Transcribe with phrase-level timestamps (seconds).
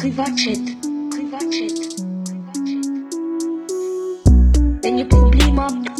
[0.00, 0.56] Privatchat.
[1.10, 2.00] Privatchat.
[4.82, 5.90] Wenn ihr Probleme habt,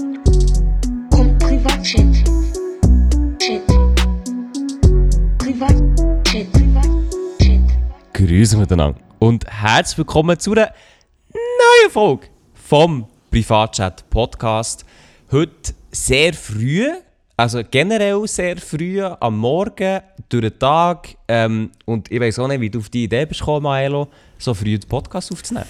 [1.11, 2.15] kommt Privatchat.
[3.39, 3.67] Chat.
[5.37, 6.51] Privatchat.
[6.51, 7.61] Privatchat.
[8.15, 10.73] Grüße miteinander und herzlich willkommen zu einer
[11.35, 14.87] neuen Folge vom Privatchat Podcast.
[15.31, 16.89] Heute sehr früh,
[17.41, 21.09] also generell sehr früh am Morgen, durch den Tag.
[21.27, 24.53] Ähm, und ich weiß auch nicht, wie du auf die Idee bist gekommen, Maelo, so
[24.53, 25.67] früh den Podcast aufzunehmen.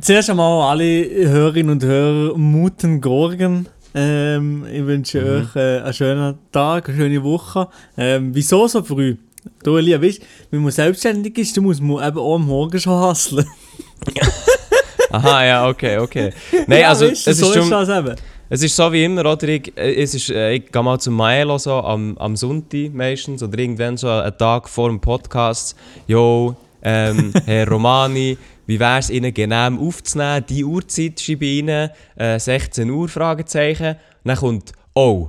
[0.00, 0.84] Zuerst einmal alle
[1.28, 3.68] Hörerinnen und Hörer Muten Gorgen.
[3.94, 5.28] Ähm, ich wünsche Mhm.
[5.46, 7.68] euch äh, einen schönen Tag, eine schöne Woche.
[7.96, 9.16] Ähm, wieso so früh?
[9.62, 13.00] Du, Elia, weißt, wenn man selbstständig ist, dann muss man eben auch am Morgen schon
[13.00, 13.46] hustlen.
[15.10, 16.32] Aha, ja, okay, okay.
[16.66, 18.14] Nein, Ja, also weißt es, so ist schon, das eben.
[18.50, 19.46] Es ist so wie immer, oder?
[19.48, 23.42] Ich, äh, es ist, äh, ich gehe mal zum Maelo so am, am Sonntag meistens
[23.42, 25.76] oder irgendwann so einen Tag vor dem Podcast.
[26.06, 30.46] Jo, ähm, Herr Romani, wie wäre es Ihnen genehm aufzunehmen?
[30.48, 33.96] Die Uhrzeit schreibe ich Ihnen, äh, 16 Uhr, Fragezeichen.
[34.24, 35.28] Dann kommt, oh,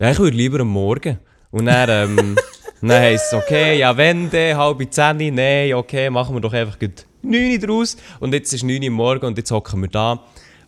[0.00, 1.18] ja, ich würde lieber am Morgen.
[1.52, 2.36] Und dann, ähm,
[2.80, 6.78] dann heisst es, okay, ja wenn denn, halb zehn, nein, okay, machen wir doch einfach
[6.78, 7.96] gut 9 Uhr draus.
[8.18, 10.24] Und jetzt ist 9 Uhr morgen und jetzt hocken wir da.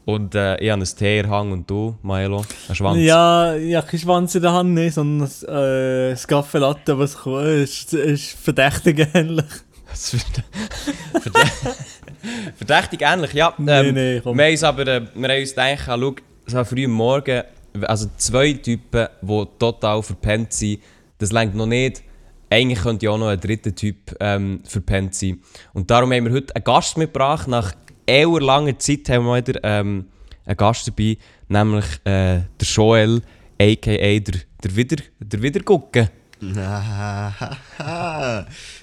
[0.09, 2.99] Und äh, ich habe einen Teerhang und du, Milo, einen Schwanz.
[2.99, 7.93] Ja, ja, kein Schwanz in der Hand, nicht, sondern äh, das Kaffeelatte, was kommt, ist,
[7.93, 9.45] ist verdächtig ähnlich.
[12.57, 13.53] Verdächtig ähnlich, ja.
[13.59, 14.39] Nee, Ähm, nee, komm.
[14.39, 16.15] Wir haben uns aber äh, wir haben uns gedacht, schau,
[16.47, 17.43] so früh am Morgen,
[17.83, 20.81] also zwei Typen, die total verpennt sind,
[21.19, 22.03] das längt noch nicht.
[22.49, 25.43] Eigentlich könnte ja auch noch ein dritter Typ ähm, verpennt sein.
[25.75, 27.47] Und darum haben wir heute einen Gast mitgebracht.
[27.47, 27.75] Nach
[28.09, 30.07] eher langer Zeit haben wir wieder ähm,
[30.45, 33.23] einen Gast dabei, nämlich äh, der Joel,
[33.61, 34.19] a.k.a.
[34.21, 36.09] der, der, Wieder, der Wiedergucken.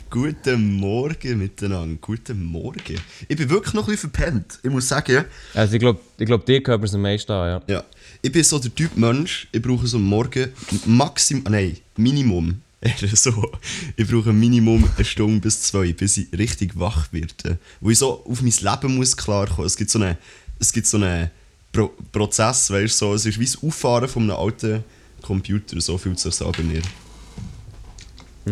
[0.09, 1.97] Guten Morgen miteinander.
[1.99, 2.99] Guten Morgen.
[3.27, 4.59] Ich bin wirklich noch ein bisschen verpennt.
[4.61, 7.75] Ich muss sagen, Also ich glaube, ich glaub, dir gehört es am meisten an, ja.
[7.75, 7.83] ja,
[8.21, 10.51] ich bin so der Typ Mensch, ich brauche so am Morgen
[10.85, 12.61] Maximum, nein, Minimum.
[12.81, 13.51] Eher so.
[13.95, 17.57] Ich brauche Minimum eine Stunde bis zwei, bis ich richtig wach werde.
[17.81, 19.65] Wo ich so auf mein Leben muss klarkommen.
[19.65, 20.17] Es gibt so einen,
[20.59, 21.31] es gibt so einen
[21.71, 24.83] Pro Prozess, weißt du, so, es ist wie das Auffahren von einem alten
[25.21, 26.81] Computer, so sich so bei mir.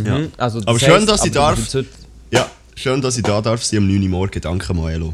[0.03, 0.17] Ja.
[0.17, 0.31] Mhm.
[0.37, 1.85] Also, das Aber schön, dass ich aber darf.
[2.31, 4.41] Ja, schön, dass ich da darf sein am 9 Uhr morgen.
[4.41, 5.13] Danke, Maelo.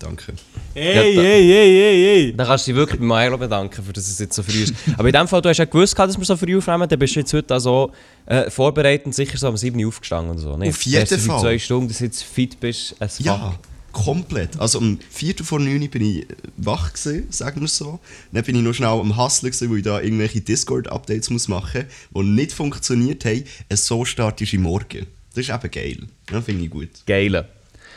[0.00, 0.32] Danke.
[0.74, 2.36] Ey, Ja, da- ey, ey, ey, ey.
[2.36, 4.74] Dann kannst du dich wirklich bei Maelo bedanken, für dass es jetzt so früh ist.
[4.96, 7.14] Aber in dem Fall, du hast ja gewusst, dass wir so früh aufnehmen, dann bist
[7.14, 7.92] du jetzt heute also
[8.26, 10.56] äh, vorbereitend sicher so um 7 Uhr aufgestanden oder so.
[10.56, 10.70] Nicht?
[10.70, 11.40] Auf jeden du Fall.
[11.40, 13.58] zwei Stunden, dass du jetzt fit bist, es Ja,
[13.92, 14.58] komplett.
[14.58, 18.00] Also um 4 vor 9 Uhr bin ich äh, wach gewesen, sagen wir es so.
[18.32, 21.84] Dann bin ich noch schnell am Hustlen gewesen, weil ich da irgendwelche Discord-Updates muss machen
[22.12, 23.44] muss, die nicht funktioniert haben.
[23.68, 25.06] Ein so startische Morgen.
[25.34, 25.98] Das ist eben geil.
[26.26, 26.88] Das finde ich gut.
[27.06, 27.44] Geil.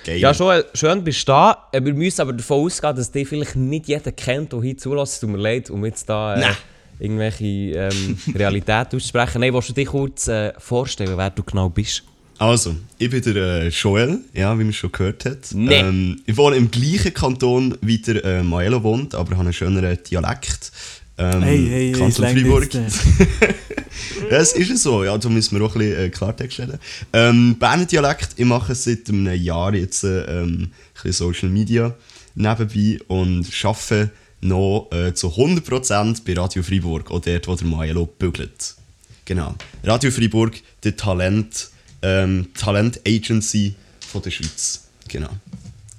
[0.03, 0.17] Geil.
[0.17, 1.69] Ja, Joel, schön bist du da.
[1.71, 5.21] Äh, Wir müssen aber davon ausgehen, dass dich vielleicht nicht jeder kennt, der hier zulässt.
[5.21, 6.53] Tut mir leid, um jetzt da äh,
[6.99, 9.41] irgendwelche ähm, Realität auszusprechen.
[9.41, 12.03] Nein, willst du dich kurz äh, vorstellen, wer du genau bist?
[12.37, 15.37] Also, ich bin der äh, Joel, ja, wie man schon gehört hat.
[15.53, 15.75] Nee.
[15.75, 19.97] Ähm, ich wohne im gleichen Kanton wie der äh, Maelo wohnt, aber habe einen schöneren
[20.03, 20.71] Dialekt.
[21.17, 22.73] Ähm, Hey, hey, hey, Kanton Freiburg.
[24.31, 26.79] ja, es ist so, ja, da müssen wir auch ein bisschen äh, Klartext reden.
[27.11, 31.95] Ähm, Berner Dialekt, ich mache seit einem Jahr jetzt äh, ähm, ein bisschen Social Media
[32.35, 38.05] nebenbei und arbeite noch äh, zu 100% bei Radio Freiburg, auch dort, wo der Maelo
[38.05, 38.75] bügelt.
[39.25, 39.55] Genau.
[39.83, 41.69] Radio Freiburg, der Talent,
[42.01, 43.75] ähm, Talent Agency
[44.07, 44.87] von der Schweiz.
[45.07, 45.29] Genau.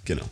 [0.05, 0.29] Genau.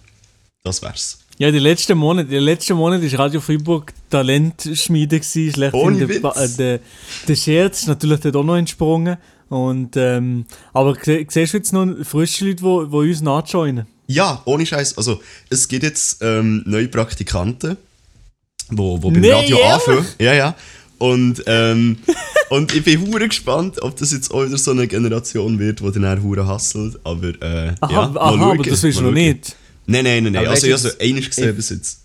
[0.63, 1.22] Das wär's.
[1.43, 6.09] Ja, die letzten Monate, die letzten Monate war Radio Freiburg Talentschmiede gewesen, schlecht Ohne der,
[6.09, 6.37] Witz.
[6.37, 6.81] Äh, der,
[7.27, 9.17] der Scherz ist natürlich dort auch noch entsprungen.
[9.49, 13.87] Und, ähm, aber siehst du jetzt noch frische Leute, die, die uns nachjoinen?
[14.07, 14.97] Ja, ohne Scheiß.
[14.97, 15.21] Also,
[15.51, 17.77] es gibt jetzt ähm, neue Praktikanten,
[18.71, 19.73] wo, wo beim Nee, Radio ehrlich?
[19.73, 20.07] anfangen.
[20.21, 20.55] Ja, ja.
[20.99, 21.99] Und, ähm,
[22.51, 26.01] und ich bin hure gespannt, ob das jetzt auch wieder so eine Generation wird, die
[26.01, 27.01] dann hure hasselt.
[27.03, 29.57] Aber, äh, Aha, ja, aha aber das weißt du noch nicht.
[29.87, 30.47] Nein, nein, nein, nein.
[30.47, 31.99] Also, ich habe so du, einiges gesehen ich- bis jetzt.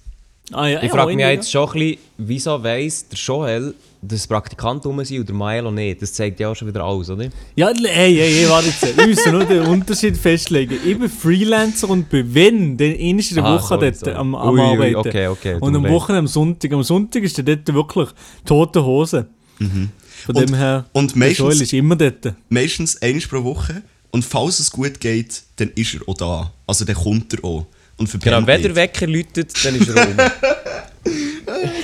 [0.54, 3.74] Ah, ja, Ich ja, frage mich ja, jetzt schon ein bisschen, wieso weiss der Joel,
[4.02, 6.02] dass Praktikanten rum sind und der Maelo nicht.
[6.02, 7.26] Das zeigt ja auch schon wieder alles, oder?
[7.56, 8.96] Ja, hey, hey, hey, warte jetzt.
[8.98, 10.76] Wir müssen nur den Unterschied festlegen.
[10.86, 14.14] Ich bin Freelancer und bin wenn, dann in der Aha, Woche sorry, dort sorry.
[14.16, 14.96] am, am Ui, ui, Arbeiten.
[14.96, 15.90] okay, okay, tut und am.
[15.90, 16.72] Wochenende am Sonntag.
[16.72, 18.10] Am Sonntag ist der dort wirklich
[18.46, 19.28] tote Hose.
[19.58, 19.90] Von
[20.36, 22.34] Und- dem her, und der meistens- Joel ist immer dort.
[22.48, 23.82] Meistens einmal pro Woche.
[24.12, 26.52] Und falls es gut geht, dann ist er auch da.
[26.66, 27.66] Also, dann kommt er auch.
[27.98, 28.76] Und verpennt Genau, wenn der.
[28.76, 30.18] Wecker läutet, dann ist er um.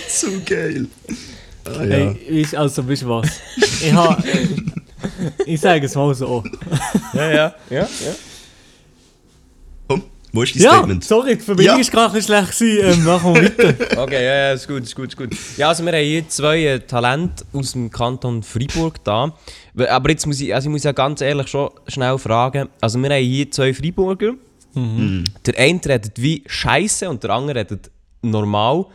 [0.09, 0.85] So geil.
[1.65, 2.11] Ah, ja.
[2.11, 3.29] Hey, ich, also, weißt du was?
[3.81, 4.21] Ich habe.
[5.45, 6.43] ich sage es mal so.
[7.13, 7.87] ja, ja, ja, ja.
[10.35, 11.03] Wo ist dein Ja, Statement?
[11.03, 11.79] sorry, die Verbindung Ja.
[11.81, 12.99] ist gerade ein bisschen schlecht gewesen.
[12.99, 13.97] Ähm, machen wir weiter.
[14.01, 15.29] Okay, ja, ja, ist gut, ist gut, ist gut.
[15.57, 19.31] Ja, also wir haben hier zwei äh, Talente aus dem Kanton Freiburg da.
[19.89, 22.67] Aber jetzt muss ich, also ich muss ja ganz ehrlich schon schnell fragen.
[22.81, 24.33] Also wir haben hier zwei Freiburger.
[24.75, 27.91] Der eine redet wie Scheiße und der andere redet
[28.23, 28.85] normal.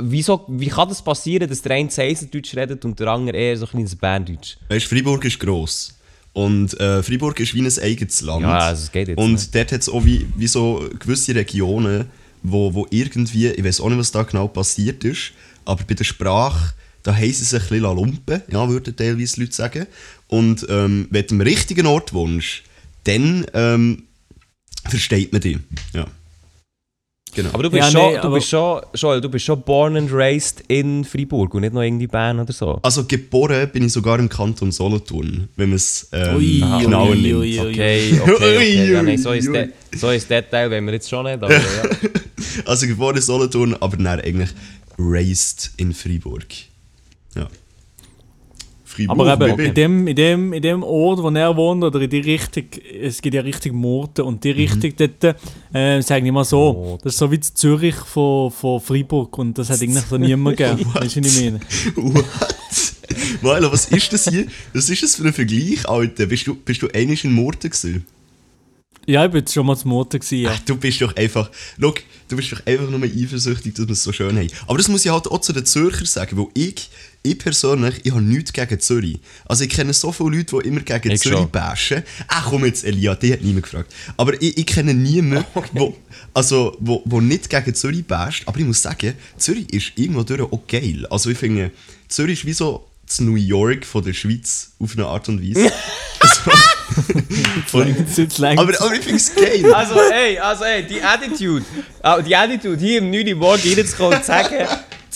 [0.00, 3.64] Wieso, wie kann das passieren, dass der eine Seisendeutsch redet und der andere eher so
[3.66, 4.56] ein kleines Berndeutsch?
[4.68, 5.94] Weißt du, Freiburg ist gross.
[6.38, 8.42] Und äh, Freiburg ist wie ein eigenes Land.
[8.42, 9.52] Ja, also es geht jetzt Und nicht.
[9.52, 12.04] dort hat es auch wie, wie so gewisse Regionen,
[12.44, 15.32] wo, wo irgendwie, ich weiß auch nicht, was da genau passiert ist,
[15.64, 19.86] aber bei der Sprache, da sie sich ein bisschen lumpen, ja, würden teilweise Leute sagen.
[20.28, 22.62] Und ähm, wenn du am richtigen Ort wohnst,
[23.02, 24.04] dann ähm,
[24.88, 25.58] versteht man dich.
[25.92, 26.06] Ja.
[27.34, 27.50] Genau.
[27.52, 29.96] Aber du bist Ja, schon, nee, du aber- bist schon, Joel, du bist schon born
[29.96, 32.78] and raised in Freiburg und nicht noch irgendwie Bern oder so.
[32.82, 36.94] also geboren bin ich sogar im Kanton Solothurn, wenn man es ähm, ui, nimmt.
[36.94, 37.60] ui, ui.
[37.60, 38.92] Okay, okay, okay.
[38.92, 41.52] Ja, Ui, nein, so ist de, so ist Detail, wenn wir jetzt schon nicht, aber
[41.52, 41.60] ja.
[42.64, 44.50] Also geboren in Solothurn, aber dann eigentlich
[44.98, 46.46] raised in Freiburg.
[47.36, 47.46] Ja.
[49.06, 52.10] Freiburg, Aber eben, in, dem, in, dem, in dem Ort, wo er wohnt, oder in
[52.10, 52.64] die Richtung,
[53.00, 55.36] es geht ja Richtung Murten und die Richtung dort,
[55.72, 59.56] äh, sagen wir mal so, das ist so wie das Zürich von, von Freiburg und
[59.58, 60.86] das hat eigentlich so niemand gegeben.
[60.94, 61.60] Weißt du, was ich meine?
[61.96, 62.24] What?
[63.42, 64.46] Milo, was ist das hier?
[64.72, 66.26] Was ist das für ein Vergleich, Alter?
[66.26, 68.04] Bist du, bist du einmal in Murten gewesen?
[69.06, 70.50] Ja, ich bin jetzt schon mal zum Murten gewesen, ja.
[70.52, 71.50] Ach, du bist doch einfach...
[71.80, 71.94] Schau,
[72.28, 74.48] du bist doch einfach nur eifersüchtig, dass wir es so schön haben.
[74.66, 76.90] Aber das muss ich halt auch zu den Zürcher sagen, weil ich,
[77.22, 79.18] ich persönlich, ich habe nichts gegen Zürich.
[79.46, 81.50] Also ich kenne so viele Leute, die immer gegen Ich Zürich schon.
[81.50, 82.02] bashen.
[82.28, 83.92] Ach komm jetzt, Elia, die hat niemand gefragt.
[84.16, 85.96] Aber ich, ich kenne niemanden, wo,
[86.34, 88.44] also, wo, wo nicht gegen Zürich basht.
[88.46, 91.06] Aber ich muss sagen, Zürich ist irgendwo durch auch geil.
[91.10, 91.70] Also ich finde,
[92.08, 95.72] Zürich ist wie so das New York von der Schweiz auf eine Art und Weise.
[96.20, 96.50] also,
[97.78, 99.72] und, aber, aber ich finde es geil.
[99.72, 101.64] Also, ey, also, ey, die Attitude,
[102.02, 103.36] ah, die Attitude hier im 9.
[103.36, 104.66] Morgen reinzukommen und zu sagen,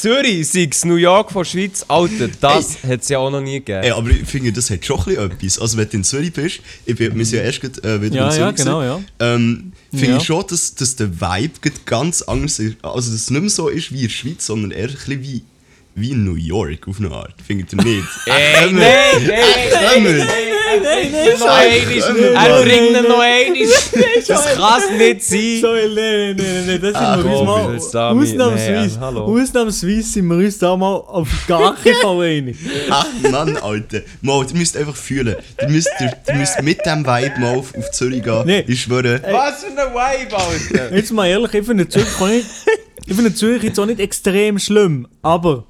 [0.02, 3.60] Zürich sei New York von der Schweiz, Alter, das hat es ja auch noch nie
[3.60, 3.84] gegeben.
[3.84, 5.58] Ey, aber ich finde, das hat schon ein bisschen etwas.
[5.60, 8.16] Also, wenn du in Zürich bist, ich bin, wir sind ja erst grad, äh, wieder
[8.16, 8.40] Ja, in Zürich.
[8.40, 9.00] ja, gewesen, genau, ja.
[9.20, 10.16] Ähm, finde Ja.
[10.16, 12.76] ich schon, dass, dass der Vibe ganz anders ist.
[12.82, 15.22] Also, dass es nicht mehr so ist wie in der Schweiz, sondern eher ein bisschen
[15.22, 15.43] wie,
[15.94, 17.34] wie in New York auf eine Art.
[17.46, 18.08] Findet ihr nicht?
[18.26, 20.28] Ey, nein, nein, nein.
[20.83, 23.69] Nein, nein, noch einmal, er bringt ihn noch einmal.
[24.27, 25.59] Das kann es nicht sein.
[25.61, 27.31] So, nein, nein, nein, nein, das sind Ah, wir
[27.77, 28.13] uns mal.
[28.17, 32.57] Ausnahmsweise, ausnahmsweise sind wir uns da mal auf gar keinen Fall einig.
[32.91, 34.01] Ach Mann, Alter.
[34.21, 35.37] Mal, ihr müsst einfach fühlen.
[35.61, 38.43] Ihr müsst, ihr, ihr müsst mit dem Vibe mal auf, auf Zürich gehen.
[38.47, 38.65] Nee.
[38.67, 39.21] Ich schwöre.
[39.31, 40.95] Was für ein Vibe, Alter.
[40.97, 42.09] Jetzt mal ehrlich, ich finde Zürich,
[43.07, 45.65] ich finde Zürich jetzt auch nicht extrem schlimm, aber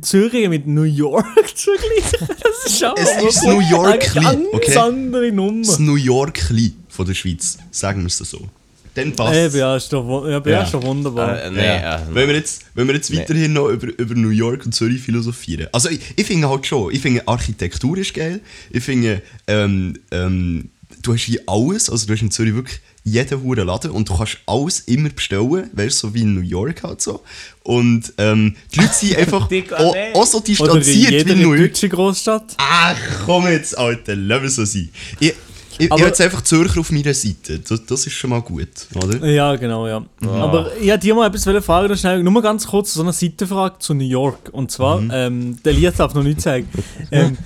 [0.00, 4.46] Zürich mit New York zu vergleichen, das ist schon Es ist New York eine ganz
[4.52, 4.76] okay?
[4.78, 5.66] andere Nummer.
[5.66, 6.40] Das New York
[6.88, 7.58] von der Schweiz.
[7.70, 8.48] Sagen wir es so.
[8.94, 11.42] Dann passt Eben, ja, ist doch, ja, ja, doch wunderbar.
[11.42, 11.96] Äh, nee, Ja.
[11.96, 15.00] äh, wenn wir jetzt, wenn wir jetzt weiterhin noch über, über New York und Zürich
[15.00, 15.68] philosophieren.
[15.72, 18.40] Also ich, ich finde halt schon, ich finde Architektur ist geil.
[18.70, 20.70] Ich finde, ähm, ähm,
[21.00, 24.16] du hast hier alles, also du hast in Zürich wirklich jeden Huren Laden und du
[24.16, 27.20] kannst alles immer bestellen, weißt du, so wie in New York halt so.
[27.64, 31.52] Und ähm, die Leute sind einfach auch, auch so Oder distanziert wie jeder in New
[31.54, 31.72] York.
[31.72, 32.54] deutschen Großstadt.
[32.58, 32.96] Ach
[33.26, 34.88] komm jetzt, Alter, lass es so sein.
[35.20, 35.34] Ich, ich,
[35.78, 37.58] ich Aber- habe jetzt einfach Zürcher auf meiner Seite.
[37.58, 39.26] Das, das ist schon mal gut, oder?
[39.26, 40.04] Ja, genau, ja.
[40.22, 43.12] Aber ich wollte dir mal etwas fragen, noch schnell, nur mal ganz kurz so eine
[43.12, 44.50] Seitenfrage zu New York.
[44.52, 45.10] Und zwar, Mhm.
[45.12, 46.68] ähm, der Elias darf noch nichts sagen.
[47.10, 47.36] ähm,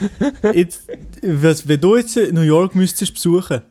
[0.53, 0.83] jetzt,
[1.23, 3.63] was, wenn du jetzt New York müsstest besuchen,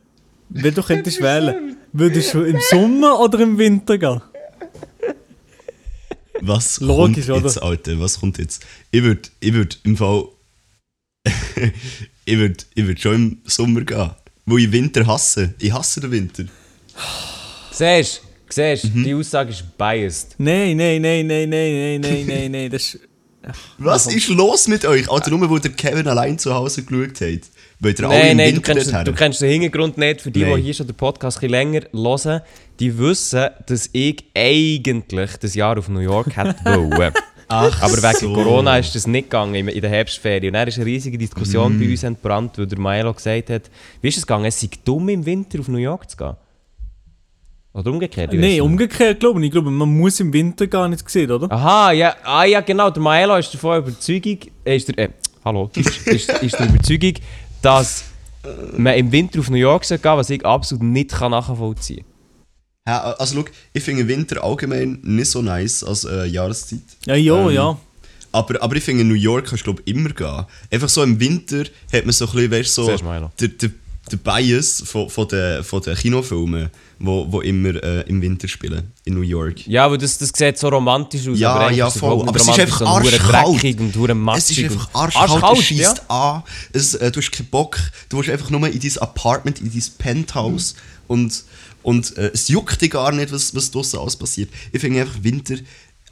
[0.48, 4.20] wenn du könntest wählen, würdest du im Sommer oder im Winter gehen?
[6.40, 7.62] Was Logisch, kommt jetzt, oder?
[7.66, 8.00] Alter?
[8.00, 8.64] Was kommt jetzt?
[8.90, 10.28] Ich würde ich würd im Fall.
[12.24, 14.10] ich würde ich würd schon im Sommer gehen.
[14.44, 15.54] Weil ich Winter hasse.
[15.58, 16.44] Ich hasse den Winter.
[17.72, 19.04] Siehst du, siehst Mhm.
[19.04, 20.34] die Aussage ist biased.
[20.38, 23.00] Nein, nein, nein, nein, nein, nein, nein, nein, nein, das ist...
[23.78, 25.08] Was ist los mit euch?
[25.10, 27.40] Alter, nur weil der Kevin allein zu Hause geschaut hat.
[27.78, 30.22] Weil ihr alle Nein, du kennst, du kennst den Hintergrund nicht.
[30.22, 30.56] Für die, Nein.
[30.56, 32.40] die hier schon den Podcast ein länger hören,
[32.80, 37.12] die wissen, dass ich eigentlich das Jahr auf New York hätte wollen.
[37.48, 38.32] Ach Aber wegen so.
[38.32, 40.48] Corona ist das nicht gegangen in der Herbstferien.
[40.48, 41.80] Und dann ist eine riesige Diskussion Mm.
[41.80, 43.62] bei uns entbrannt, weil der Maelo gesagt hat,
[44.00, 44.46] wie ist es gegangen?
[44.46, 46.34] Es sei dumm, im Winter auf New York zu gehen.
[47.72, 48.32] Oder umgekehrt?
[48.32, 49.46] Nein, umgekehrt glaube ich.
[49.46, 51.52] Ich glaube, man muss im Winter gar nicht gesehen, oder?
[51.52, 52.90] Aha, ja, ah, ja genau.
[52.90, 55.08] Der Maelo ist davon Überzeugung, äh, ist der, äh,
[55.44, 57.12] hallo, ist, ist, ist der Überzeugung,
[57.66, 58.04] dass
[58.76, 62.04] man im Winter auf New York soll gehen was ich absolut nicht kann nachvollziehen
[62.86, 66.78] Ja, also, schau, ich finde Winter allgemein nicht so nice als äh, Jahreszeit.
[67.06, 67.76] Ja, ja, Ähm, ja.
[68.30, 70.46] Aber, aber ich finde, New York kannst du glaub, immer gehen.
[70.70, 72.96] Einfach so im Winter hat man so ein bisschen, weißt so,
[73.40, 73.70] der, der,
[74.12, 78.92] der Bias von, von, den, von den Kinofilmen, wo, wo immer äh, im Winter spielen,
[79.04, 79.66] in New York.
[79.66, 81.38] Ja, aber das, das sieht so romantisch aus.
[81.38, 82.16] Ja, aber ja, voll.
[82.16, 83.80] nicht Aber es ist einfach arschkalt.
[83.80, 83.94] und
[84.36, 85.94] Es ist einfach arschkalt, Arschkalt, es ja.
[86.08, 89.70] an, es, äh, du hast keinen Bock, du willst einfach nur in dein Apartment, in
[89.70, 90.74] dein Penthouse
[91.06, 91.44] und,
[91.82, 94.48] und äh, es juckt dich gar nicht, was, was draussen alles passiert.
[94.72, 95.56] Ich finde einfach Winter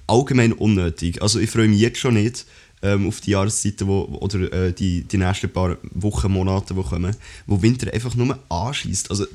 [0.07, 1.23] allgemein unnötig.
[1.23, 2.45] Also ich freue mich jetzt schon nicht
[2.83, 7.17] ähm, auf die Jahreszeiten wo, oder äh, die, die nächsten paar Wochen, Monate, die kommen,
[7.47, 9.11] wo Winter einfach nur anschießt.
[9.11, 9.27] Also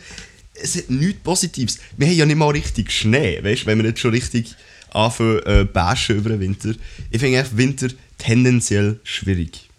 [0.62, 1.80] es hat nichts Positives.
[1.98, 4.56] Wir haben ja nicht mal richtig Schnee, weißt, wenn wir jetzt schon richtig
[4.92, 6.74] anfangen äh, bashen über den Winter.
[7.12, 7.88] Ich finde Winter
[8.18, 9.70] tendenziell schwierig.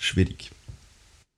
[0.00, 0.50] Schwierig.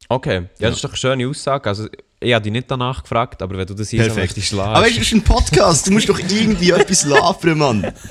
[0.09, 1.68] Okay, ja, das ist doch eine schöne Aussage.
[1.68, 1.88] Also,
[2.21, 4.37] ich habe dich nicht danach gefragt, aber wenn du das hier so Perfekt.
[4.37, 5.00] möchtest Aber weißt, schlagen.
[5.00, 7.92] es ist ein Podcast, du musst doch irgendwie etwas labern, Mann.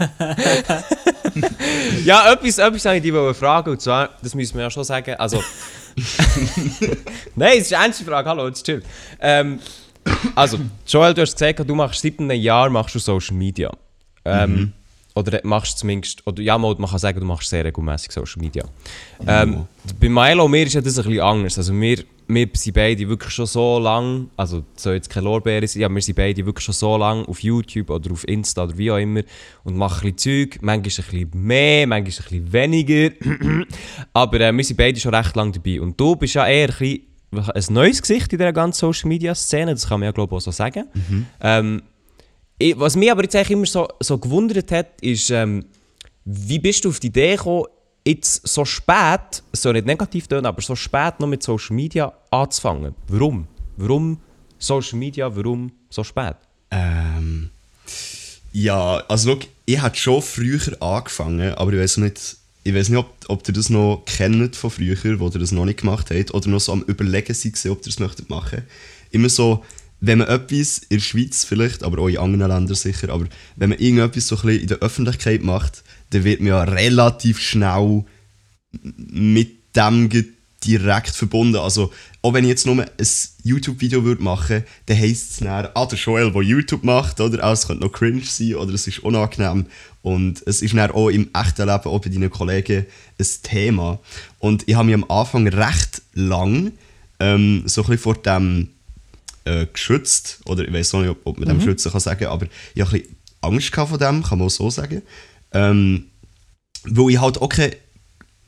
[2.04, 4.84] Ja, etwas, etwas habe ich dich wollte fragen, und zwar, das müssen wir ja schon
[4.84, 5.44] sagen, also...
[7.36, 8.84] Nein, es ist eine ernste Frage, hallo, jetzt chill.
[9.20, 9.60] Ähm,
[10.36, 13.72] also, Joel, du hast gesagt, du machst seit einem Jahr machst du Social Media.
[14.26, 14.74] Ähm,
[15.18, 18.64] Oder machst zumindest, oder ja, man kann sagen, du machst sehr regelmäßig Social Media.
[19.26, 19.66] Ähm,
[20.00, 21.58] bei Milo und mir ist ja das ein bisschen anders.
[21.58, 25.86] Also wir, wir sind beide wirklich schon so lang, also soll jetzt keine Lorbeere sein,
[25.86, 28.92] aber wir sind beide wirklich schon so lang auf YouTube oder auf Insta oder wie
[28.92, 29.22] auch immer
[29.64, 33.16] und machen ein bisschen Zeug, manchmal ein bisschen mehr, manchmal ein bisschen weniger.
[34.14, 35.82] aber äh, wir sind beide schon recht lang dabei.
[35.82, 39.36] Und du bist ja eher ein, bisschen ein neues Gesicht in dieser ganzen Social Media
[39.36, 40.86] Szene, das kann man ja glaube ich auch so sagen.
[41.42, 41.82] Ähm,
[42.58, 45.66] ich, was mich aber jetzt eigentlich immer so, so gewundert hat, ist, ähm,
[46.26, 47.66] wie bist du auf die Idee gekommen,
[48.06, 52.96] jetzt so spät, soll nicht negativ tönen, aber so spät noch mit Social Media anzufangen?
[53.08, 53.48] Warum?
[53.76, 54.20] Warum
[54.58, 56.36] Social Media, warum so spät?
[56.72, 57.50] Ähm,
[58.54, 62.98] ja, also schau, ich hatte schon früher angefangen, aber ich weiß nicht, ich weiß nicht
[62.98, 66.34] ob, ob ihr das noch kennt von früher, wo ihr das noch nicht gemacht habt,
[66.34, 68.64] oder noch so am Überlegen seid, ob ihr das möchtet machen.
[69.12, 69.64] Immer so,
[70.02, 73.70] wenn man etwas in der Schweiz vielleicht, aber auch in anderen Ländern sicher, aber wenn
[73.70, 78.04] man irgendetwas so ein bisschen in der Öffentlichkeit macht, dann wird man ja relativ schnell
[78.82, 80.10] mit dem
[80.66, 81.58] direkt verbunden.
[81.58, 82.88] Also, auch wenn ich jetzt nur ein
[83.44, 87.44] YouTube-Video würde machen dann heisst es dann, ah, der Joel, der YouTube macht, oder?
[87.44, 89.68] Ah, es könnte noch cringe sein, oder es ist unangenehm.
[90.02, 92.86] Und es ist dann auch im echten Leben, auch bei deinen Kollegen,
[93.20, 94.00] ein Thema.
[94.40, 96.72] Und ich habe mich am Anfang recht lang
[97.20, 98.70] ähm, so ein bisschen vor dem
[99.46, 102.82] äh, geschützt, oder ich weiß auch nicht, ob, man dem schützen kann sagen, aber ich
[102.82, 105.02] habe ein bisschen Angst vor dem, kann man auch so sagen.
[105.52, 106.06] Ähm,
[106.84, 107.76] weil ich halt auch keine,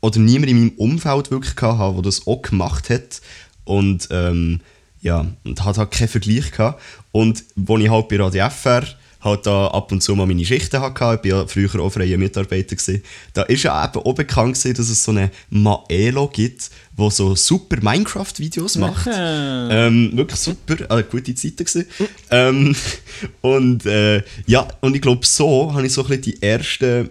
[0.02, 3.22] oder niemand in meinem Umfeld wirklich hatte, der das auch gemacht hat.
[3.66, 4.62] Und ähm,
[5.02, 6.82] ja, und hat halt keinen Vergleich gehabt.
[7.12, 8.84] Und als ich halt bei Radio FR
[9.22, 12.18] halt da ab und zu mal meine Schichten hatte, ich war ja früher auch freier
[12.18, 13.04] Mitarbeiter, gewesen,
[13.34, 17.36] da ist ja eben auch bekannt gewesen, dass es so eine Maelo gibt, wo so
[17.36, 19.08] super Minecraft-Videos macht.
[19.12, 21.86] Ähm, wirklich super, äh, gute Zeiten gewesen.
[22.32, 22.76] ähm,
[23.42, 27.10] und äh, ja, und ich glaube, so habe ich so ein bisschen die ersten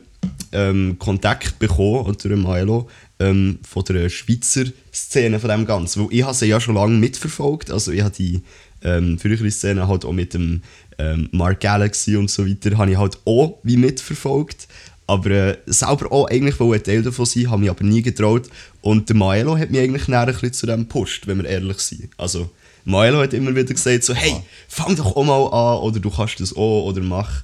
[0.52, 2.88] ähm, Kontakt bekommen und durch Milo
[3.18, 6.06] ähm, von der Schweizer Szene von dem Ganzen.
[6.10, 7.70] Ich habe sie ja schon lange mitverfolgt.
[7.70, 8.42] Also ich habe die
[8.82, 10.62] ähm, frühere Szene halt auch mit dem
[10.98, 14.68] ähm, Mark Galaxy und so weiter, habe ich halt auch wie mitverfolgt.
[15.06, 18.48] Aber äh, selber auch eigentlich ein Teil davon sein, habe mich aber nie getraut.
[18.82, 21.78] Und der Maelo hat mich eigentlich näher ein bisschen zu dem gepusht, wenn wir ehrlich
[21.78, 22.10] sind.
[22.18, 22.50] Also
[22.84, 24.36] Maelo hat immer wieder gesagt so, hey,
[24.68, 27.42] fang doch auch mal an oder du kannst das auch oder mach.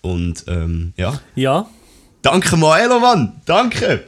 [0.00, 1.68] Und ähm, ja, Ja,
[2.24, 3.34] Danke Maelo, Mann!
[3.44, 4.04] Danke!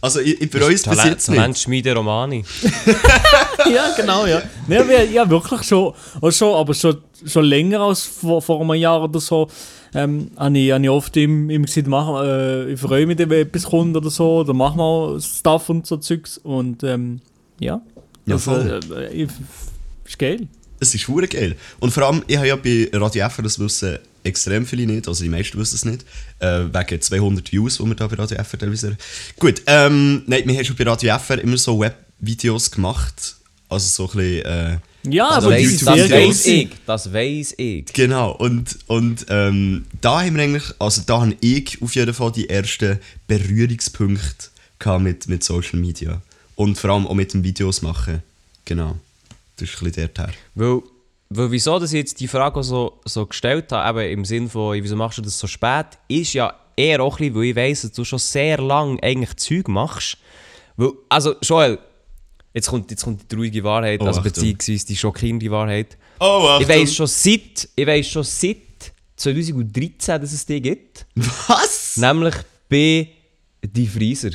[0.00, 1.38] Also ich, ich bereue es bis Talent, jetzt nicht.
[1.38, 2.44] Talentschmiede Romani.
[3.72, 4.42] ja, genau, ja.
[4.66, 8.74] Nee, aber, ja, wirklich schon, also schon aber schon, schon länger als vor, vor einem
[8.74, 9.48] Jahr oder so.
[9.94, 13.30] Ähm, habe ich, habe ich oft ihm, ihm gesagt, mach, äh, ich freue mich, wenn
[13.30, 16.38] etwas kommt oder so, oder mach mal Stuff und so Zeugs.
[16.38, 17.20] Und ähm,
[17.60, 17.80] ja,
[18.26, 18.80] Ja, also, voll.
[18.96, 19.28] äh, ich,
[20.06, 20.48] ist geil.
[20.80, 21.56] Es ist hure geil.
[21.78, 25.22] Und vor allem, ich habe ja bei Radio FR, das wissen extrem viele nicht, also
[25.22, 26.04] die meisten wissen es nicht,
[26.40, 28.96] äh, wegen 200 Views, die wir da bei Radio FR teilweise.
[29.38, 33.36] Gut, ähm, nein, wir haben schon bei Radio FR immer so Webvideos gemacht,
[33.68, 36.10] also so ein bisschen, äh, Ja, Das aber das geil.
[36.10, 36.68] weiss ich.
[36.86, 37.86] Das weiss ich.
[37.94, 42.32] Genau, und, und ähm, da haben wir eigentlich, also da habe ich auf jeden Fall
[42.32, 44.48] die ersten Berührungspunkte
[44.98, 46.20] mit, mit Social Media.
[46.56, 48.22] Und vor allem auch mit dem Videos machen.
[48.66, 48.98] Genau.
[49.60, 50.32] Das ist ein bisschen der Teil.
[50.54, 50.80] Weil,
[51.28, 54.82] weil wieso dass ich jetzt die Frage so, so gestellt habe, eben im Sinn von,
[54.82, 57.82] wieso machst du das so spät, ist ja eher auch ein bisschen, weil ich weiss,
[57.82, 60.16] dass du schon sehr lange eigentlich Zeug machst.
[60.76, 61.78] Weil, also Joel,
[62.54, 64.32] jetzt kommt, jetzt kommt die traurige Wahrheit, Oh, also Achtung.
[64.32, 65.96] beziehungsweise die schockierende Wahrheit.
[66.18, 68.56] Oh, Ich weiss schon seit, ich weiss schon seit
[69.16, 71.06] 2013, dass es die gibt.
[71.48, 71.96] Was?
[71.98, 72.34] Nämlich
[72.68, 73.08] bei
[73.62, 74.30] Die Frieser.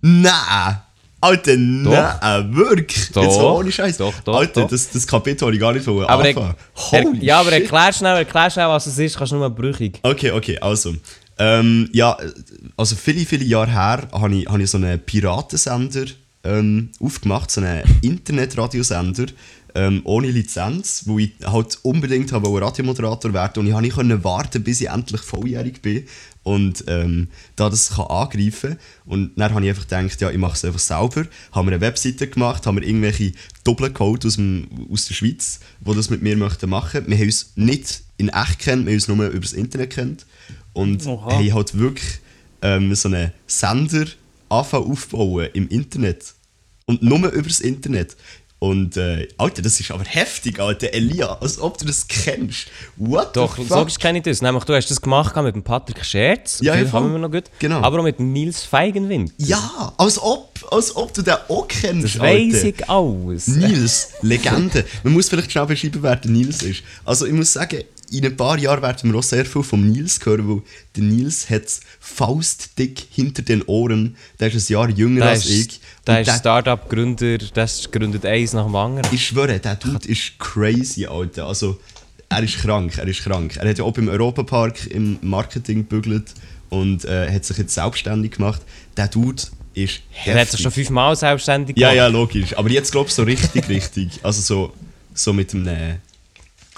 [0.00, 0.82] Nein!
[1.20, 3.10] Alter, nein, wirklich.
[3.10, 3.22] Doch.
[3.22, 3.96] Jetzt ohne Scheiß.
[3.96, 4.70] Doch, doch, Alter, doch.
[4.70, 6.54] Das, das Kapitel habe ich gar nicht wollen Aber er, anfangen.
[6.92, 9.98] er, Holy ja, aber erklär schnell, erklär schnell, was es ist, kannst du nur brüchig.
[10.02, 10.94] Okay, okay, also.
[11.40, 12.16] Ähm, ja,
[12.76, 16.06] also viele, viele Jahre her habe ich, habe ich so einen Piratensender
[16.44, 19.26] ähm, aufgemacht, so einen Internetradiosender
[19.74, 24.64] ähm, ohne Lizenz, wo ich halt unbedingt habe Radiomoderator werden und ich habe nicht warten,
[24.64, 26.04] bis ich endlich volljährig bin
[26.48, 30.54] und ähm, da das kann angreifen und dann habe ich einfach gedacht, ja, ich mache
[30.54, 33.32] es einfach selber, habe mir eine Webseite gemacht, habe mir irgendwelche
[33.64, 37.04] Doppelcode aus, dem, aus der Schweiz, die das mit mir möchten machen.
[37.06, 40.26] Wir haben uns nicht in echt kennt, wir haben uns nur über das Internet kennt
[40.72, 41.32] und Oha.
[41.32, 42.20] haben halt wirklich
[42.62, 44.06] ähm, so einen Sender
[44.48, 46.34] anfangen aufbauen im Internet.
[46.86, 48.16] Und nur über das Internet.
[48.60, 50.92] Und, äh, Alter, das ist aber heftig, Alter.
[50.92, 52.66] Elia, als ob du das kennst.
[52.96, 53.98] What Doch, the fuck?
[54.00, 54.42] kenne ich das.
[54.42, 57.44] Nämlich, du hast das gemacht mit dem Patrick Scherz, Ja, den haben wir noch gut.
[57.60, 57.80] Genau.
[57.82, 59.32] Aber auch mit Nils Feigenwind.
[59.38, 63.46] Ja, als ob, als ob du den auch kennst, Das weiss ich alles.
[63.46, 64.84] Nils, Legende.
[65.04, 66.82] Man muss vielleicht schnell beschreiben, wer der Nils ist.
[67.04, 70.18] Also ich muss sagen, in ein paar Jahren werden wir auch sehr viel vom Nils
[70.24, 70.62] hören, weil
[70.96, 71.64] der Nils hat
[72.00, 74.16] faustdick hinter den Ohren.
[74.40, 75.80] Der ist ein Jahr jünger Der als ist, ich.
[76.06, 79.08] der Und ist Startup-Gründer, das gründet eins nach dem anderen.
[79.14, 81.46] Ich schwöre, der Dude ist crazy, Alter.
[81.46, 81.78] Also,
[82.28, 83.56] er ist krank, er ist krank.
[83.56, 86.34] Er hat ja auch im Europapark im Marketing gebügelt
[86.70, 88.60] und äh, hat sich jetzt selbstständig gemacht.
[88.96, 89.42] Der Dude
[89.74, 90.34] ist heftig.
[90.34, 91.96] Er hat sich schon fünfmal selbstständig Ja, gemacht.
[91.96, 92.56] ja, logisch.
[92.58, 94.20] Aber jetzt glaube ich so richtig, richtig.
[94.22, 94.72] Also so,
[95.14, 95.94] so mit einem äh,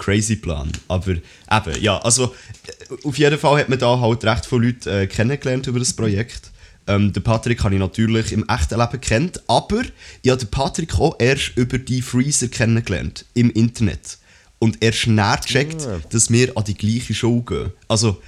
[0.01, 0.71] crazy Plan.
[0.87, 2.33] Aber eben, ja, also
[2.65, 5.93] äh, auf jeden Fall hat man da halt recht viele Leute äh, kennengelernt über das
[5.93, 6.49] Projekt.
[6.87, 9.83] Ähm, den Patrick habe ich natürlich im echten Leben kennt, aber
[10.23, 14.17] ich habe den Patrick auch erst über die Freezer kennengelernt, im Internet.
[14.57, 15.99] Und erst näher gecheckt, Ah.
[16.09, 17.71] dass wir an die gleiche Show gehen.
[17.87, 18.19] Also,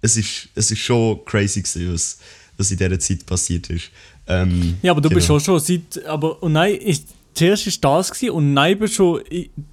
[0.00, 2.18] es ist, es ist schon crazy gewesen, was,
[2.56, 3.90] was in dieser Zeit passiert ist.
[4.26, 5.38] Ähm, Ja, aber du bist genau.
[5.38, 6.04] auch schon seit.
[6.06, 7.04] Aber und nein, ist,
[7.38, 9.22] zuerst war das gewesen, und nein, bist schon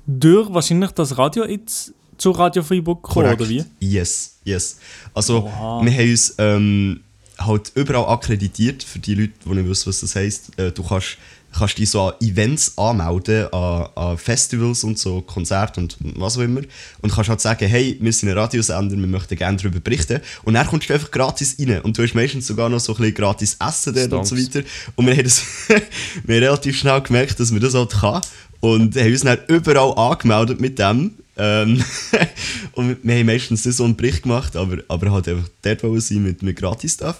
[0.05, 3.41] durch wahrscheinlich das Radio jetzt zu Radio Freiburg gekommen, Korrekt.
[3.41, 3.65] oder wie?
[3.79, 4.77] Yes, yes.
[5.13, 5.81] Also, Oha.
[5.83, 7.01] wir haben uns ähm,
[7.37, 10.57] halt überall akkreditiert, für die Leute, die nicht wissen, was das heisst.
[10.57, 11.17] Äh, du kannst,
[11.57, 16.41] kannst dich so an Events anmelden, an, an Festivals und so, Konzerte und was auch
[16.41, 16.61] immer.
[17.01, 20.21] Und kannst halt sagen, hey, wir sind ein Radiosender, wir möchten gerne darüber berichten.
[20.43, 21.81] Und dann kommst du einfach gratis rein.
[21.81, 24.67] Und du hast meistens sogar noch so ein bisschen gratis Essen dort und so weiter.
[24.95, 28.21] Und wir haben, das wir haben relativ schnell gemerkt, dass man das halt kann.
[28.59, 31.11] Und haben uns dann überall angemeldet mit dem.
[31.37, 31.83] Ähm,
[32.73, 36.01] und wir haben meistens nicht so einen Bericht gemacht, aber, aber halt einfach dort wollen
[36.01, 37.17] sein mit, mit Gratis-Stuff.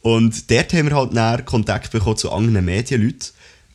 [0.00, 3.28] Und dort haben wir halt näher Kontakt bekommen zu anderen Medienleuten,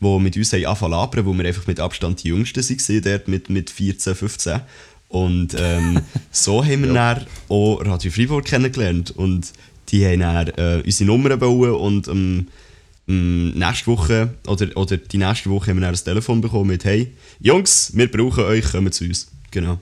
[0.03, 3.27] die mit uns haben angefangen labern, wo wir einfach mit Abstand die Jüngsten waren, dort
[3.27, 4.61] mit, mit 14, 15.
[5.09, 9.11] Und ähm, so haben wir dann auch Radio Freiburg kennengelernt.
[9.11, 9.53] Und
[9.89, 12.47] die haben dann äh, unsere Nummern bauen und ähm,
[13.05, 17.13] nächste Woche oder, oder die nächste Woche haben wir dann ein Telefon bekommen mit «Hey,
[17.39, 19.79] Jungs, wir brauchen euch, kommt zu uns.» Genau.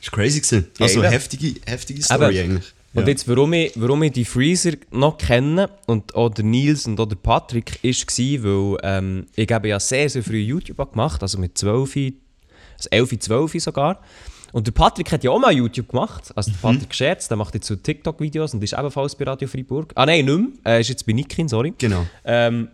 [0.00, 0.40] Das war crazy.
[0.40, 0.66] Gewesen.
[0.78, 1.10] Also Geil.
[1.10, 2.52] heftige, heftige Story Eben.
[2.52, 2.72] eigentlich.
[2.98, 3.08] Und Ja.
[3.10, 7.06] jetzt, warum ich, warum ich die Freezer noch kenne und auch der Nils und auch
[7.06, 11.38] der Patrick, ist war, weil ähm, ich habe ja sehr, sehr früh YouTube gemacht, also
[11.38, 14.00] mit 12, also 11, 12 sogar.
[14.50, 17.54] Und der Patrick hat ja auch mal YouTube gemacht, also der Patrick Scherz, der macht
[17.54, 19.92] jetzt so TikTok-Videos und ist ebenfalls bei Radio Freiburg.
[19.94, 21.74] Ah nein, nicht mehr, er ist jetzt bei Nikin, sorry.
[21.76, 22.06] Genau.
[22.24, 22.68] Ähm,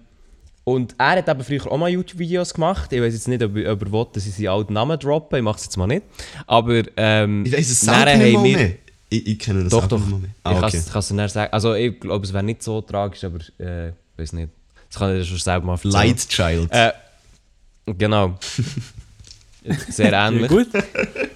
[0.62, 2.90] und er hat eben früher auch mal YouTube-Videos gemacht.
[2.92, 5.36] Ich weiß jetzt nicht, ob, ob er will, dass ich seinen alten Namen droppe.
[5.36, 6.04] Ich mache es jetzt mal nicht.
[6.46, 8.78] Aber ähm, Ich weiß es selber nicht
[9.14, 9.98] Ich, ich kenne das Doch, doch.
[9.98, 10.18] nicht mehr.
[10.24, 10.76] Ich Ah, kann okay.
[10.76, 11.52] es dir dann sagen.
[11.52, 14.50] Also ich glaube, es wäre nicht so tragisch, aber äh, ich weiß nicht.
[14.88, 15.92] Das kann ich dir schon selber mal erzählen.
[15.92, 16.68] Light Child.
[16.72, 16.92] Äh,
[17.96, 18.34] genau.
[19.88, 20.48] Sehr ähnlich.
[20.48, 20.68] Gut.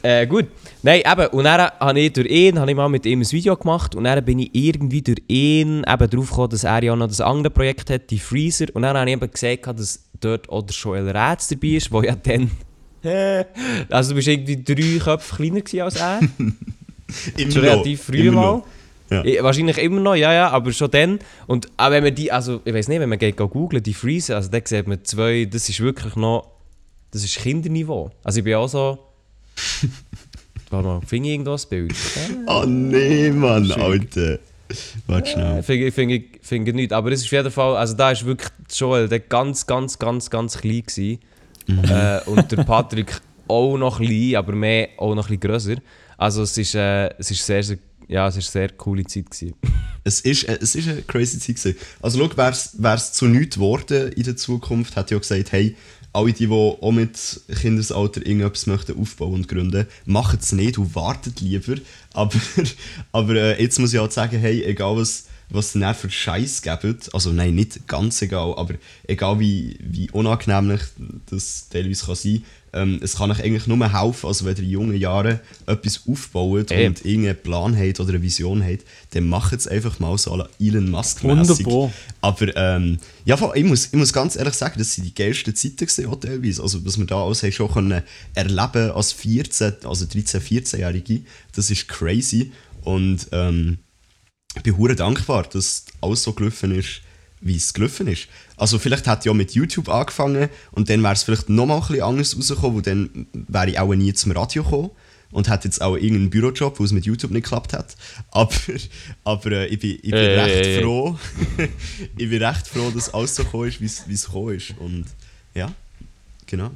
[0.02, 0.46] Äh, gut.
[0.82, 3.56] Nein, eben, und dann habe ich durch ihn, habe ich mal mit ihm ein Video
[3.56, 7.08] gemacht und dann bin ich irgendwie durch ihn eben drauf gekommen, dass er ja noch
[7.08, 8.66] das andere Projekt hat, die Freezer.
[8.74, 12.02] Und dann habe ich eben gesagt, dass dort auch der Joel Rätz dabei ist, wo
[12.02, 12.50] ja dann...
[13.90, 16.20] also du bist irgendwie drei Köpfe kleiner gewesen als er.
[17.36, 18.62] Immer schon relativ früh mal.
[19.10, 19.24] Ja.
[19.24, 21.18] Eh, Wahrscheinlich immer noch, ja, ja, aber schon dann.
[21.46, 24.36] Und auch wenn man die, also ich weiß nicht, wenn man geht googlen, die Freezer,
[24.36, 26.50] also da sieht man zwei, das ist wirklich noch,
[27.10, 28.10] das ist Kinderniveau.
[28.22, 28.98] Also ich bin auch so,
[30.70, 31.94] warte mal, finde ich irgendwo das Bild?
[32.46, 34.38] Oh nee, Mann, Alter.
[35.06, 35.62] Warte Äh, schnell.
[35.62, 38.10] Finde ich, finde ich, finde ich nicht, aber es ist auf jeden Fall, also da
[38.10, 41.20] ist wirklich Joel, der ganz, ganz, ganz, ganz klein gewesen.
[41.66, 45.76] Äh, und der Patrick auch noch klein, aber mehr auch noch ein bisschen grösser.
[46.18, 47.78] Also es ist, äh, es ist sehr, sehr,
[48.08, 49.26] ja, es ist eine sehr coole Zeit.
[50.04, 51.56] Es ist, äh, es eine crazy Zeit.
[51.56, 51.76] Gewesen.
[52.00, 55.76] Also, schau, wäre es zu nichts geworden in der Zukunft, hätte ja gesagt, hey,
[56.14, 60.94] alle die, die auch mit Kindesalter irgendetwas möchten aufbauen und gründen, machen es nicht und
[60.94, 61.74] wartet lieber.
[62.14, 62.38] Aber,
[63.12, 67.12] aber äh, jetzt muss ich halt sagen, hey, egal was, was dann für Scheiß gibt.
[67.12, 68.74] Also nein, nicht ganz egal, aber
[69.06, 70.78] egal wie, wie unangenehm
[71.26, 74.70] das teilweise kann sein ähm, es kann euch eigentlich nur helfen, also wenn ihr in
[74.70, 76.86] jungen Jahren etwas aufbaut Ey.
[76.86, 80.90] und irgendeinen Plan habt oder eine Vision habt, dann macht es einfach mal so Elon
[80.90, 81.92] Musk Wunderbar.
[82.20, 85.76] Aber ähm, ja, ich muss, ich muss ganz ehrlich sagen, das sind die geilsten Zeiten
[85.76, 86.62] gewesen, auch teilweise.
[86.62, 88.02] Also was wir da alles haben schon können
[88.34, 91.20] erleben als 14, also 13, 14-Jährige,
[91.54, 92.52] das ist crazy.
[92.82, 93.78] Und ähm,
[94.54, 97.02] ich bin dankbar, dass alles so gelaufen ist,
[97.40, 98.28] wie es gelaufen ist.
[98.56, 101.86] Also vielleicht hätte ich ja mit YouTube angefangen und dann wäre es vielleicht nochmal ein
[101.86, 104.90] bisschen anders rausgekommen, weil dann wäre ich auch nie zum Radio gekommen
[105.30, 107.94] und hätte jetzt auch irgendeinen Bürojob, wo es mit YouTube nicht geklappt hat.
[108.30, 108.50] Aber,
[109.24, 110.82] aber äh, ich bin, ich bin Ey, ey, recht ey, ey.
[110.82, 111.18] froh,
[112.16, 114.74] ich bin recht froh, dass alles so gekommen ist, wie es- gekommen ist.
[114.78, 115.04] Und
[115.54, 115.70] ja,
[116.46, 116.70] genau.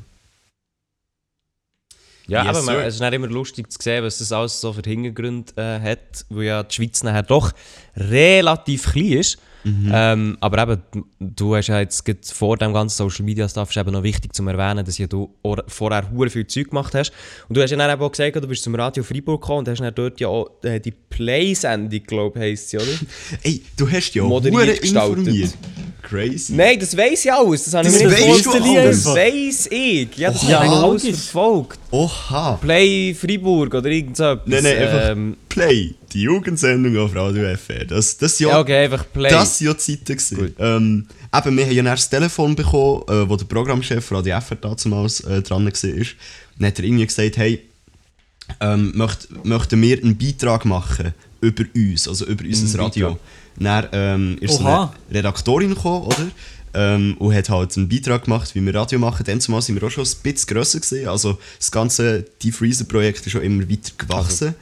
[2.28, 4.72] Ja, Yes, aber man, es ist nicht immer lustig zu sehen, was das alles so
[4.72, 7.52] für Hintergründe äh, hat, weil ja die Schweiz nachher doch
[7.96, 9.38] relativ klein ist.
[9.64, 13.92] Ähm, aber eben, du hast ja jetzt vor dem ganzen Social Media Stuff ist eben
[13.92, 17.12] noch wichtig zu erwähnen, dass ja du or- vorher hure viel Zeug gemacht hast.
[17.48, 19.68] Und du hast ja dann eben auch gesagt, du bist zum Radio Freiburg gekommen und
[19.68, 22.86] hast dann dort ja auch äh, die Play-Sendung, glaube ich, heisst sie, oder?
[23.42, 25.18] Ey, du hast ja Moderiert hure gestaltet.
[25.18, 25.54] informiert.
[26.12, 26.52] Crazy.
[26.52, 27.64] Nein, das weiss ich alles.
[27.64, 28.78] Das habe ich Das mir du vorgestellt.
[28.78, 29.04] alles.
[29.04, 30.16] Das weiss ich.
[30.18, 31.78] Ja, das habe ich alles verfolgt.
[31.90, 32.58] Oha.
[32.60, 34.46] Play Freiburg oder irgend so etwas.
[34.46, 37.86] Nein, nein, einfach Ähm, Play, die Jugendsendung auf Radio FR.
[37.86, 39.30] Das, das ja, ja, okay, einfach Play.
[39.30, 40.04] Das waren ja die Zeiten.
[40.04, 40.54] gewesen.
[40.58, 44.56] Ähm, eben, wir haben ja dann das Telefon bekommen, äh, wo der Programmchef Radio FR
[44.56, 45.72] damals äh, dran war.
[45.72, 47.62] Dann hat er irgendwie gesagt, hey,
[48.60, 53.18] ähm, möcht, möchten wir einen Beitrag machen über uns, also über unser Ein Radio.
[53.58, 54.94] Dann ähm, ist so Oha.
[55.08, 56.26] eine Redaktorin gekommen, oder?
[56.74, 59.24] Ähm, und hat halt einen Beitrag gemacht, wie wir Radio machen.
[59.26, 61.08] Dann zumal sind wir auch schon ein bisschen grösser gewesen.
[61.08, 64.54] Also das ganze Defreezer-Projekt ist schon immer weiter gewachsen.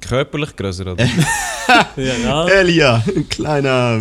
[0.00, 1.04] Körperlich grösser, oder?
[1.96, 2.48] Ja, ja.
[2.48, 4.00] Elia, ein kleiner.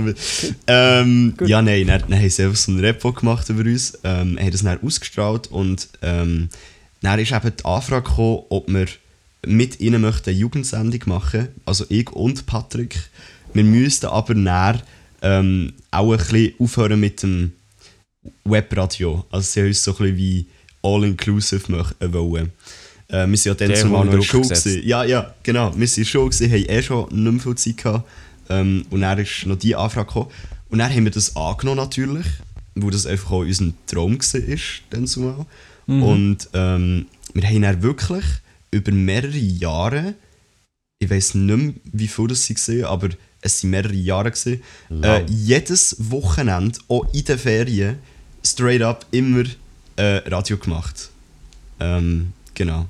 [0.68, 4.38] Ähm, ja, nein, dann, dann haben sie einfach so ein Repo gemacht über uns, ähm,
[4.40, 6.50] haben das dann ausgestrahlt und ähm,
[7.02, 8.88] dann ist eben die Anfrage gekommen, ob wir
[9.46, 13.10] mit ihnen möchten eine Jugendsendung machen, also ich und Patrick.
[13.54, 14.82] Wir müssten aber dann
[15.22, 17.54] ähm, auch ein bisschen aufhören mit dem
[18.44, 19.26] Webradio.
[19.32, 20.46] Also sie haben uns so ein bisschen wie
[20.84, 22.52] all-inclusive mach- äh, wollen.
[23.08, 24.80] Äh, wir sind ja dann zumal noch in Schule.
[24.86, 25.74] Ja, ja, genau.
[25.76, 28.10] Wir sind Schule, gewesen, haben eh schon nicht mehr viel Zeit gehabt.
[28.50, 30.32] Ähm, und dann ist noch die Anfrage gekommen.
[30.70, 32.26] Und dann haben wir das angenommen natürlich,
[32.76, 34.58] wo das einfach auch unser Traum war,
[34.90, 35.46] dann zumal.
[36.02, 38.26] Und ähm, wir haben dann wirklich
[38.72, 40.16] über mehrere Jahre,
[41.00, 43.10] ich weiß nicht mehr, wie viel das waren, aber
[43.48, 44.62] es waren mehrere Jahre, gewesen,
[45.02, 47.98] äh, jedes Wochenende, auch in den Ferien,
[48.46, 49.44] straight up immer
[49.96, 51.10] äh, Radio gemacht.
[51.80, 52.86] Ähm, genau.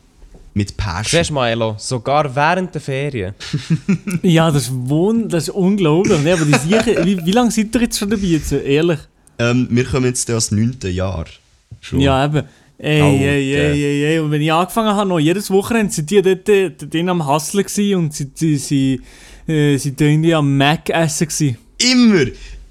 [0.53, 1.19] Mit Passion.
[1.19, 3.33] Siehst du mal, Elo, sogar während der Ferien.
[4.23, 6.19] ja, das ist, wund das ist unglaublich.
[6.23, 6.33] Ne?
[6.33, 8.23] Aber die Sicher, wie, wie lange seid ihr jetzt schon dabei?
[8.23, 8.99] Jetzt, ehrlich?
[9.37, 10.77] Ähm, wir kommen jetzt als 9.
[10.85, 11.25] Jahr.
[11.79, 11.99] Schon.
[11.99, 12.43] Ja, eben.
[12.79, 14.19] Ey, Oh, ey, ey, ey, ey.
[14.19, 18.13] Und wenn ich angefangen habe, noch jedes Wochenende, sind die dort, dort am Hustlen und
[18.13, 19.01] sie, sie, sie,
[19.47, 21.57] äh, sie da irgendwie am Mac essen gewesen.
[21.79, 22.25] Immer,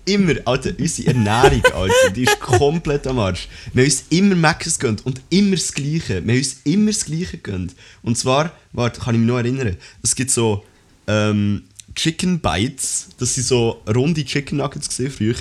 [0.05, 3.49] immer, Alter, unsere Ernährung, Alter, die ist komplett am Arsch.
[3.73, 6.25] Wir haben uns immer Meckes gönnt und immer das Gleiche.
[6.25, 7.75] Wir haben uns immer das Gleiche gönnt.
[8.03, 10.65] Und zwar, warte, kann ich mich noch erinnern, es gibt so
[11.07, 11.65] ähm,
[11.97, 15.35] Chicken Bites, das sind so runde Chicken Nuggets gesehen früher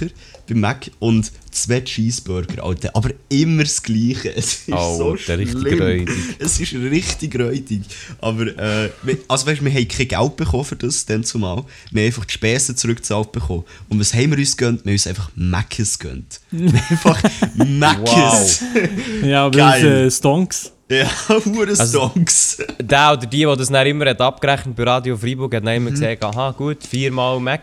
[0.47, 4.29] beim Mac und zwei Cheeseburger, Alter, aber immer das Gleiche.
[4.35, 5.81] Es ist Oh, so der richtig schlimm.
[5.81, 6.09] räudig.
[6.39, 7.81] Es ist richtig räudig.
[8.21, 11.65] Aber, äh, wir- also weißt, wir haben kein Geld bekommen für das, dann zumal.
[11.91, 13.63] Wir haben einfach die Spesen zurückgezahlt bekommen.
[13.89, 14.85] Und was haben wir uns gönnt?
[14.85, 16.39] Wir haben uns einfach Mackes gönnt.
[16.53, 17.21] Einfach
[17.55, 18.61] Mackes.
[19.23, 19.81] Ja, aber Geil.
[20.05, 20.71] das, äh, Stonks.
[20.89, 21.09] Ja,
[21.45, 22.57] hure Also- Songs.
[22.79, 25.91] Der oder die, die das dann immer hat abgerechnet bei Radio Freiburg, hat dann immer
[25.91, 27.41] gesagt, aha gut, viermal.
[27.43, 27.53] Ja,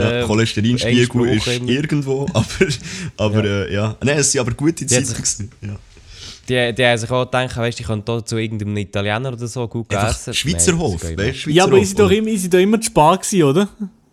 [0.00, 1.68] äh, Cholesterinspiegel ist immer.
[1.70, 2.46] irgendwo, aber,
[3.16, 3.64] aber ja.
[3.64, 3.96] Äh, ja.
[4.02, 5.06] Nein, es sind aber gute Zeiten.
[5.08, 5.76] gewesen, Ja.
[6.48, 9.68] Die, die haben sich auch gedacht, weißt, die können hier zu irgendeinem Italiener oder so
[9.68, 10.34] gut Einfach essen.
[10.34, 11.36] Schweizer Hof, weißt.
[11.38, 13.68] Schweizer Ja, aber ist doch immer, ist doch immer zu spät gewesen, oder?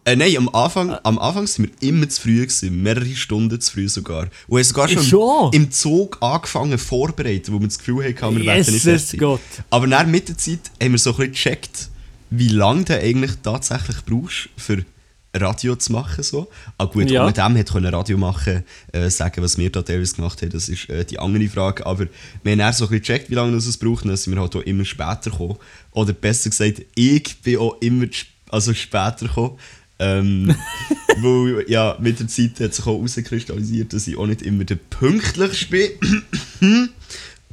[0.09, 3.71] Äh, nein, am Anfang, am Anfang sind wir immer zu früh gewesen, mehrere Stunden zu
[3.71, 4.27] früh sogar.
[4.47, 5.53] Und haben sogar schon, Schon?
[5.53, 9.19] im Zug angefangen vorbereiten, wo wir das Gefühl hatten, wir werden nicht fertig.
[9.19, 9.39] Gott.
[9.69, 11.89] Aber dann mit der Zeit haben wir so ein bisschen gecheckt,
[12.31, 14.83] wie lange du eigentlich tatsächlich brauchst, für
[15.35, 16.23] Radio zu machen.
[16.23, 16.49] So.
[16.79, 17.27] Ah gut, Ja.
[17.27, 20.69] mit dem hat können Radio machen, äh, sagen, was wir da teilweise gemacht haben, das
[20.69, 21.85] ist äh, die andere Frage.
[21.85, 22.07] Aber
[22.41, 24.33] wir haben dann so ein bisschen gecheckt, wie lange das es braucht, und dann sind
[24.33, 25.57] wir halt auch immer später gekommen.
[25.91, 28.07] Oder besser gesagt, ich bin auch immer
[28.49, 29.59] also später gekommen.
[29.99, 30.55] Ähm,
[31.21, 34.77] weil, ja, mit der Zeit hat sich auch herauskristallisiert, dass ich auch nicht immer der
[34.89, 36.89] pünktlichste bin.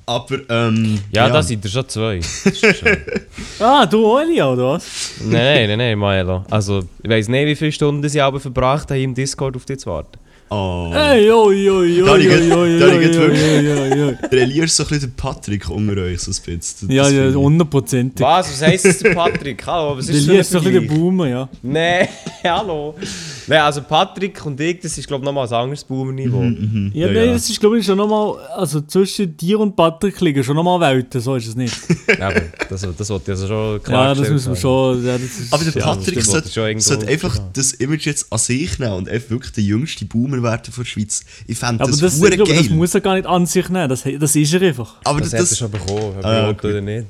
[0.09, 1.01] Aber, ähm.
[1.11, 2.19] Ja, da sind ihr schon zwei.
[2.19, 2.97] Das ist schön.
[3.59, 5.15] Ah, du Olia, oder was?
[5.21, 6.45] nein, nein, nein, nein, Maelo.
[6.49, 9.79] Also, ich weiss nicht, wie viele Stunden sie aber verbracht haben, im Discord auf dich
[9.81, 10.19] zu warten.
[10.49, 10.91] Oh.
[10.93, 14.17] Hey, oi, oi, oi, Da oi, oi, oi.
[14.31, 16.89] Reliierst so ein bisschen den Patrick unter euch, so ein bisschen.
[16.89, 18.25] Ja, Das ja, hundertprozentig.
[18.25, 18.53] Was?
[18.53, 19.67] Was heisst das, der Patrick?
[19.67, 21.01] Hallo, was Der ist ist so ein bisschen Vergleich?
[21.01, 21.49] Boomer, ja.
[21.63, 22.07] Nein,
[22.45, 22.95] hallo.
[23.49, 26.41] Nein, also Patrick und ich, das ist glaube ich nochmal ein anderes Boomer-Niveau.
[26.43, 26.93] Mhm.
[26.95, 30.55] Ja, nein, das ist glaube ich schon nochmal, also zwischen dir und Patrick liegen schon
[30.55, 31.77] nochmal Welten, so ist es nicht.
[32.21, 35.23] Aber das, das wollte ich also schon ja, klar das müssen wir schon, ja, das
[35.23, 36.49] ist, Aber der Ja, Patrick sollte,
[36.81, 40.73] sollte einfach das Image jetzt an sich nehmen und einfach wirklich der jüngste Boomer werden
[40.73, 41.23] von der Schweiz.
[41.47, 42.37] Ich fände aber das, das, geil.
[42.37, 44.97] das muss er gar nicht an sich nehmen, das, das ist er einfach.
[45.05, 46.63] aber Das, das, das, er schon bekommen, ob Ah, er gut.
[46.65, 47.07] will oder nicht.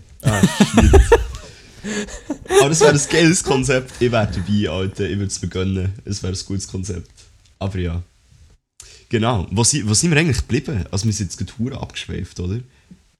[2.60, 3.92] aber das wäre ein geiles Konzept.
[4.00, 5.04] Ich wäre dabei, Alter.
[5.08, 5.92] Ich würde es mir gönnen.
[6.04, 7.10] Es wäre ein gutes Konzept.
[7.58, 8.02] Aber ja.
[9.08, 9.46] Genau.
[9.50, 10.84] Wo, si- wo sind wir eigentlich geblieben?
[10.90, 12.58] Also wir sind jetzt gerade hure abgeschweift, oder?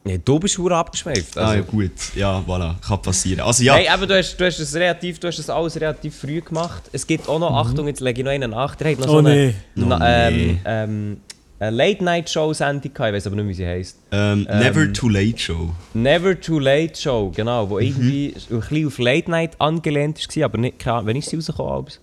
[0.07, 1.37] Nee, du bist hure abgeschweift.
[1.37, 1.55] ah Also.
[1.57, 1.90] ja, gut.
[2.14, 2.77] Ja, voilà.
[2.81, 3.40] Kann passieren.
[3.40, 3.75] Also ja.
[3.75, 6.83] Hey, aber du hast, du, hast das relativ, du hast das alles relativ früh gemacht.
[6.92, 9.12] Es gibt auch noch, Achtung, jetzt lege ich noch einen nach, der hat noch Oh
[9.12, 9.55] so eine, nee.
[9.75, 10.59] na, Oh ähm, nee.
[10.64, 11.16] ähm,
[11.59, 13.97] eine Late-Night-Show-Sendung gehabt, ich weiß aber nicht, wie sie heisst.
[14.12, 15.71] Ähm, Never Too Late Show.
[15.95, 17.71] Never Too Late Show, genau, Mhm.
[17.71, 21.73] wo irgendwie ein bisschen auf Late Night angelehnt war, aber nicht, wann ist sie rausgekommen?
[21.73, 22.01] Albs?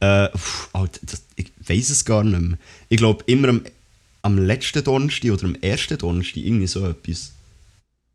[0.00, 2.56] Äh, pff, Alter, das, ich weiß es gar nicht mehr.
[2.88, 3.62] Ich glaube immer am,
[4.28, 7.32] am letzten Donnerstag oder am ersten Donnerstag, irgendwie so etwas.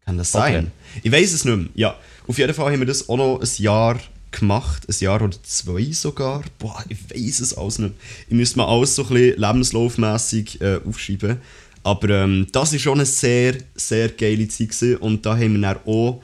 [0.06, 0.72] Kann das sein?
[1.02, 1.70] Ich weiß es nicht mehr.
[1.76, 1.98] Ja,
[2.28, 4.00] auf jeden Fall haben wir das auch noch ein Jahr
[4.32, 6.44] gemacht, ein Jahr oder zwei sogar.
[6.60, 7.96] Boah, ich weiß es alles nicht.
[8.28, 11.38] Ich müsste mal alles so ein bisschen lebenslaufmässig äh, aufschreiben.
[11.84, 14.98] Aber ähm, das war schon eine sehr, sehr geile Zeit gewesen.
[14.98, 16.22] und da haben wir dann auch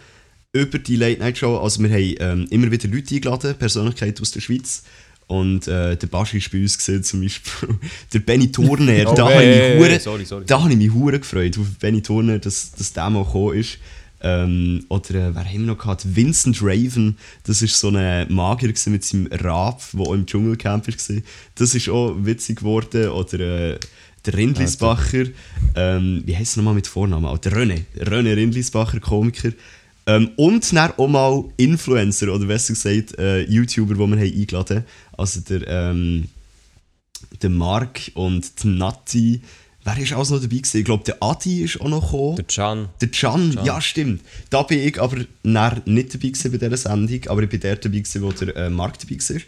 [0.51, 4.31] über die Late Night Show, also wir haben ähm, immer wieder Leute eingeladen, Persönlichkeiten aus
[4.31, 4.83] der Schweiz.
[5.29, 7.69] Und äh, der Baschi war bei uns gewesen, zum Beispiel.
[8.13, 10.43] Der Benny Turner, Oh, da habe ich mich hure- sorry, sorry.
[10.47, 13.77] da habe ich mich hure gefreut, auf Benny Turner, dass, dass der mal gekommen ist.
[14.21, 16.03] Ähm, oder äh, wer haben wir noch gehabt?
[16.15, 21.15] Vincent Raven, das ist so ein Magier mit seinem Rab, der auch im Dschungelcamp war.
[21.55, 23.09] Das ist auch witzig geworden.
[23.09, 23.39] Oder
[23.73, 23.79] äh,
[24.25, 25.25] der Rindlisbacher,
[25.75, 27.25] ähm, wie heißt er nochmal mit Vornamen?
[27.31, 29.51] Oh, der René, René Rindlisbacher, Komiker.
[30.07, 34.77] Ähm, und dann auch mal Influencer, oder besser gesagt äh, YouTuber, die wir haben eingeladen
[34.77, 34.85] haben.
[35.19, 36.29] Also der, ähm,
[37.41, 39.41] der Mark und die Nati.
[39.83, 40.77] Wer ist alles noch dabei gewesen?
[40.77, 42.35] Ich glaube, der Adi ist auch noch gekommen.
[42.37, 42.89] Der Can.
[43.01, 44.21] Der Can, ja stimmt.
[44.49, 47.99] Da bin ich aber nicht dabei gewesen bei dieser Sendung, aber ich bin der dabei
[47.99, 49.41] gewesen, wo der äh, Marc dabei war.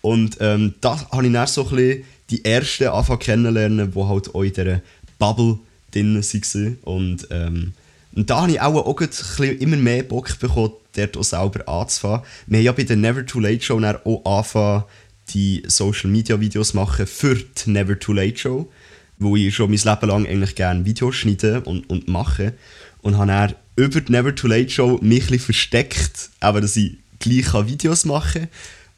[0.00, 4.34] Und ähm, da habe ich dann so ein bisschen die ersten angefangen kennenlernen, die halt
[4.34, 4.80] auch in dieser
[5.18, 5.58] Bubble
[5.90, 6.78] drin waren.
[6.82, 7.72] Und, ähm,
[8.14, 11.24] und da habe ich auch, auch gleich ein bisschen immer mehr Bock bekommen, dort auch
[11.24, 12.22] selber anzufangen.
[12.46, 14.84] Wir haben ja bei der Never Too Late Show auch angefangen,
[15.30, 18.70] die Social Media Videos machen für die Never Too Late Show
[19.18, 22.54] wo ich schon mein Leben lang eigentlich gerne Videos schneide und, und mache.
[23.02, 26.98] Und habe dann über die Never Too Late Show mich ein versteckt, aber dass ich
[27.18, 28.48] gleich Videos machen kann.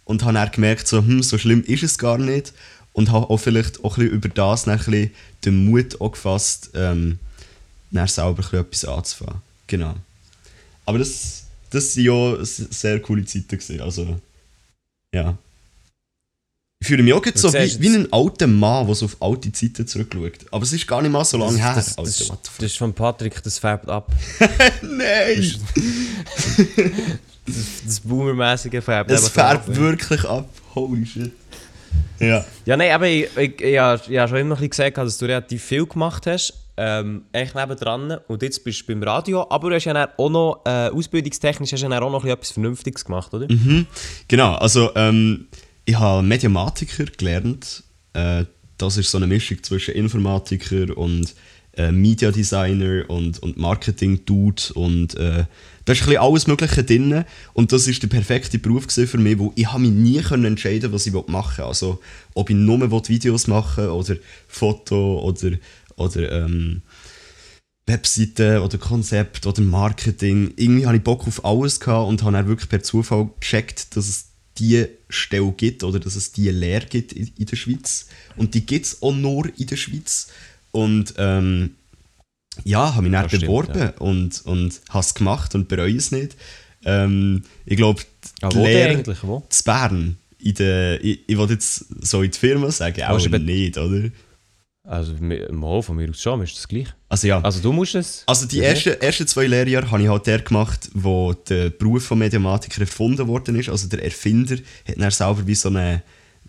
[0.04, 2.52] Und habe dann gemerkt, so, hm, so schlimm ist es gar nicht.
[2.92, 5.10] Und habe auch vielleicht auch ein über das ein
[5.44, 7.18] den Mut auch gefasst, ähm,
[7.92, 9.40] dann selber ein etwas anzufangen.
[9.68, 9.94] Genau.
[10.84, 13.80] Aber das, das waren ja sehr coole Zeiten.
[13.80, 14.18] Also,
[15.14, 15.38] ja.
[16.90, 19.52] Ich fühle mich auch jetzt so wie, wie ein alter Mann, der so auf alte
[19.52, 20.32] Zeiten zurückschaut.
[20.50, 21.72] Aber es ist gar nicht mal so lange her.
[21.76, 22.10] das, das, Alter,
[22.42, 24.10] das, das ist von Patrick, das färbt ab.
[24.82, 25.54] Nein!
[27.46, 29.76] Das, das Boomer-mäßige färbt Es einfach färbt ab.
[29.76, 30.48] wirklich ab.
[30.74, 31.30] Holy shit.
[32.18, 32.44] Ja.
[32.64, 35.18] Ja, nein, aber ich, ich, ich, habe- ich habe schon immer ein bisschen gesagt, dass
[35.18, 36.52] du relativ viel gemacht hast.
[36.76, 38.18] Ähm, echt nebendran.
[38.28, 39.46] Und jetzt bist du beim Radio.
[39.48, 43.04] Aber du hast ja auch noch, äh, ausbildungstechnisch hast du ja auch noch etwas Vernünftiges
[43.04, 43.46] gemacht, oder?
[43.48, 43.86] Mhm.
[44.28, 45.46] Genau, also ähm,
[45.84, 47.82] ich habe Mediamatiker gelernt.
[48.12, 48.44] Äh,
[48.78, 51.34] das ist so eine Mischung zwischen Informatiker und
[51.76, 55.44] äh, Media Designer und, und Marketing-Dude und äh,
[55.84, 59.38] da ist ein bisschen alles Mögliche drin und das ist der perfekte Beruf für mich,
[59.38, 61.64] wo ich habe mich nie können entscheiden was ich machen will.
[61.64, 62.00] Also
[62.34, 64.16] ob ich nur Videos machen oder
[64.48, 65.52] Foto oder,
[65.96, 66.82] oder ähm,
[67.86, 70.52] Webseiten oder Konzept oder Marketing.
[70.56, 74.08] Irgendwie hatte ich Bock auf alles gehabt und habe dann wirklich per Zufall gecheckt, dass
[74.08, 78.06] es diese Stelle gibt oder dass es diese Lehre gibt in, in der Schweiz.
[78.36, 80.28] Und die gibt es auch nur in der Schweiz.
[80.72, 81.76] Und ähm,
[82.64, 83.90] ja, habe mich dann Das stimmt, beworben ja.
[83.98, 86.36] und, und habe es gemacht und bereue es nicht.
[86.84, 89.18] Ähm, ich glaube, die Ah, wo Lehre eigentlich?
[89.22, 89.46] Wo?
[89.64, 94.10] Bern, in der, ich, ich will jetzt so in die Firma sagen, auch nicht, oder?
[94.92, 96.88] Also, mi- mal von mir aus schon, ist das gleich.
[97.08, 98.24] Also ja, Also, du musst es.
[98.26, 102.18] also die ersten, ersten zwei Lehrjahre habe ich halt der gemacht, wo der Beruf von
[102.18, 103.68] Mediamatiker erfunden worden ist.
[103.68, 106.02] Also der Erfinder hat dann selber wie so eine,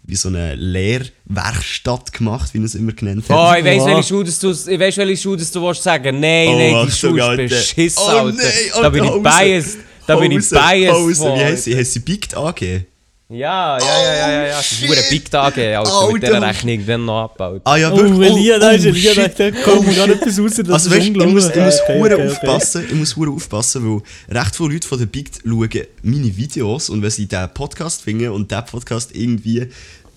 [0.03, 3.37] wie so eine Lehrwerkstatt gemacht, wie er es immer genannt hat.
[3.37, 3.85] Oh, ich weiss, Ja.
[3.95, 6.19] welche Schule das du, ich weiss, welche Schule das du willst sagen.
[6.19, 7.43] Nein, Oh, nein, die Schule ist Alter.
[7.43, 8.37] beschissen, Oh, Alter.
[8.37, 9.77] nein, da Alter, bin ich biased.
[10.07, 11.21] Da bin ich biased.
[11.21, 11.75] Wie heisst sie?
[11.75, 12.85] Heisst sie Biegt AG?
[13.31, 14.57] Ja, ja, ja, ja, ja, ja.
[14.57, 14.89] Das ist shit.
[14.89, 16.11] ein Big Tag, Alter.
[16.11, 16.41] Mit dieser.
[16.41, 17.61] Rechnung dann noch abgebaut.
[17.63, 18.29] Ah ja, Oh, wirklich?
[18.29, 20.35] Elia, da ist Elia, da, kommt gar nicht raus.
[20.55, 22.29] Das Also ist weißt, ich muss, ich muss Okay, hure okay, okay.
[22.31, 25.69] aufpassen, ich muss aufpassen, weil recht viele Leute von der Big schauen
[26.03, 29.67] meine Videos und wenn sie diesen Podcast finden und der Podcast irgendwie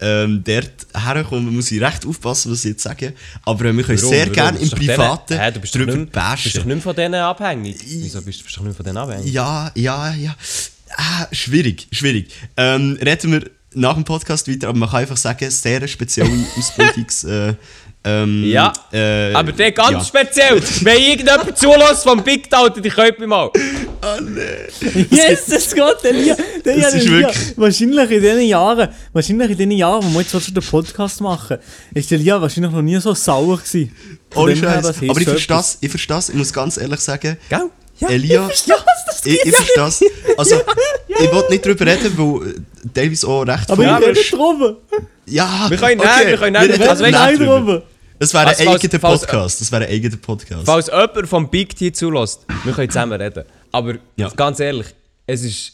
[0.00, 3.12] ähm, dort herkommen, muss ich recht aufpassen, was sie jetzt sagen.
[3.44, 6.11] Aber äh, wir können sehr gerne im du Privaten Hä, du bist doch drüber nicht,
[6.12, 6.22] bist doch
[6.62, 6.68] bashen.
[6.68, 7.77] nicht von denen abhängig.
[7.87, 9.33] Wieso bist du bist doch nicht von denen abhängig?
[9.33, 10.35] Ja, ja, ja.
[10.96, 12.28] Ah, schwierig, schwierig.
[12.57, 17.24] Ähm, reden wir nach dem Podcast weiter, aber man kann einfach sagen, sehr spezielle Ausbildungs...
[17.24, 17.54] Äh,
[18.07, 20.04] ähm, Ja, äh, Aber der ganz ja.
[20.04, 20.62] speziell.
[20.83, 23.50] Wenn irgendjemand zulässt vom Big Alter, die könnt mich mal.
[25.11, 26.37] Yes, das geht, Elia.
[26.64, 27.28] Der Das ist Elia.
[27.28, 31.20] wirklich- Wahrscheinlich in den Jahren, wahrscheinlich in den Jahren, wo wir jetzt schon den Podcast
[31.22, 31.57] machen,
[31.94, 33.94] ist der Elia wahrscheinlich noch nie so sauer gewesen.
[34.35, 34.85] Ohne Scheiß.
[35.09, 37.38] Aber ich verstehe es, ich verstehe es, ich muss ganz ehrlich sagen.
[37.48, 37.70] Gell?
[37.98, 38.09] Ja.
[38.09, 38.76] Elia, Ich verstehe
[39.07, 40.04] das ich, ich verstehe es.
[40.37, 40.61] Also,
[41.09, 42.54] ich wollte nicht darüber reden, weil
[42.92, 44.76] teilweise auch recht Aber viel- ich rede drüber.
[45.26, 47.83] Ja, Wir können- nein, wir können nicht- reden also, nicht drüber.
[48.18, 49.61] Das wäre Also, ein eigener falls- Podcast.
[49.61, 50.62] Das wäre ein eigener Podcast.
[50.66, 53.44] Falls jemand vom Big T zulässt, wir können zusammen reden.
[53.72, 54.28] Aber Ja.
[54.30, 54.87] ganz ehrlich,
[55.26, 55.72] es ist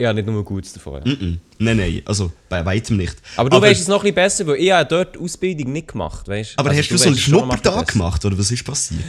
[0.00, 1.02] ja nicht nur Gutes davon.
[1.04, 1.38] Mm-mm.
[1.58, 3.16] Nein, nein, also bei weitem nicht.
[3.36, 5.88] Aber du weißt es noch ein bisschen besser, weil ich habe dort die Ausbildung nicht
[5.88, 8.24] gemacht, weißt Aber Also hast du so einen weisst es schon noch mal Schnuppertag gemacht,
[8.24, 9.00] oder was ist passiert?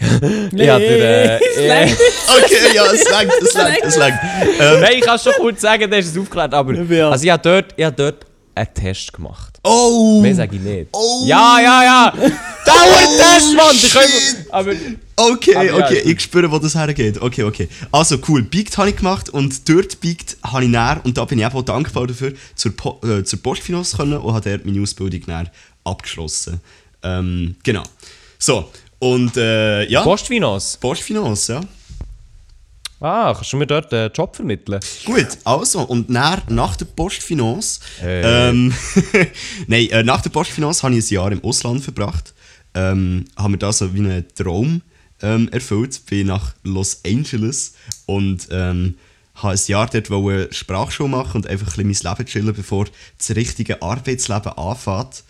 [0.52, 1.84] Ja, der, äh, äh,
[2.44, 4.18] Okay, ja, es langt, es langt, es langt.
[4.60, 7.10] Ähm, Nein, ich kann es schon kurz sagen, der ist es aufgeklärt, aber Ja.
[7.10, 8.24] also ich habe dort, ich habe dort
[8.58, 9.58] einen Test gemacht.
[9.64, 10.20] oh!
[10.20, 10.88] Mehr sage ich nicht.
[10.92, 11.24] Oh.
[11.26, 12.10] Ja, ja, ja!
[12.66, 13.76] Dauer Test, Mann!
[13.76, 14.72] Können, aber
[15.20, 16.12] Okay, Aber ja, okay, gut.
[16.12, 17.20] ich spüre, wo das hergeht.
[17.20, 17.68] Okay, okay.
[17.90, 21.40] Also cool, Biegt habe ich gemacht und dort Biegt habe ich näher, und da bin
[21.40, 25.20] ich auch dankbar dafür, zur, po äh, zur Postfinance können und habe dort meine Ausbildung
[25.26, 25.50] näher
[25.82, 26.60] abgeschlossen.
[27.02, 27.82] Ähm, genau.
[28.38, 30.78] So, und äh, ja, Postfinance.
[30.78, 31.60] Postfinance, ja.
[33.00, 34.80] Ah, kannst du mir dort einen Job vermitteln?
[35.04, 38.22] Gut, also, und nach, nach der Postfinance, Hey.
[38.24, 38.74] ähm,
[39.68, 42.34] nein, äh, nach der Postfinance habe ich ein Jahr im Ausland verbracht.
[42.74, 44.82] Ähm, habe mir da so wie einen Traum
[45.22, 47.74] ähm, erfüllt, bin nach Los Angeles
[48.06, 48.96] und ähm,
[49.36, 52.86] habe ein Jahr dort wollte Sprachschule machen und einfach ein bisschen mein Leben chillen, bevor
[53.16, 55.22] das richtige Arbeitsleben anfängt.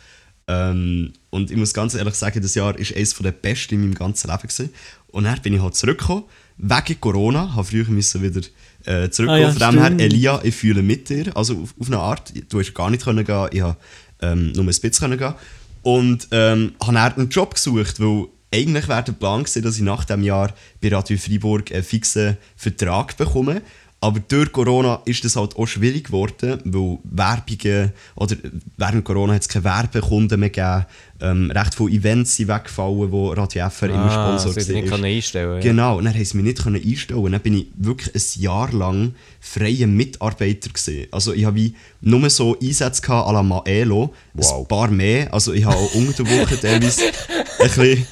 [0.47, 3.95] Ähm, und ich muss ganz ehrlich sagen, das Jahr war eines der besten in meinem
[3.95, 4.43] ganzen Leben.
[4.43, 4.71] Gewesen.
[5.09, 6.25] Und dann bin ich halt zurückgekommen,
[6.59, 7.55] wegen Corona.
[7.55, 8.41] habe früher müssen wieder
[8.85, 9.45] äh, zurückkommen.
[9.45, 10.07] Ah ja, Von dem her.
[10.07, 11.37] Elia, ich fühle mit dir.
[11.37, 13.77] Also auf, auf eine Art, du hast gar nicht können gehen, ich habe
[14.21, 15.35] ähm, nur ein bisschen können gehen.
[15.83, 19.83] Und ähm, habe dann einen Job gesucht, weil eigentlich wäre der Plan gewesen, dass ich
[19.83, 23.63] nach dem Jahr bei Radio Freiburg einen fixen Vertrag bekomme.
[24.01, 28.37] Aber durch Corona ist das halt auch schwierig geworden, weil Werbungen, oder
[28.77, 30.87] während Corona hat es keine Werbekunden mehr gegeben,
[31.21, 35.55] ähm, recht viele Events sind weggefallen, wo Radio FR immer Sponsor Ah, sie nicht einstellen
[35.55, 35.61] ja.
[35.61, 37.33] Genau, und dann haben sie mich nicht können einstellen.
[37.33, 41.07] Dann bin ich wirklich ein Jahr lang freier Mitarbeiter gewesen.
[41.11, 44.61] Also ich habe nur so Einsätze gehabt à la Maelo, Wow.
[44.61, 45.35] ein paar mehr.
[45.35, 48.07] Also ich habe auch unter der Woche teilweise ein bisschen,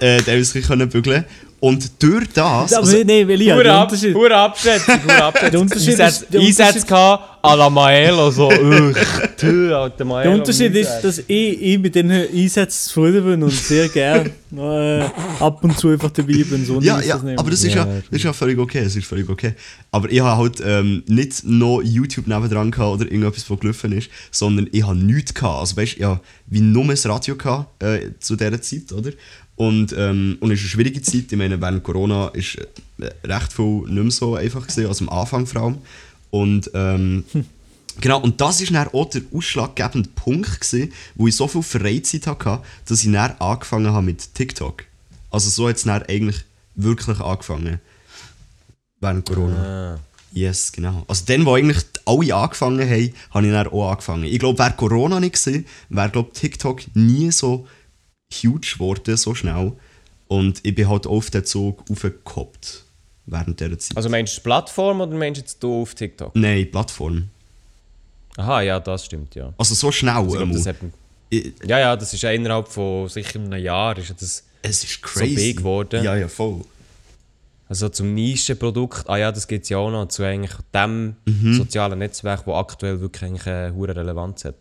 [0.00, 1.24] äh, teilweise ein bisschen bügeln.
[1.60, 2.72] Und durch das...
[2.72, 4.14] Aber also, nein, Elia, Hure der ab, Unterschied.
[4.14, 5.50] hure Abschätzung, hure Abschätzung.
[5.50, 8.48] Der Unterschied ist- Einsätze- der Einsätze gehabt, à la Maelo, so,
[9.36, 10.22] tü, alter Maelo.
[10.30, 11.26] Der Unterschied ist, dass ich,
[11.62, 15.04] ich mit diesen Einsätzen zufrieden bin und sehr gerne äh,
[15.42, 16.64] ab und zu einfach dabei bin.
[16.64, 18.84] So Ja, ich ja, das aber das ist ja, Ja, das ist ja völlig okay,
[18.84, 19.54] das ist völlig okay.
[19.90, 24.10] Aber ich habe halt ähm, nicht noch YouTube nebendran gehabt oder irgendetwas, was gelaufen ist,
[24.30, 25.60] sondern ich habe nichts gehabt.
[25.60, 29.10] Also weißt, ich habe wie nur das Radio gehabt, äh, zu dieser Zeit, oder?
[29.58, 32.56] Und, ähm, und es ist eine schwierige Zeit, ich meine, während Corona ist
[32.98, 35.78] äh, recht viel nicht mehr so einfach gewesen, als am Anfang vor allem.
[36.30, 37.24] Und ähm,
[38.00, 42.28] Genau, und das war dann auch der ausschlaggebende Punkt, gewesen, wo ich so viel Freizeit
[42.28, 44.84] hatte, dass ich dann angefangen habe mit TikTok.
[45.30, 46.44] Also so hat es dann eigentlich
[46.76, 47.80] wirklich angefangen.
[49.00, 49.94] Während Corona.
[49.94, 49.98] Ah.
[50.30, 51.04] Yes, genau.
[51.08, 54.24] Also dann, wo eigentlich alle angefangen haben, habe ich dann auch angefangen.
[54.24, 57.66] Ich glaube, wäre Corona nicht gewesen, wäre TikTok nie so
[58.32, 59.72] huge geworden, so schnell.
[60.28, 62.84] Und ich bin halt auf den Zug aufgehoppt
[63.26, 63.96] während dieser Zeit.
[63.96, 66.34] Also meinst du Plattform oder meinst du jetzt du auf TikTok?
[66.36, 67.28] Nein, Plattform.
[68.36, 69.52] Aha, ja, das stimmt, ja.
[69.58, 70.24] Also so schnell.
[70.28, 70.76] Ich glaub, das hat,
[71.30, 75.02] Ich- ja, ja, das ist ja innerhalb von sicher einem Jahr ist das Es ist
[75.02, 75.34] crazy.
[75.34, 76.02] big geworden.
[76.04, 76.64] Ja, ja, voll.
[77.68, 81.54] also zum Nischenprodukt, ah ja, das gibt es ja auch noch, zu eigentlich dem Mhm.
[81.54, 84.54] sozialen Netzwerk, das aktuell wirklich eigentlich eine hohe Relevanz hat.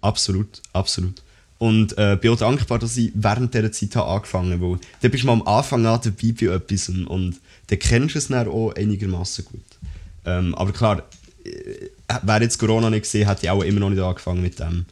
[0.00, 1.22] Absolut, absolut.
[1.58, 5.10] Und äh, bin auch dankbar, dass ich während dieser Zeit habe angefangen habe, weil dann
[5.10, 8.28] bist du mal am Anfang an dabei bei etwas und, und dann kennst du es
[8.28, 9.60] dann auch einigermaßen gut.
[10.24, 11.02] Ähm, aber klar,
[11.44, 14.84] äh, wäre jetzt Corona nicht gesehen, hätte ich auch immer noch nicht angefangen mit dem.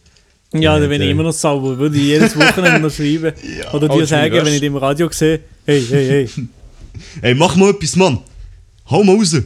[0.52, 1.78] Ja, Ja, dann bin ich immer noch sauber.
[1.78, 3.32] Würde ich jedes Wochenende noch schreiben.
[3.72, 4.46] Oder Oh, dir sagen, Entschuldigung.
[4.46, 6.28] wenn ich dich im Radio sehe, hey, hey, hey.
[7.20, 8.20] Hey, mach mal etwas, Mann!
[8.90, 9.36] Hau mal raus!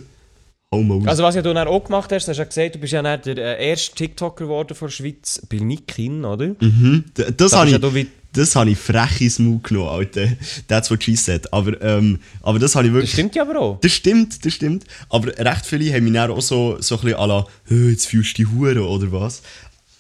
[0.73, 1.07] Raus.
[1.07, 3.03] Also was ja du dann auch gemacht hast, du hast ja gesagt, du bist ja
[3.03, 6.55] dann der äh, erste TikToker geworden von der Schweiz bei Nikin, oder?
[6.61, 7.05] Mhm.
[7.37, 7.91] Das Da habe ich, ja du
[8.33, 10.29] das habe ich frech ins Maul genommen, Alter.
[10.69, 11.53] That's what she said.
[11.53, 13.13] Aber, ähm, aber das habe ich Das wirklich...
[13.13, 13.81] stimmt ja aber auch.
[13.81, 14.85] Das stimmt, das stimmt.
[15.09, 18.07] Aber recht viele haben mich dann auch so, so ein bisschen à la, «Hö, jetzt
[18.07, 19.43] fühlst du die Hure oder was?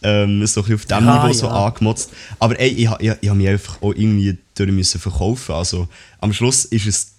[0.04, 1.66] Ähm, so ein bisschen auf diesem Ja, Niveau so ja.
[1.66, 2.10] angemotzt.
[2.38, 5.52] Aber ey, ich, ha- ich, ich habe mich einfach auch irgendwie durch müssen verkaufen.
[5.52, 5.88] Also
[6.20, 7.12] am Schluss ist es,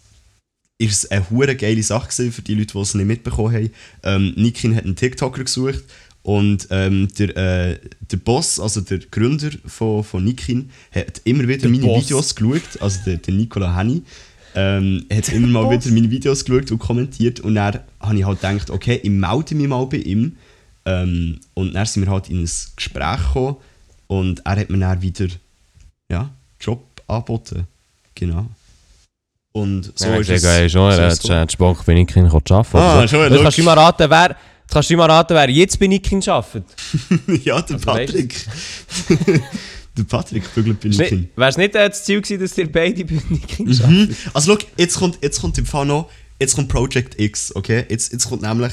[0.82, 3.70] ist es eine hure geile Sache gewesen für die Leute, die es nicht mitbekommen haben.
[4.04, 5.84] Ähm, Nikin hat einen TikToker gesucht
[6.24, 7.80] und ähm, der, äh,
[8.12, 12.06] der Boss, also der Gründer von, von Nikin, hat immer wieder meine Boss.
[12.06, 14.02] Videos geschaut, also der, der Nicola Henny.
[14.54, 18.42] Ähm, hat immer mal wieder meine Videos geschaut und kommentiert und dann habe ich halt
[18.42, 20.36] gedacht, okay, ich melde mich mal bei ihm
[20.86, 23.56] ähm, und dann sind wir halt in ein Gespräch gekommen
[24.08, 25.28] und er hat mir dann wieder
[26.12, 26.30] ja,
[26.60, 27.66] Job angeboten.
[28.14, 28.50] Genau.
[29.54, 30.44] Und so ja, ist es.
[30.44, 30.92] geil, schon.
[30.92, 32.78] so Er ist hat schon Spock bei Nikin arbeiten.
[32.78, 33.08] Ah, so.
[33.08, 34.30] schon, Jetzt kannst du mal raten, wer...
[34.30, 36.64] Jetzt kannst du mal raten, wer jetzt bei Nikin arbeitet.
[37.44, 38.34] ja, der Also, Patrick.
[39.98, 41.30] der Patrick bügelt bei Wäre Nikin.
[41.38, 43.82] es nicht äh, das Ziel gewesen, dass ihr beide bei Nikin Mhm.
[43.84, 44.16] arbeitet?
[44.34, 47.84] Also, schau, jetzt kommt, jetzt kommt im Fall noch, jetzt kommt Project X, okay?
[47.90, 48.72] Jetzt, jetzt kommt nämlich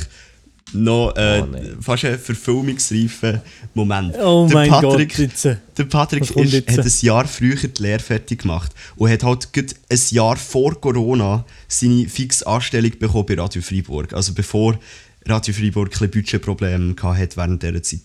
[0.72, 1.46] noch äh, Oh,
[1.80, 3.42] fast ein verfilmungsreifer
[3.74, 4.14] Moment.
[4.18, 5.44] Oh Der mein Patrick, Gott, jetzt.
[5.46, 6.78] äh, Der Patrick ist, jetzt?
[6.78, 11.44] hat ein Jahr früher die Lehre fertig gemacht und hat halt ein Jahr vor Corona
[11.68, 14.12] seine fixe Anstellung bekommen bei Radio Freiburg.
[14.12, 14.78] Also bevor
[15.26, 18.00] Radio Freiburg ein bisschen Budgetprobleme hatte während dieser Zeit.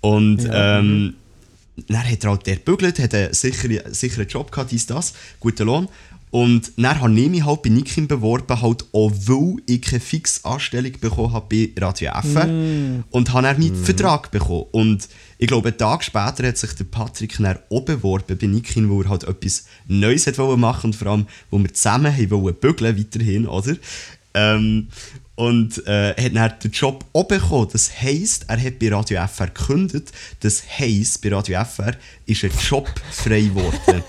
[0.00, 1.14] Und ähm,
[1.88, 5.66] dann hat er halt der gebügelt, hat einen sicheren, sicheren Job gehabt, dies, das, guten
[5.66, 5.88] Lohn.
[6.30, 10.44] Und dann habe ich mich halt bei Nikin beworben, halt auch weil ich keine fixe
[10.44, 12.46] Anstellung bekommen habe bei Radio FR.
[13.10, 14.66] Und habe dann meinen Vertrag bekommen.
[14.70, 15.08] Und
[15.38, 19.02] ich glaube, einen Tag später hat sich der Patrick dann auch beworben bei Nikin, wo
[19.02, 22.54] er halt etwas Neues hat wollen machen und vor allem, wo wir zusammen haben wollen
[22.54, 23.74] bügeln, weiterhin, oder?
[24.34, 24.88] Ähm,
[25.34, 27.68] und äh, hat dann den Job auch bekommen.
[27.72, 30.12] Das heisst, er hat bei Radio FR gekündigt.
[30.40, 31.94] Das heisst, bei Radio FR
[32.26, 34.04] ist ein Job frei geworden.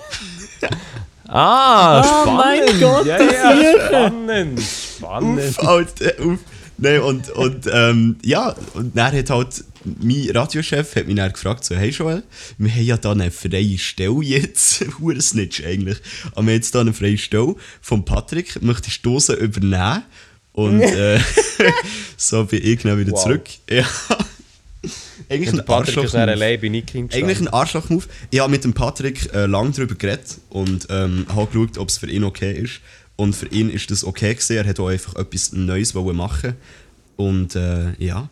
[1.33, 2.37] Ah, Oh spannend.
[2.71, 4.61] mein Gott, ja, das ja, spannend.
[4.61, 5.39] Spannend.
[5.39, 6.39] Uff, Alter, uff.
[6.77, 11.63] Nein, und, und ähm, ja, und dann hat halt mein Radiochef hat mich dann gefragt,
[11.65, 12.23] so, hey Joel,
[12.57, 15.97] wir haben ja da eine freie Stelle jetzt, hure Snitch eigentlich,
[16.33, 20.03] aber wir haben jetzt da eine freie Stelle von Patrick, möchtest du sie übernehmen?
[20.53, 21.19] Und äh,
[22.17, 23.23] so bin ich dann wieder Wow.
[23.23, 23.43] zurück.
[23.69, 23.85] Ja.
[25.29, 28.05] Eigentlich ein Patrick ist allein Nikin Eigentlich ein Arschloch-Move.
[28.29, 31.97] Ich habe mit dem Patrick äh, lange darüber geredet und ähm, habe geschaut, ob es
[31.97, 32.81] für ihn okay ist.
[33.15, 34.57] Und für ihn ist das okay gewesen.
[34.57, 36.55] Er hat auch einfach etwas Neues machen
[37.17, 38.29] Und äh, ja,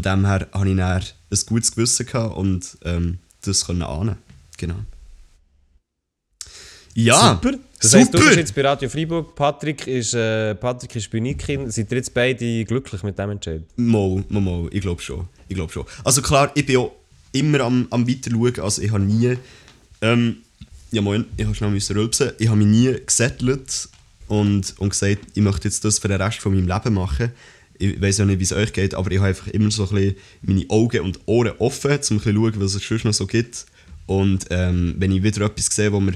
[0.00, 4.16] von dem her habe ich dann ein gutes Gewissen gehabt und ähm, das können ahnen.
[4.56, 4.76] Genau.
[6.94, 7.58] Ja, Super.
[7.80, 8.00] Das super.
[8.02, 11.70] heisst, du bist jetzt bei Radio Freiburg, Patrick ist, äh, Patrick ist bei Nikin.
[11.70, 13.62] Seid ihr jetzt beide glücklich mit dem Entscheid?
[13.76, 15.26] Mal, mal, mal, ich glaube schon.
[15.50, 15.84] Ich glaube schon.
[16.04, 16.92] Also klar, ich bin auch
[17.32, 18.60] immer am, am weiterschauen.
[18.60, 19.36] Also ich habe nie.
[20.00, 20.36] Ähm,
[20.92, 22.30] ja moin, ich habe schnell rülpsen.
[22.38, 23.88] Ich habe mich nie gesettelt
[24.28, 27.32] und, und gesagt, ich möchte jetzt das für den Rest von meinem Leben machen.
[27.78, 29.94] Ich weiß ja nicht, wie es euch geht, aber ich habe einfach immer so ein
[29.94, 33.12] bisschen meine Augen und Ohren offen, um ein bisschen zu schauen, was es sonst noch
[33.12, 33.66] so gibt.
[34.06, 36.14] Und ähm, wenn ich wieder etwas sehe, wo mir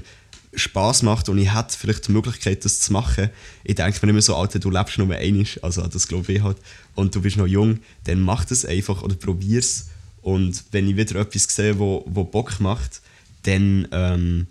[0.57, 3.31] Spaß macht und ich hätte vielleicht die Möglichkeit, das zu machen,
[3.63, 6.59] ich denke mir immer so, Alter, du lebst nur einmal, also das glaube ich halt,
[6.95, 9.89] und du bist noch jung, dann mach das einfach oder probier's.
[10.23, 13.03] Und wenn ich wieder etwas sehe, wo, wo Bock macht,
[13.43, 14.47] dann, ähm,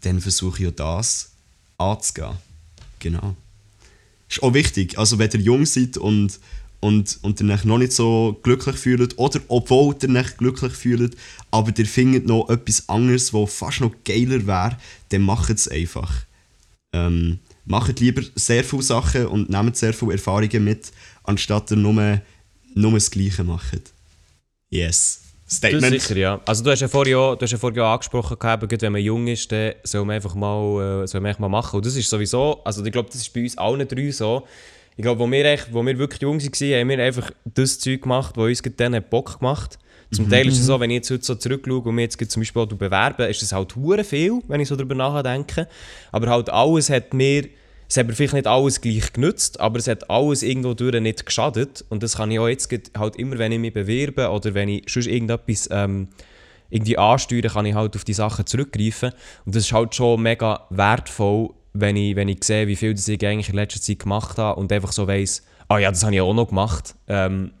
[0.00, 1.32] dann versuche ich auch das
[1.76, 2.36] anzugehen.
[2.98, 3.36] Genau.
[4.28, 6.38] Ist auch wichtig, also wenn ihr jung seid und,
[6.80, 11.16] und, und ihr euch noch nicht so glücklich fühlt, oder obwohl ihr euch glücklich fühlt,
[11.50, 14.76] aber ihr findet noch etwas anderes, was fast noch geiler wäre,
[15.08, 16.12] dann macht es einfach.
[16.92, 20.92] Ähm, macht lieber sehr viele Sachen und nehmt sehr viele Erfahrungen mit,
[21.24, 22.20] anstatt ihr nur,
[22.74, 23.92] nur das Gleiche macht.
[24.70, 25.22] Yes.
[25.50, 26.00] Statement.
[26.00, 26.40] sicher, ja.
[26.44, 29.00] Also du hast ja vorhin auch, du hast ja vorhin auch angesprochen, gehabt, wenn man
[29.00, 31.76] jung ist, dann soll man einfach mal, äh, soll man einfach mal machen.
[31.76, 34.46] Und das ist sowieso, also ich glaube, das ist bei uns allen drei so.
[34.98, 38.02] Ich glaube, wo wir, echt, wo wir wirklich jung waren, haben wir einfach das Zeug
[38.02, 39.78] gemacht, was uns dann hat Bock gemacht
[40.10, 42.40] Zum Teil ist es so, wenn ich jetzt heute so zurückschaue und mir jetzt zum
[42.40, 45.68] Beispiel auch bewerben, ist das halt hure viel, wenn ich so darüber nachdenke.
[46.10, 47.46] Aber halt alles hat mir,
[47.88, 51.24] es hat mir vielleicht nicht alles gleich genützt, aber es hat alles irgendwo durch nicht
[51.24, 51.84] geschadet.
[51.90, 52.68] Und das kann ich auch jetzt
[52.98, 56.08] halt immer, wenn ich mich bewerbe oder wenn ich sonst irgendetwas ähm,
[56.70, 59.12] irgendwie ansteuere, kann ich halt auf die Sachen zurückgreifen.
[59.46, 63.08] Und das ist halt schon mega wertvoll, wenn ich, wenn ich sehe, wie viel das
[63.08, 66.14] ich eigentlich in letzter Zeit gemacht habe und einfach so weiss, ah ja, das habe
[66.14, 66.94] ich auch noch gemacht.
[67.06, 67.52] Ähm,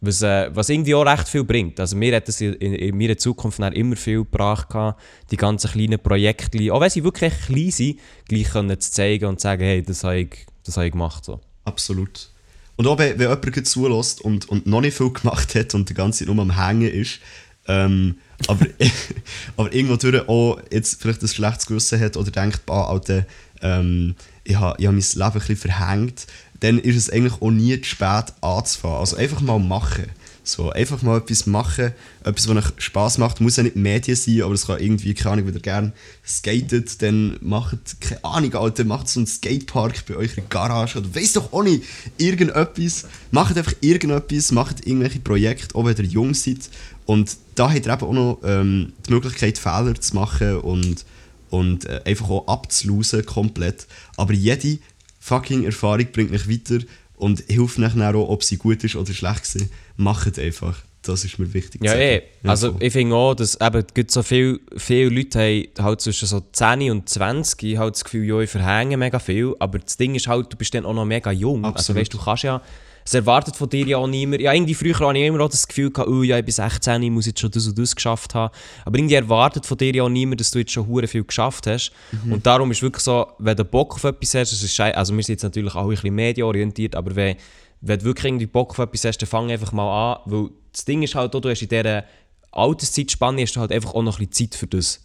[0.00, 1.80] Was, äh, was irgendwie auch recht viel bringt.
[1.80, 5.02] Also mir hat es in, in, in meiner Zukunft immer viel gebracht, gehabt,
[5.32, 7.98] die ganzen kleinen Projekte, auch wenn sie wirklich klein sind,
[8.28, 11.24] gleich können zu zeigen und zu sagen, hey, das habe ich, das habe ich gemacht.
[11.24, 11.40] So.
[11.64, 12.30] Absolut.
[12.76, 15.94] Und auch wenn, wenn jemand zulässt und, und noch nicht viel gemacht hat und die
[15.94, 17.18] ganze Zeit nur am Hängen ist,
[17.66, 18.66] ähm, aber,
[19.56, 23.26] aber irgendwo durch auch jetzt vielleicht ein schlechtes Gewissen hat oder denkt, bah, Alter,
[23.62, 26.26] ähm, ich habe hab mein Leben ein verhängt,
[26.60, 28.98] dann ist es eigentlich auch nie zu spät anzufangen.
[28.98, 30.06] Also einfach mal machen.
[30.48, 31.92] So, einfach mal etwas machen,
[32.24, 33.38] etwas, was euch Spass macht.
[33.42, 35.92] Muss ja nicht Medien sein, aber es kann irgendwie, keine Ahnung, wenn ihr gerne
[36.26, 41.34] skatet, dann macht, keine Ahnung, Alter, macht so einen Skatepark bei eurer Garage oder weiss
[41.34, 41.84] doch auch nicht,
[42.16, 43.04] irgendetwas.
[43.30, 46.70] Macht einfach irgendetwas, macht irgendwelche Projekte, auch wenn ihr jung seid.
[47.04, 51.04] Und da habt ihr eben auch noch ähm, die Möglichkeit, Fehler zu machen und,
[51.50, 53.86] und äh, einfach auch abzulosen komplett.
[54.16, 54.78] Aber jede
[55.20, 56.84] fucking Erfahrung bringt mich weiter
[57.16, 59.66] und hilft nachher auch, ob sie gut ist oder schlecht war.
[59.96, 60.78] Macht einfach.
[61.02, 61.82] Das ist mir wichtig.
[61.84, 62.22] Ja, eh.
[62.42, 62.82] Ja, Also voll.
[62.82, 66.90] ich finde auch, dass eben gibt so viel, viele Leute haben halt zwischen so 10
[66.90, 70.52] und 20 halt das Gefühl, ja, ich verhänge mega viel, aber das Ding ist halt,
[70.52, 71.64] du bist dann auch noch mega jung.
[71.64, 72.00] Also Absolut.
[72.02, 72.60] weißt du, kannst ja,
[73.08, 74.42] es erwartet von dir ja auch niemand.
[74.42, 77.02] Ja, irgendwie früher hatte ich immer auch das Gefühl, gehabt, oh, ja, ich bin 16,
[77.02, 78.52] ich muss jetzt schon das und das geschafft haben.
[78.84, 81.66] Aber irgendwie erwartet von dir ja auch niemand, dass du jetzt schon hure viel geschafft
[81.66, 81.90] hast.
[82.24, 82.32] Mhm.
[82.34, 85.14] Und darum ist wirklich so, wenn du Bock auf etwas hast, das ist schei- also
[85.16, 87.36] wir sind jetzt natürlich auch ein bisschen medienorientiert, aber wenn,
[87.80, 90.84] wenn du wirklich irgendwie Bock auf etwas hast, dann fang einfach mal an, weil das
[90.84, 92.04] Ding ist halt auch, du hast in dieser
[92.52, 95.00] Alterszeitspanne hast du halt einfach auch noch ein bisschen Zeit für das.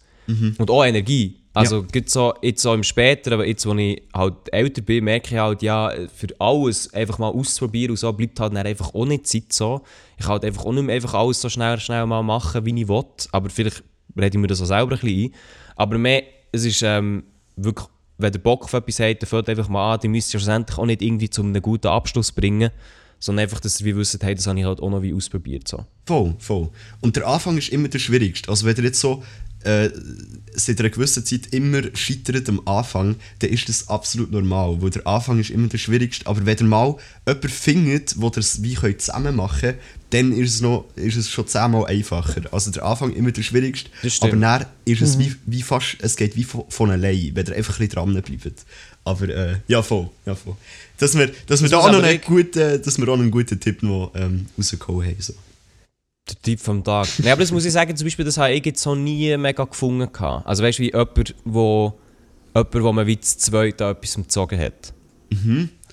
[0.58, 1.40] Und auch Energie.
[1.54, 5.34] Also gibt so, jetzt so im Späteren, aber jetzt, wo ich halt älter bin, merke
[5.34, 9.06] ich halt, ja, für alles einfach mal auszuprobieren und so bleibt halt dann einfach auch
[9.06, 9.82] nicht Zeit so.
[10.18, 12.80] Ich kann halt einfach auch nicht mehr einfach alles so schnell, schnell mal machen, wie
[12.80, 13.04] ich will.
[13.30, 13.84] Aber vielleicht
[14.16, 15.34] rede ich mir das auch selber ein bisschen ein.
[15.76, 17.22] Aber mehr, es ist ähm,
[17.56, 17.88] wirklich,
[18.18, 20.78] wenn der Bock auf etwas hat, dann fällt einfach mal an, die müsst ihr schlussendlich
[20.78, 22.70] auch nicht irgendwie zu einem guten Abschluss bringen,
[23.18, 25.66] sondern einfach, dass wie wisst, hey, das habe ich halt auch noch wie ausprobiert.
[25.66, 25.84] So.
[26.06, 26.70] Voll, voll.
[27.00, 28.50] Und der Anfang ist immer der schwierigste.
[28.50, 29.22] Also wenn ihr jetzt so
[29.64, 29.90] äh,
[30.54, 35.06] seit einer gewissen Zeit immer scheitert am Anfang, dann ist das absolut normal, weil der
[35.06, 36.26] Anfang ist immer der schwierigste.
[36.26, 36.96] Aber wenn ihr mal
[37.26, 39.78] jemanden findet, wo ihr es wie könnt zusammen machen könnt,
[40.10, 42.42] dann ist es, noch, ist es schon zehnmal einfacher.
[42.52, 46.16] Also der Anfang immer der schwierigste, Das aber dann ist es wie, wie fast, es
[46.16, 48.64] geht wie von, von allein, wenn ihr einfach ein bisschen dran bleibt.
[49.04, 50.56] Aber äh, ja, voll, ja, voll.
[50.98, 53.58] Dass wir, dass wir da auch noch einen guten, dass wir auch noch einen guten
[53.58, 55.16] Tipp noch ähm, rausgehauen haben.
[55.18, 55.34] So.
[56.28, 57.06] Der Typ vom Tag.
[57.18, 59.64] Nein, aber das muss ich sagen, zum Beispiel, das habe ich jetzt so nie mega
[59.64, 60.10] gefunden.
[60.10, 60.46] gehabt.
[60.46, 61.92] Also weißt du, wie jemand, wo,
[62.54, 64.94] jemand, wo man wie zu zweit an etwas gezogen hat.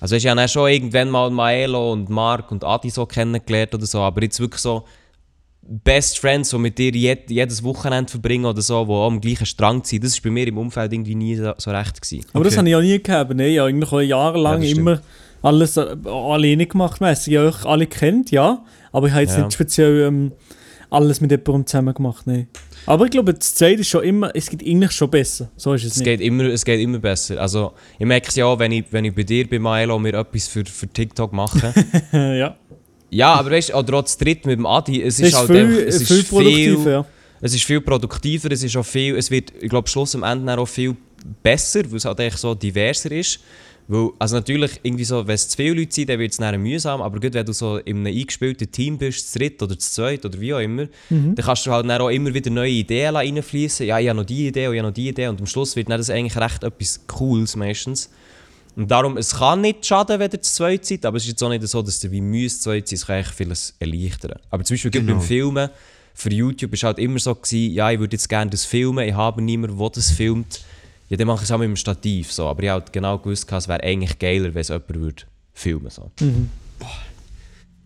[0.00, 3.74] weißt, du, ich habe dann schon irgendwann mal Maelo und Mark und Adi so kennengelernt
[3.74, 4.84] oder so, aber jetzt wirklich so
[5.60, 9.46] Best Friends, die mit dir jed jedes Wochenende verbringen oder so, die auch am gleichen
[9.46, 12.00] Strang ziehen, das war bei mir im Umfeld irgendwie nie so, so recht.
[12.00, 12.26] Gewesen.
[12.32, 12.58] Aber das Okay.
[12.58, 13.34] habe ich auch nie gehabt.
[13.34, 13.48] Ne?
[13.48, 15.02] Ich habe eigentlich auch jahrelang Ja, das stimmt.
[15.42, 17.00] Alles äh, alleine gemacht.
[17.00, 18.64] Ich habe euch alle kennt, ja.
[18.92, 19.44] Aber ich habe jetzt Ja.
[19.44, 20.32] nicht speziell ähm,
[20.90, 22.26] alles mit jemandem zusammen gemacht.
[22.26, 22.46] Ne?
[22.86, 25.50] Aber ich glaube, das Zweite ist schon immer, es geht eigentlich schon besser.
[25.56, 26.04] So ist es, Es nicht.
[26.04, 27.40] geht, immer, es geht immer besser.
[27.40, 30.14] Also, ich merke es ja auch, wenn ich, wenn ich bei dir, bei Maelo, mir
[30.14, 31.72] etwas für, für TikTok mache.
[32.12, 32.56] ja.
[33.10, 35.56] Ja, aber weißt du, auch zu dritt mit dem Adi, es Es ist, halt viel,
[35.58, 36.82] einfach, es viel ist produktiver.
[36.82, 37.06] viel, ja.
[37.42, 40.56] es ist viel produktiver, es ist auch viel, es wird, ich glaube, Schluss am Ende
[40.58, 40.96] auch viel
[41.42, 43.40] besser, weil es halt echt so diverser ist.
[43.92, 46.58] Weil, also natürlich, irgendwie so, wenn es zu viele Leute sind, dann wird es dann
[46.62, 49.92] mühsam, aber gut, wenn du so in einem eingespielten Team bist, zu dritt oder zu
[49.92, 53.14] zweit oder wie auch immer, dann kannst du halt dann auch immer wieder neue Ideen
[53.14, 53.84] reinfließen.
[53.86, 55.76] Ja, ich habe noch die Idee und ich habe noch die Idee und am Schluss
[55.76, 58.08] wird dann das eigentlich recht etwas Cooles meistens.
[58.76, 61.42] Und darum, es kann nicht schaden, wenn ihr zu zweit seid, aber es ist jetzt
[61.42, 64.38] auch nicht so, dass ihr wie müsst zu zweit sein, es kann eigentlich vieles erleichtern.
[64.48, 65.12] Aber zum Beispiel Genau.
[65.12, 65.68] beim Filmen,
[66.14, 69.14] für YouTube war halt immer so, gewesen, ja, ich würde jetzt gerne das filmen, ich
[69.14, 70.62] habe niemanden, der das filmt.
[71.08, 72.32] Ja, dann mache ich es auch mit dem Stativ.
[72.32, 72.46] So.
[72.48, 75.22] Aber ich habe halt genau gewusst, es wäre eigentlich geiler, wenn es jemand würde
[75.52, 76.10] filmen so.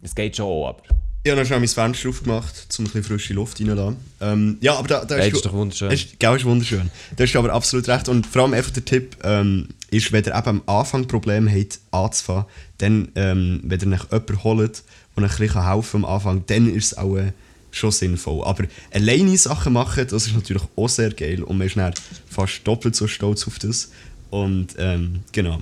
[0.02, 0.82] Es geht schon auch, aber
[1.24, 3.96] Ich habe noch schnell mein Fenster aufgemacht, um ein bisschen frische Luft reinzulassen.
[4.20, 5.90] Ähm, ja, aber da, da Hey, ist das ist doch wunderschön.
[5.90, 6.90] Ist, gell, ist wunderschön.
[7.16, 8.08] Da ist aber absolut recht.
[8.08, 11.80] Und vor allem einfach der Tipp ähm, ist, wenn ihr eben am Anfang Probleme habt,
[11.90, 12.44] anzufangen,
[12.78, 14.84] dann, ähm, wenn ihr nach jemanden holt,
[15.16, 17.32] der euch ein bisschen helfen kann am Anfang, dann ist es auch äh,
[17.76, 18.44] schon sinnvoll.
[18.44, 21.92] Aber alleine Sachen machen, das ist natürlich auch sehr geil und man ist dann
[22.28, 23.90] fast doppelt so stolz auf das.
[24.30, 25.60] Und ähm, genau.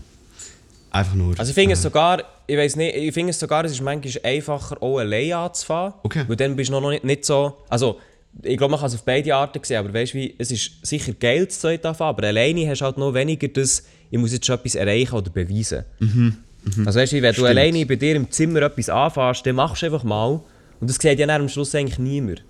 [0.91, 1.39] Einfach nur.
[1.39, 4.25] Also ich finde es sogar, ich weiß nicht, ich finde es sogar, es ist manchmal
[4.25, 5.95] einfacher, auch allein anzufahren.
[6.03, 6.25] Okay.
[6.27, 7.99] Weil dann bist du noch nicht, nicht so, also
[8.43, 10.87] ich glaube, man kann es auf beide Arten sehen, aber weißt du wie, es ist
[10.87, 14.33] sicher Geld zu zweit anfangen, aber alleine hast du halt noch weniger das, ich muss
[14.33, 15.85] jetzt schon etwas erreichen oder beweisen.
[16.85, 17.51] Also weißt du, wie, wenn du Stimmt.
[17.51, 20.41] alleine bei dir im Zimmer etwas anfährst, dann machst du einfach mal
[20.85, 22.45] und das sieht ja dann am Schluss eigentlich niemand.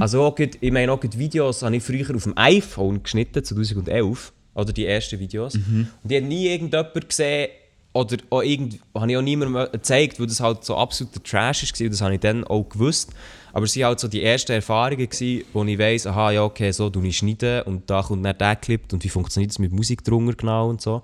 [0.00, 3.42] Also auch gerade, ich meine auch gerade Videos habe ich früher auf dem iPhone geschnitten,
[3.42, 5.56] 2011, oder die ersten Videos.
[5.56, 7.48] Und die hat nie irgendjemand gesehen,
[7.92, 11.88] oder auch irgendwie, habe ich auch niemandem gezeigt, weil das halt so absoluter Trash war,
[11.88, 13.10] das habe ich dann auch gewusst.
[13.52, 16.70] Aber es waren halt so die ersten Erfahrungen, gewesen, wo ich weiss, aha, ja, okay,
[16.70, 19.72] so tue ich schneiden und da kommt dann der Clip und wie funktioniert das mit
[19.72, 21.02] Musik drunter genau und so.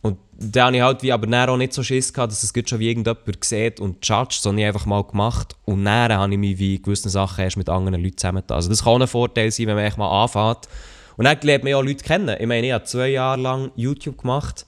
[0.00, 2.54] Und da habe ich halt wie aber dann auch nicht so Schiss gehabt, dass es
[2.54, 5.56] gut schon wie irgendjemand sieht und judgt, sondern ich einfach mal gemacht.
[5.64, 8.54] Und dann habe ich mich wie gewisse Sachen erst mit anderen Leuten zusammengetan.
[8.56, 10.68] Also das kann ein Vorteil sein, wenn man echt mal anfängt.
[11.16, 12.36] Und dann lernt man ja auch Leute kennen.
[12.38, 14.66] Ich meine, ich habe zwei Jahre lang YouTube gemacht,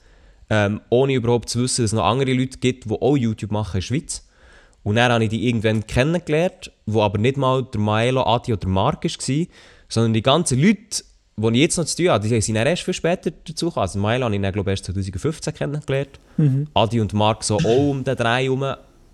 [0.51, 3.77] ähm, ohne überhaupt zu wissen, dass es noch andere Leute gibt, die auch YouTube machen
[3.77, 4.27] in der Schweiz.
[4.83, 8.67] Und dann habe ich die irgendwann kennengelernt, wo aber nicht mal der Maelo, Adi oder
[8.67, 9.47] Mark war,
[9.89, 11.05] sondern die ganzen Leute,
[11.41, 13.83] die ich jetzt noch zu tun habe, die sind dann erst viel später dazu gekommen.
[13.83, 16.21] Also Maelo habe ich dann, glaube ich, erst 2015 kennengelernt.
[16.75, 18.65] Adi und Mark so auch um den Drei herum.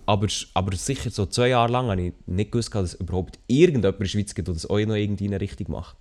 [0.05, 3.97] Aber, aber sicher so zwei Jahre lang habe ich nicht gewusst, dass es überhaupt irgendjemand
[3.97, 5.97] in der Schweiz gibt, der das auch noch irgendwie in eine Richtung macht.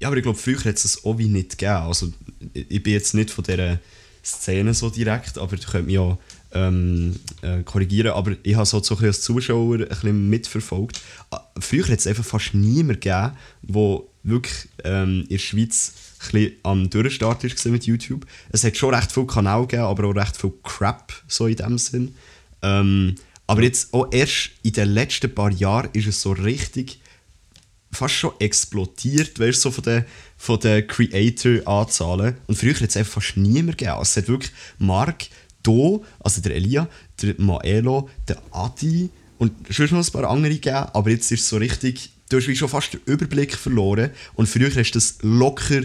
[0.00, 1.76] Ja, aber ich glaube, früher hat es das auch wie nicht gegeben.
[1.76, 2.08] Also,
[2.52, 3.78] ich ich bin jetzt nicht von dieser
[4.24, 6.16] Szene so direkt, aber du könnt mich ja
[6.52, 8.12] ähm, äh, korrigieren.
[8.12, 11.00] Aber ich habe so, so ein bisschen als Zuschauer ein bisschen mitverfolgt.
[11.30, 15.92] Ah, Früher hat es einfach fast niemanden gegeben, der wirklich ähm, in der Schweiz
[16.32, 18.26] ein am Durchstart war mit YouTube.
[18.50, 21.78] Es hat schon recht viele Kanäle gegeben, aber auch recht viel Crap, so in dem
[21.78, 22.14] Sinn.
[22.62, 23.16] Ähm,
[23.46, 26.98] aber jetzt auch erst in den letzten paar Jahren ist es so richtig
[27.92, 30.04] fast schon explodiert, weißt so von den,
[30.36, 32.36] von den Creator-Anzahlen.
[32.46, 33.98] Und früher hat es einfach fast niemand gegeben.
[33.98, 35.26] Also es hat wirklich Mark,
[35.62, 36.88] Do, also der Elia,
[37.22, 41.48] der Maelo, der Adi und schon noch ein paar andere gegeben, aber jetzt ist es
[41.48, 45.18] so richtig, du hast wie schon fast den Überblick verloren und früher hast du das
[45.22, 45.82] locker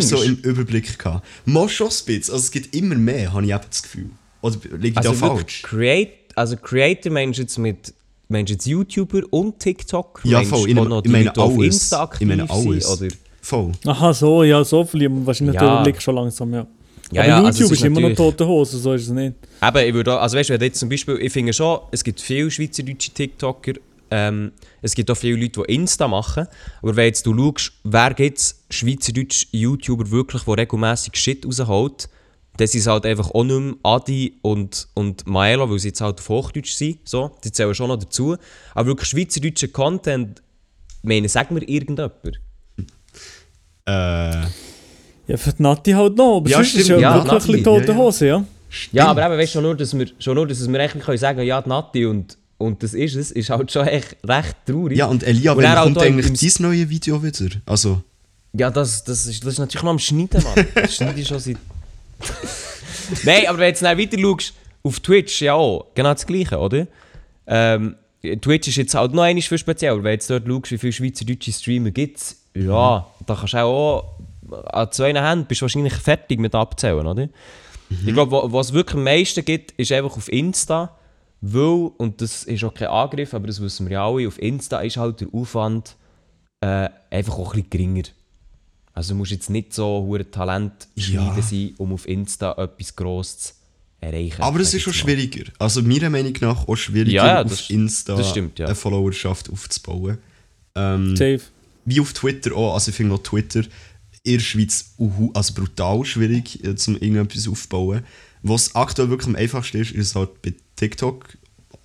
[0.00, 1.26] so im Überblick gehabt.
[1.44, 4.10] Mal schon ein bisschen, also es gibt immer mehr, habe ich eben das Gefühl.
[4.42, 5.38] Oder liege ich da Also falsch?
[5.40, 7.94] wirklich Create, also Creator meinst du jetzt mit
[8.28, 10.20] meinst du jetzt YouTuber und TikTok?
[10.24, 10.68] Ja, Meinst voll.
[10.68, 11.64] Ich, noch ich die meine Leute, auf alles.
[11.74, 12.86] Insta aktiv Ich meine sind, alles.
[13.00, 13.08] Oder?
[13.40, 13.72] Voll.
[13.86, 15.60] Aha, so, ja, so verliert man wahrscheinlich Ja.
[15.60, 16.66] den Überblick schon langsam, ja.
[17.12, 19.34] Ja, Aber ja, also YouTube ist ist immer noch tote Hose, so ist es nicht.
[19.62, 22.02] Eben, ich würde auch, also weißt du, wenn jetzt zum Beispiel, ich finde schon, es
[22.02, 23.74] gibt viele schweizerdeutsche TikToker,
[24.10, 24.52] ähm,
[24.82, 26.46] es gibt auch viele Leute, die Insta machen,
[26.82, 32.08] aber wenn jetzt du schaust, wer gibt es schweizerdeutsche YouTuber wirklich, die regelmäßig Shit rausholt,
[32.56, 36.18] das ist halt einfach auch nicht mehr Adi und, und Maelo, weil sie jetzt halt
[36.20, 38.36] auf Hochdeutsch sind, so, die zählen schon noch dazu,
[38.74, 40.42] aber wirklich schweizerdeutscher Content,
[41.02, 42.12] ich meine, sag mir irgendjemand.
[43.86, 44.46] Äh,
[45.28, 47.38] Ja, für die Nati halt noch, aber Ja, sonst ist stimmt, ja ja, wirklich ein
[47.38, 47.96] bisschen Nati, tote ja, ja.
[47.98, 48.44] Hose, ja.
[48.92, 51.18] Ja, aber eben, weißt du, schon nur, dass wir, schon nur, dass wir echt können
[51.18, 54.96] sagen ja, die Nati und, und das ist es, ist halt schon echt recht traurig.
[54.98, 57.50] ja, und Elia, Und wann kommt halt auch im- eigentlich dein neue Video wieder?
[57.66, 58.02] Also,
[58.52, 60.66] Ja, das, das, ist, das ist natürlich noch am Schneiden, Mann.
[60.74, 61.56] Das schneide ich schon seit...
[63.24, 66.58] Nein, aber wenn du jetzt dann weiter schaust, auf Twitch ja auch, genau das Gleiche,
[66.58, 66.86] oder?
[67.46, 67.96] Ähm,
[68.40, 70.78] Twitch ist jetzt halt noch einmal viel speziell, weil wenn du jetzt dort schaust, wie
[70.78, 74.04] viele schweizerdeutsche Streamer gibt es, ja, da kannst du auch
[74.72, 77.28] an zwei Händen bist du wahrscheinlich fertig mit abzählen, oder?
[78.04, 80.95] Ich glaube, wo- was es wirklich am meisten gibt, ist einfach auf Insta,
[81.52, 84.80] weil, und das ist auch kein Angriff, aber das wissen wir ja alle, auf Insta
[84.80, 85.96] ist halt der Aufwand
[86.60, 88.02] äh, einfach auch ein bisschen geringer.
[88.94, 91.42] Also du musst jetzt nicht so hure Talent schneiden Ja.
[91.42, 93.52] sein, um auf Insta etwas Grosses zu
[94.00, 94.40] erreichen.
[94.42, 95.44] aber es ist schon schwieriger.
[95.58, 98.66] Also meiner Meinung nach auch schwieriger, Ja, ja, auf das- Insta das stimmt, ja.
[98.66, 100.18] eine Followerschaft aufzubauen.
[100.74, 101.40] Ähm, Safe.
[101.84, 102.74] wie auf Twitter auch.
[102.74, 103.62] Also ich finde auch Twitter
[104.22, 108.02] in der Schweiz uhu- also brutal schwierig, äh, zum irgendetwas aufzubauen.
[108.42, 111.36] Was aktuell wirklich am einfachsten ist, ist halt bei TikTok.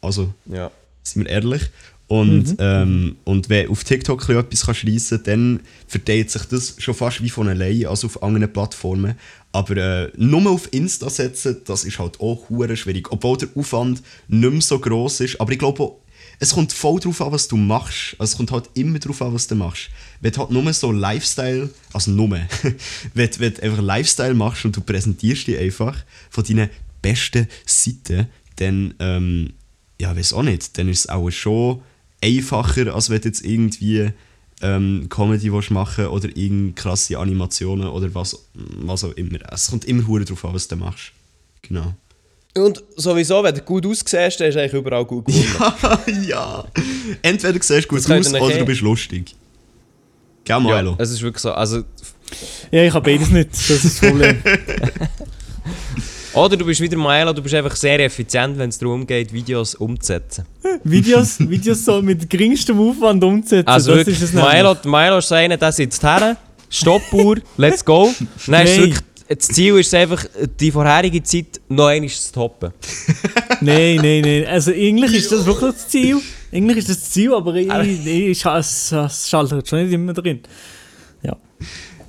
[0.02, 0.72] Also Ja.
[1.04, 1.64] sind wir ehrlich.
[2.08, 7.24] Und, ähm, und wenn auf TikTok etwas schliessen kann, dann verteilt sich das schon fast
[7.24, 9.16] wie von alleine, also auf anderen Plattformen.
[9.54, 13.10] Aber äh, nur auf Insta setzen, das ist halt auch hure schwierig.
[13.14, 15.40] Obwohl der Aufwand nicht mehr so gross ist.
[15.40, 15.90] Aber ich glaube,
[16.40, 18.16] es kommt voll drauf an, was du machst.
[18.20, 19.90] Also es kommt halt immer drauf an, was du machst.
[20.20, 22.30] Wenn du halt nur so Lifestyle, also nur,
[23.14, 25.96] wenn, du- wenn du einfach Lifestyle machst und du präsentierst dich einfach
[26.30, 26.70] von deinen
[27.02, 28.28] besten Seiten,
[28.62, 29.54] dann, ähm,
[30.00, 31.82] ja, weiß auch nicht, dann ist es auch schon
[32.22, 34.12] einfacher, als wenn du jetzt irgendwie
[34.62, 39.40] ähm, Comedy willst machen oder irgend krasse Animationen oder was, was auch immer.
[39.52, 41.12] Es kommt immer hure drauf an, was du machst.
[41.64, 41.94] Genau.
[42.56, 46.24] Und sowieso, wenn du gut aussiehst, dann du eigentlich überall gut gewonnen.
[46.28, 46.66] ja.
[47.22, 49.36] Entweder du siehst gut aus oder du bist lustig.
[50.44, 50.96] Gell, ja, Milo?
[50.98, 51.52] es ist wirklich so.
[51.54, 51.84] Also,
[52.72, 54.42] Ja, ich habe beides nicht, das ist das Problem.
[56.34, 59.76] oder du bist wieder Milo, du bist einfach sehr effizient, wenn es darum geht, Videos
[59.76, 60.46] umzusetzen.
[60.84, 64.34] Videos, Videos so mit geringstem Aufwand umzusetzen, Also das wirklich, ist.
[64.34, 66.38] Milo, Milo ist so einer, der sitzt her,
[66.70, 68.14] Stoppuhr, let's go.
[68.48, 68.68] Nein.
[68.68, 70.26] wirklich, das Ziel ist einfach,
[70.60, 72.72] die vorherige Zeit noch einmal zu toppen.
[73.62, 74.46] Nein, nein, nein.
[74.48, 76.18] Also eigentlich ist das wirklich das Ziel.
[76.52, 80.42] Eigentlich ist das Ziel, aber ich, ich, ich, es, es schaltet schon nicht immer drin.
[81.24, 81.38] Ja.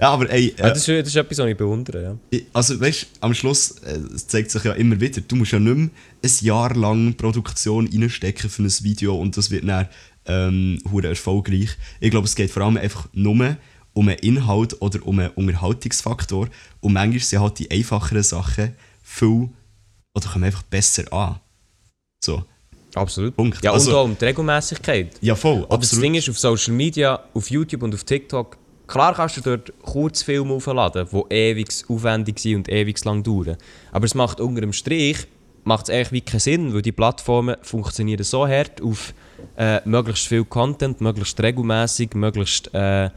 [0.02, 2.18] Ja, aber ey, äh, das, ist, das ist etwas, was ich bewundere.
[2.32, 2.40] Ja.
[2.52, 5.76] also weißt am Schluss äh, es zeigt sich ja immer wieder, du musst ja nicht
[5.76, 5.90] mehr
[6.24, 9.86] ein Jahr lang Produktion reinstecken für ein Video und das wird dann
[10.26, 11.70] ähm, erfolgreich.
[12.00, 13.56] Ich glaube, es geht vor allem einfach nur
[13.92, 16.48] um einen Inhalt oder um einen Unterhaltungsfaktor
[16.80, 18.74] und manchmal sind halt die einfacheren Sachen
[19.04, 19.50] viel
[20.16, 21.38] oder kommen einfach besser an.
[22.24, 22.42] So,
[22.94, 23.36] Absolut.
[23.36, 23.62] Punkt.
[23.62, 25.12] Ja, Also- und auch um die Regelmäßigkeit.
[25.20, 28.58] ja voll, Aber das Ding ist, auf Social Media, auf YouTube und auf TikTok,
[28.92, 33.56] klar kannst du dort Kurzfilme aufladen, die ewig aufwendig sind und ewig lang dauern.
[33.90, 35.26] Aber es macht unter dem Strich
[35.64, 39.14] macht es eigentlich wie keinen Sinn, weil die Plattformen funktionieren so hart auf
[39.56, 43.10] äh, möglichst viel Content, möglichst regelmäßig, möglichst äh,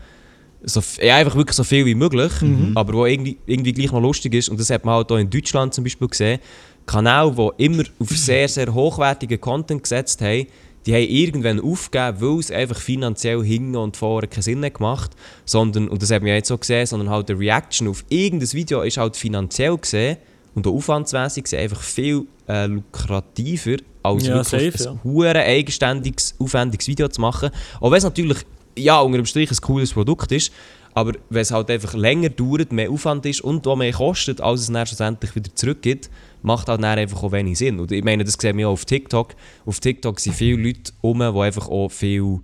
[0.63, 2.31] so, ja, einfach wirklich so viel wie möglich,
[2.75, 4.49] aber wo irgendwie, irgendwie gleich noch lustig ist.
[4.49, 6.39] Und das hat man halt auch in Deutschland zum Beispiel gesehen.
[6.85, 10.47] Kanäle, die immer auf sehr, sehr hochwertigen Content gesetzt haben,
[10.85, 15.11] die haben irgendwann aufgegeben, weil es einfach finanziell hinten und vorne keinen Sinn gemacht.
[15.45, 18.81] Sondern, und das man ja jetzt so gesehen, sondern halt die Reaction auf irgendein Video
[18.81, 20.17] ist halt finanziell gesehen
[20.53, 24.99] und auch aufwandsmässig gesehen einfach viel äh, lukrativer, als Ja, wirklich safe, ein ja.
[25.41, 27.49] eigenständiges, aufwendiges Video zu machen.
[27.79, 28.39] Auch wenn es natürlich,
[28.77, 30.51] ja, unter dem Strich ein cooles Produkt ist,
[30.93, 34.61] aber wenn es halt einfach länger dauert, mehr Aufwand ist und auch mehr kostet, als
[34.61, 36.09] es dann schlussendlich wieder zurückgibt,
[36.45, 37.79] macht halt dann einfach auch wenig Sinn.
[37.79, 39.35] Und ich meine, das sehen wir auch auf TikTok.
[39.65, 42.39] Auf TikTok sind viele Leute rum, die einfach auch viel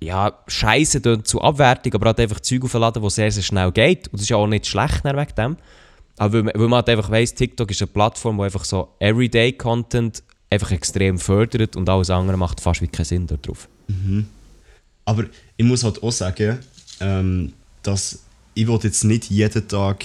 [0.00, 4.08] ja, Scheiße zu Abwertung, aber halt einfach Zeug aufladen, wo sehr, sehr schnell geht.
[4.08, 5.56] Und das ist ja auch nicht schlecht wegen dem.
[6.18, 10.70] Aber weil man, halt einfach weiss, TikTok ist eine Plattform, die einfach so Everyday-Content einfach
[10.70, 13.68] extrem fördert und alles andere macht fast wie keinen Sinn dort drauf.
[15.04, 15.24] Aber
[15.56, 16.58] ich muss halt auch sagen,
[17.00, 18.20] ähm, dass
[18.54, 20.04] ich will jetzt nicht jeden Tag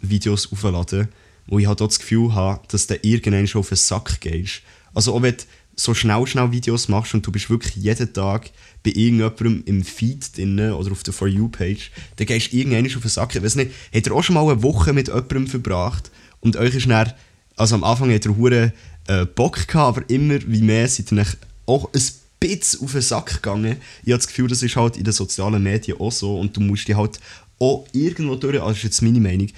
[0.00, 1.08] Videos aufladen,
[1.48, 4.62] wo ich halt auch das Gefühl habe, dass du irgendwann schon auf den Sack gehst.
[4.94, 5.42] Also auch wenn du
[5.74, 8.50] so schnell, schnell Videos machst und du bist wirklich jeden Tag
[8.82, 13.00] bei irgendjemandem im Feed drin oder auf der For You-Page, dann gehst du irgendwann auf
[13.00, 13.34] den Sack.
[13.34, 16.74] Ich weiß nicht, habt ihr auch schon mal eine Woche mit jemandem verbracht und euch
[16.74, 17.12] ist dann,
[17.56, 18.72] also am Anfang hat ihr hure
[19.06, 21.24] äh, Bock gehabt, aber immer wie mehr seid ihr
[21.66, 22.02] auch ein
[22.40, 23.76] bisschen auf den Sack gegangen.
[24.02, 26.60] Ich habe das Gefühl, das ist halt in den sozialen Medien auch so und du
[26.60, 27.20] musst dich halt
[27.60, 29.48] auch irgendwo durch, also das ist jetzt meine Meinung,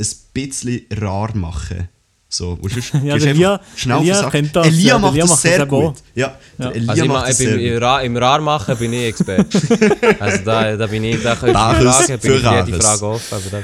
[0.00, 1.88] ein bisschen rar machen.
[2.30, 5.30] So, wo sonst Ja, Elia- schnell auf Elia kennt das, Elia ja, macht Elia das
[5.30, 5.94] macht sehr das gut.
[6.14, 6.70] Ja, Ja.
[6.70, 7.82] Elia Also ich, macht ma- das ich bin, sehr im.
[7.82, 9.58] Ra im Rar machen bin ich Experte.
[10.20, 12.84] also da, da bin ich, da mich ist fragen, bin ich Rares.
[12.84, 13.34] Frage offen.
[13.34, 13.62] Aber da,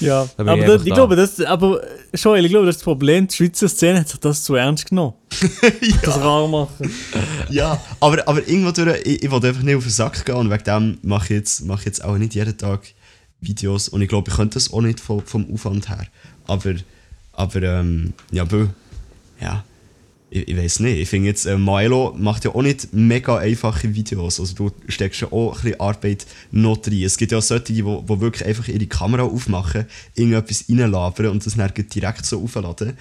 [0.00, 1.80] Ja, Da bin aber ich da, ich glaube, das, aber
[2.14, 3.28] Joel, ich glaube, das ist das Problem.
[3.28, 5.12] Die Schweizer Szene hat sich das zu ernst genommen.
[6.02, 6.90] Das rar machen.
[7.50, 10.50] Ja, aber, aber irgendwo durch, ich, ich wollte einfach nicht auf den Sack gehen und
[10.50, 12.80] wegen dem mache ich jetzt, mache ich jetzt auch nicht jeden Tag
[13.40, 16.06] Videos und ich glaube, ich könnte das auch nicht vom, vom Aufwand her.
[16.46, 16.74] Aber,
[17.32, 18.68] aber ähm, ja, bö,
[19.40, 19.64] ja,
[20.30, 20.98] ich, ich weiß nicht.
[20.98, 24.40] Ich finde jetzt, äh, Milo macht ja auch nicht mega einfache Videos.
[24.40, 27.04] Also du steckst ja auch ein bisschen Arbeit noch drin.
[27.04, 31.46] Es gibt ja auch solche, die, die wirklich einfach ihre Kamera aufmachen, irgendetwas reinlabern und
[31.46, 32.94] das dann direkt so aufladen.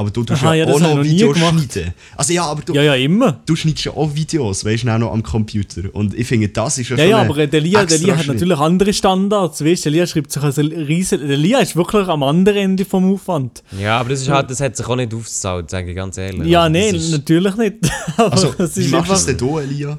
[0.00, 1.92] Aber du tust Aha, ja, ja, auch noch Videos schneiden.
[2.16, 3.38] Also ja, aber du, Ja, ja, immer.
[3.44, 5.82] du schneidest ja auch Videos, weißt du, auch noch am Computer.
[5.92, 8.16] Und ich finde, das ist ja, Ja, schon ja, ein aber der Lia, der Lia
[8.16, 9.62] hat natürlich andere Standards.
[9.62, 11.28] Weißt du, der Lia schreibt sich also riesen.
[11.28, 13.62] Der Lia ist wirklich am anderen Ende vom Aufwand.
[13.78, 16.48] ja, aber das, ist halt, das hat sich auch nicht aufgezahlt, sage ich ganz ehrlich.
[16.48, 17.74] Ja, Also, nein, natürlich nicht.
[18.16, 19.98] aber Also, wie ist machst du das denn du, Elia?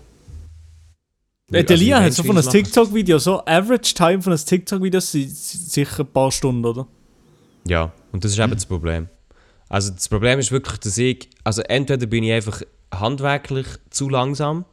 [1.52, 2.50] Äh, Der Also, Lia hat so von einem.
[2.50, 6.88] TikTok-Video, so Average Time von einem TikTok-Video si- si- sicher ein paar Stunden, oder?
[7.68, 9.08] Ja, und das ist eben das Problem.
[9.72, 12.62] Also das Problem ist wirklich, dass ich, also entweder bin ich einfach
[12.94, 14.66] handwerklich zu langsam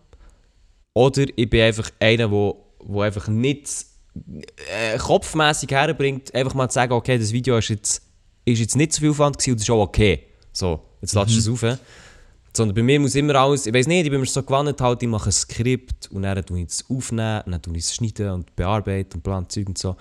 [0.92, 3.86] oder ich bin einfach einer, wo, wo einfach nicht
[4.16, 8.02] äh, kopfmäßig herbringt, einfach mal zu sagen, okay, das Video ist jetzt,
[8.44, 10.24] ist jetzt nicht so viel Aufwand gewesen und das ist auch okay.
[10.52, 11.78] So, jetzt lass du es auf.
[12.56, 15.00] Sondern bei mir muss immer alles, ich weiß nicht, ich bin mir so gewandt, halt,
[15.00, 17.94] ich mache ein Skript und dann tue ich es aufnehmen und dann tue ich es
[17.94, 19.94] schneiden und bearbeiten und plan Zeug und so.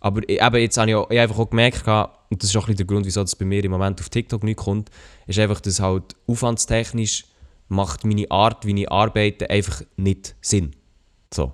[0.00, 1.86] Aber eben, jetzt habe ich, auch, ich habe einfach auch gemerkt,
[2.30, 4.08] und das ist auch ein bisschen der Grund, wieso das bei mir im Moment auf
[4.08, 4.90] TikTok nicht kommt,
[5.26, 7.24] ist einfach, dass halt aufwandstechnisch
[7.68, 10.72] macht meine Art, wie ich arbeite, einfach nicht Sinn.
[11.32, 11.52] So.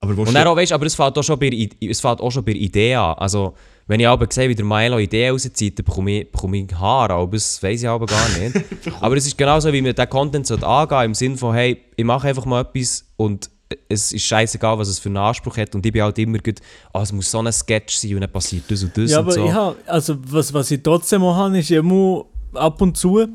[0.00, 2.20] Aber wo Und dann auch, weißt, aber es fällt auch schon bei, I- es fällt
[2.20, 3.14] auch schon bei Ideen an.
[3.14, 3.54] Also,
[3.86, 7.14] wenn ich aber sehe, wie der Milo Ideen rauszieht, dann bekomme ich, bekomme ich Haare,
[7.14, 8.56] aber das weiß ich aber gar nicht.
[9.00, 12.04] aber es ist genauso, wie man diesen Content sollte angehen im Sinne von, hey, ich
[12.04, 13.48] mache einfach mal etwas und
[13.88, 15.74] es ist scheißegal, was es für einen Anspruch hat.
[15.74, 16.60] Und ich bin halt immer gut,
[16.94, 19.24] oh, es muss so ein Sketch sein und dann passiert das und das Ja, und
[19.24, 19.44] aber so.
[19.44, 23.26] ich hab, also was, was ich trotzdem auch habe, ist immer ab und zu,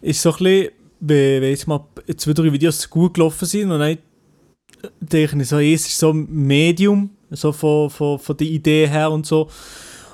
[0.00, 0.68] ist so ein bisschen,
[1.00, 1.86] wenn, jetzt mal
[2.16, 3.98] zwei, drei Videos gut gelaufen sind und dann
[5.00, 9.10] denke ich so, es ist so ein Medium, so von, von, von der Idee her
[9.10, 9.48] und so.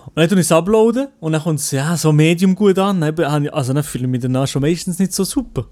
[0.08, 3.00] Und dann tue ich es uploaden und dann kommt es ja, so Medium gut an.
[3.00, 5.66] Dann, also dann fühle ich mich danach schon meistens nicht so super.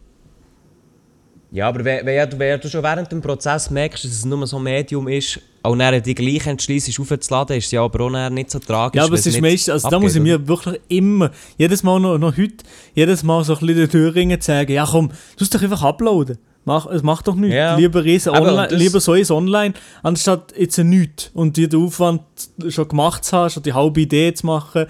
[1.57, 4.46] Ja, aber wenn, wenn, du- wenn du schon während dem Prozess merkst, dass es nur
[4.46, 8.50] so ein Medium ist, und dann die gleich entschließt, aufzuladen, ist ja aber auch nicht
[8.50, 8.98] so tragisch.
[8.98, 12.18] Ja, aber es ist meistens, also da muss ich mir wirklich immer, jedes Mal noch,
[12.18, 12.62] noch heute,
[12.94, 16.36] jedes Mal so ein bisschen den Türringen sagen, ja komm, du musst doch einfach uploaden.
[16.66, 17.54] Mach, es macht doch nichts.
[17.57, 17.74] Ja.
[17.76, 22.20] Lieber, riesen online, lieber so ist online, anstatt jetzt nichts und dir den Aufwand
[22.68, 24.86] schon gemacht zu haben, schon die halbe Idee zu machen.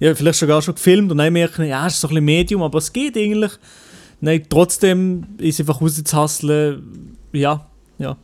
[0.00, 2.62] Ja, vielleicht sogar schon gefilmt und dann merken, ja, es ist so ein bisschen Medium,
[2.62, 3.52] aber es geht eigentlich.
[4.20, 7.66] Nein, trotzdem ist einfach rauszusasseln, ja,
[7.98, 8.16] ja.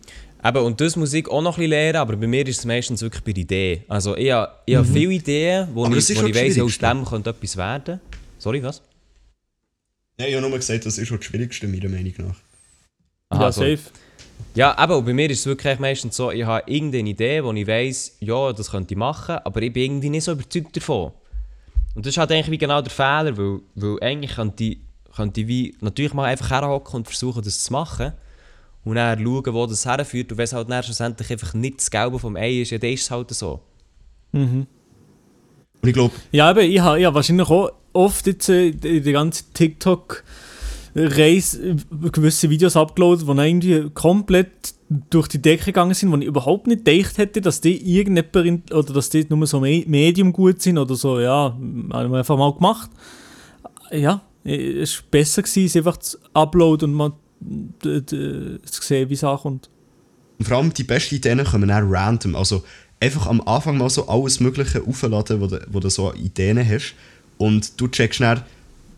[0.45, 2.65] Eben, und das muss ich auch noch ein bisschen lernen, aber bei mir ist es
[2.65, 3.83] meistens wirklich bei der Idee.
[3.89, 6.79] Also ich habe, ich habe viele Ideen, wo Aber ich, wo auch ich weiss, aus
[6.79, 8.01] dem könnte etwas werden.
[8.39, 8.83] Sorry, was?
[10.21, 12.37] Ja, ich habe nur gesagt, das ist schon das Schwierigste, meiner Meinung nach.
[13.31, 13.77] Aha, ja, sorry.
[13.77, 13.91] safe.
[14.55, 17.67] Ja, aber bei mir ist es wirklich meistens so, ich habe irgendeine Idee, wo ich
[17.67, 21.13] weiss, ja, das könnte ich machen, aber ich bin irgendwie nicht so überzeugt davon.
[21.95, 24.79] Und das ist halt eigentlich wie genau der Fehler, weil, weil eigentlich könnte ich,
[25.17, 28.13] könnte ich wie natürlich mal einfach herhocken und versuchen, das zu machen.
[28.85, 30.31] Und dann schauen, wo das herführt.
[30.31, 32.91] Und wenn es halt dann schlussendlich einfach nicht das Gelbe vom Ei ist, ja, dann
[32.91, 33.61] ist es halt so.
[35.83, 39.13] Und ich glaube, Ja, aber ich habe ja, wahrscheinlich auch oft jetzt äh, in der
[39.13, 41.77] ganzen TikTok-Reise äh,
[42.11, 44.75] gewisse Videos abgeladen, die dann irgendwie komplett
[45.11, 48.93] durch die Decke gegangen sind, wo ich überhaupt nicht gedacht hätte, dass die irgendjemand oder
[48.93, 51.57] dass die nur so Me- Medium gut sind oder so, ja,
[51.93, 52.91] haben wir einfach mal gemacht.
[53.91, 54.19] Ja, äh,
[54.49, 59.15] es war besser gewesen, es einfach zu uploaden und mal d- d- zu sehen, wie
[59.15, 59.69] es ankommt.
[60.39, 62.37] Und vor allem die besten Ideen kommen dann random.
[62.37, 62.63] Also
[63.01, 66.95] einfach am Anfang mal so alles Mögliche aufladen, wo du, wo du so Ideen hast.
[67.39, 68.43] Und du checkst dann,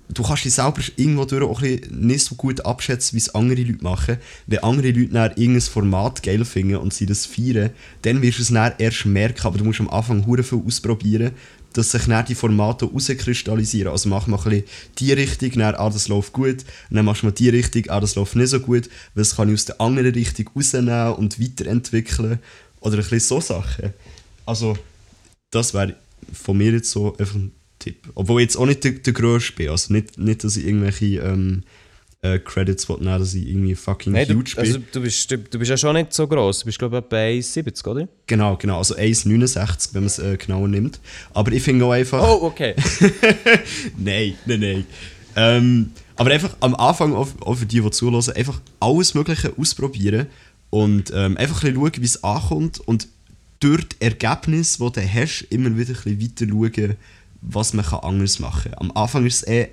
[0.09, 3.83] du kannst dich selber irgendwo durch auch nicht so gut abschätzen, wie es andere Leute
[3.83, 4.17] machen.
[4.47, 7.71] Wenn andere Leute dann irgendein Format geil finden und sie das feiern,
[8.03, 9.47] dann wirst du es dann erst merken.
[9.47, 11.33] Aber du musst am Anfang hure viel ausprobieren,
[11.79, 13.93] dass sich dann die Formate rauskristallisieren.
[13.93, 14.65] Also mach mal
[14.99, 16.65] die Richtung, dann, ah, das läuft gut.
[16.91, 18.91] Und dann machst du mal die Richtung, ah, das läuft nicht so gut.
[19.15, 22.41] Was kann ich aus der anderen Richtung rausnehmen und weiterentwickeln?
[22.81, 23.95] Oder ein bisschen so Sachen.
[24.45, 24.77] Also,
[25.53, 25.95] das wäre
[26.33, 28.11] von mir jetzt so einfach ein Tipp.
[28.17, 29.69] Obwohl ich jetzt auch nicht der, der Grösste bin.
[29.69, 31.63] Also nicht, nicht, dass ich irgendwelche ähm,
[32.23, 34.59] äh, Credits nehmen, dass ich irgendwie fucking du, huge bin.
[34.59, 36.61] also, du, bist, du, du bist ja schon nicht so gross.
[36.61, 38.09] Du bist, glaube ich, etwa 1,70, oder?
[38.27, 38.79] Genau, genau.
[38.79, 41.01] Also 1,69, wenn man es äh, genauer nimmt.
[41.33, 42.23] Aber ich finde auch einfach...
[42.23, 42.75] Oh, okay.
[43.97, 44.87] Nein, nein, nein.
[45.37, 50.27] Ähm, aber einfach am Anfang, auch, auch für die, die zuhören, einfach alles Mögliche ausprobieren
[50.71, 53.07] und ähm, einfach ein bisschen schauen, wie es ankommt und
[53.61, 56.97] durch die Ergebnisse, die du hast, immer wieder ein bisschen weiter schauen,
[57.41, 58.91] was man anders machen kann.
[58.91, 59.69] Am Anfang ist es eh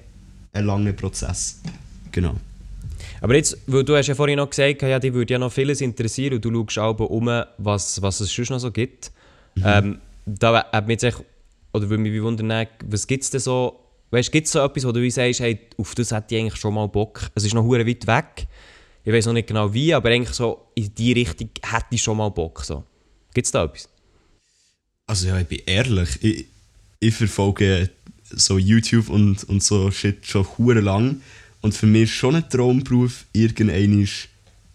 [0.53, 1.59] ein langer Prozess.
[2.15, 2.35] Genau.
[3.19, 5.81] Aber jetzt, weil du hast ja vorhin noch gesagt, ja, dich würde ja noch vieles
[5.81, 7.25] interessieren und du schaust auch um,
[7.57, 9.11] was, was es sonst noch so gibt.
[9.61, 11.17] Ähm, da hat mich jetzt echt,
[11.73, 14.85] oder würde mich wundern, was gibt es denn so, weißt du, gibt es so etwas,
[14.85, 17.29] wo du wie sagst, hey, auf das hätte ich eigentlich schon mal Bock.
[17.35, 18.47] Es ist noch hure weit weg.
[19.03, 22.15] Ich weiß noch nicht genau wie, aber eigentlich so in die Richtung hätte ich schon
[22.15, 22.63] mal Bock.
[22.63, 22.85] So.
[23.33, 23.89] Gibt es da etwas?
[25.05, 26.45] Also ja, ich bin ehrlich, ich,
[27.01, 27.89] ich verfolge
[28.23, 31.21] so YouTube und, und so Shit schon hure lang
[31.65, 34.07] und für mich schon ein Traumberuf, irgendwann ein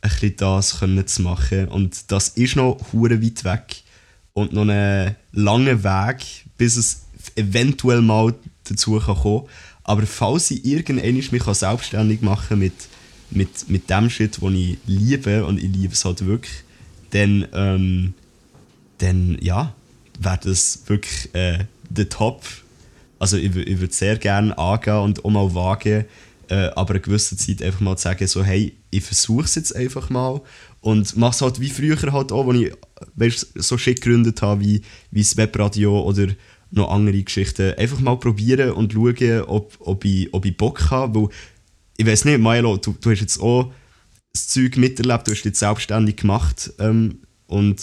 [0.01, 1.69] bisschen das können zu machen.
[1.69, 3.85] Und das ist noch hure weit weg.
[4.33, 7.03] Und noch ein langer Weg, bis es
[7.37, 8.35] eventuell mal
[8.65, 9.47] dazu kann kommen.
[9.85, 12.75] Aber falls ich irgendwann mich selbstständig machen mit,
[13.31, 16.65] mit, mit dem Shit, den ich liebe und ich liebe es halt wirklich,
[17.11, 18.15] dann ähm,
[18.99, 19.73] dann ja,
[20.19, 22.43] wäre das wirklich äh, der Top.
[23.21, 26.07] Also ich, ich würde sehr gerne angehen und auch mal wagen,
[26.51, 29.75] äh, aber eine gewisse Zeit einfach mal zu sagen, so hey, ich versuche es jetzt
[29.75, 30.41] einfach mal.
[30.81, 32.73] Und mache es halt wie früher halt auch, als ich
[33.15, 36.29] weißt, so shit gegründet habe, wie, wie das Webradio oder
[36.71, 37.75] noch andere Geschichten.
[37.75, 41.29] Einfach mal probieren und schauen, ob, ob, ich, ob ich Bock habe, weil
[41.97, 43.73] ich weiß nicht, Milo, du, du hast jetzt auch
[44.33, 47.83] das Zeug miterlebt, du hast dich selbstständig gemacht ähm, und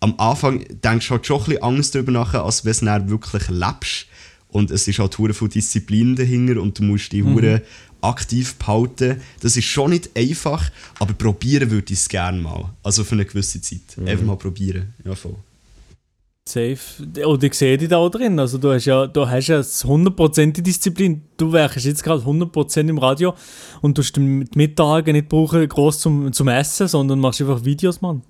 [0.00, 3.08] am Anfang denkst du halt schon ein bisschen Angst darüber nach, als wenn du dann
[3.08, 4.06] wirklich lebst.
[4.48, 7.62] Und es ist halt hure viel Disziplin dahinter und du musst dich hure
[8.04, 9.20] aktiv behalten.
[9.40, 12.70] Das ist schon nicht einfach, aber probieren würde ich es gerne mal.
[12.82, 13.80] Also für eine gewisse Zeit.
[14.06, 14.94] Einfach mal probieren.
[15.04, 15.36] Ja, voll.
[16.46, 16.76] Safe.
[17.26, 18.38] Und ich sehe dich da auch drin.
[18.38, 21.22] Also du hast ja, du hast ja 100% Disziplin.
[21.38, 23.34] Du werkst jetzt gerade 100% im Radio
[23.80, 28.02] und du musst die Mittage nicht brauchen, groß zum, zum Essen, sondern machst einfach Videos,
[28.02, 28.20] Mann.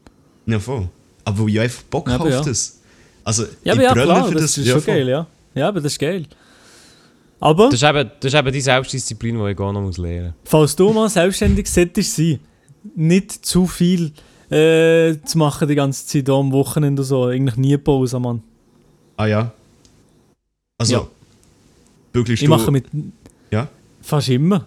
[0.47, 0.89] Ja, voll.
[1.25, 2.41] Aber ich einfach Bock Ja, auf ja.
[2.41, 2.79] das.
[3.25, 4.95] Also, Ja, ich aber ja, klar, für das, ist ja, schon voll.
[4.95, 5.27] geil, ja.
[5.57, 6.27] Ja, aber das ist geil.
[7.41, 10.29] Aber, Das ist eben, das ist eben die Selbstdisziplin, die ich auch noch muss lernen
[10.43, 10.51] muss.
[10.51, 12.41] falls du mal selbstständig solltest sein,
[12.95, 14.13] nicht zu viel
[14.51, 17.25] äh, zu machen die ganze Zeit da am Wochenende oder so.
[17.25, 18.43] Eigentlich nie Pause, Mann.
[19.17, 19.53] Ah ja.
[20.79, 21.07] Also, Ja.
[22.13, 22.85] bügelst Ich mache mit
[23.51, 23.69] Ja?
[24.03, 24.67] fast immer.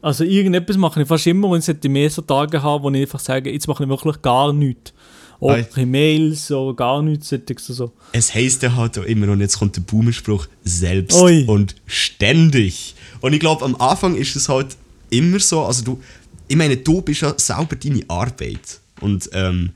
[0.00, 3.00] Also irgendetwas mache ich fast immer und es sollte mehr so Tage haben, wo ich
[3.02, 4.92] einfach sage, jetzt mache ich wirklich gar nichts.
[5.40, 5.62] Auch Ei.
[5.62, 7.32] keine Mails oder gar nichts
[7.68, 7.92] so.
[8.12, 11.44] Es heisst ja halt auch immer, und jetzt kommt der Boomerspruch, selbst Ui.
[11.46, 12.94] und ständig.
[13.20, 14.76] Und ich glaube, am Anfang ist es halt
[15.10, 16.00] immer so, also du,
[16.48, 18.80] ich meine, du bist ja selber deine Arbeit.
[19.00, 19.70] Und ähm,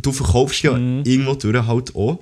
[0.00, 2.18] du verkaufst ja irgendwo durch halt auch,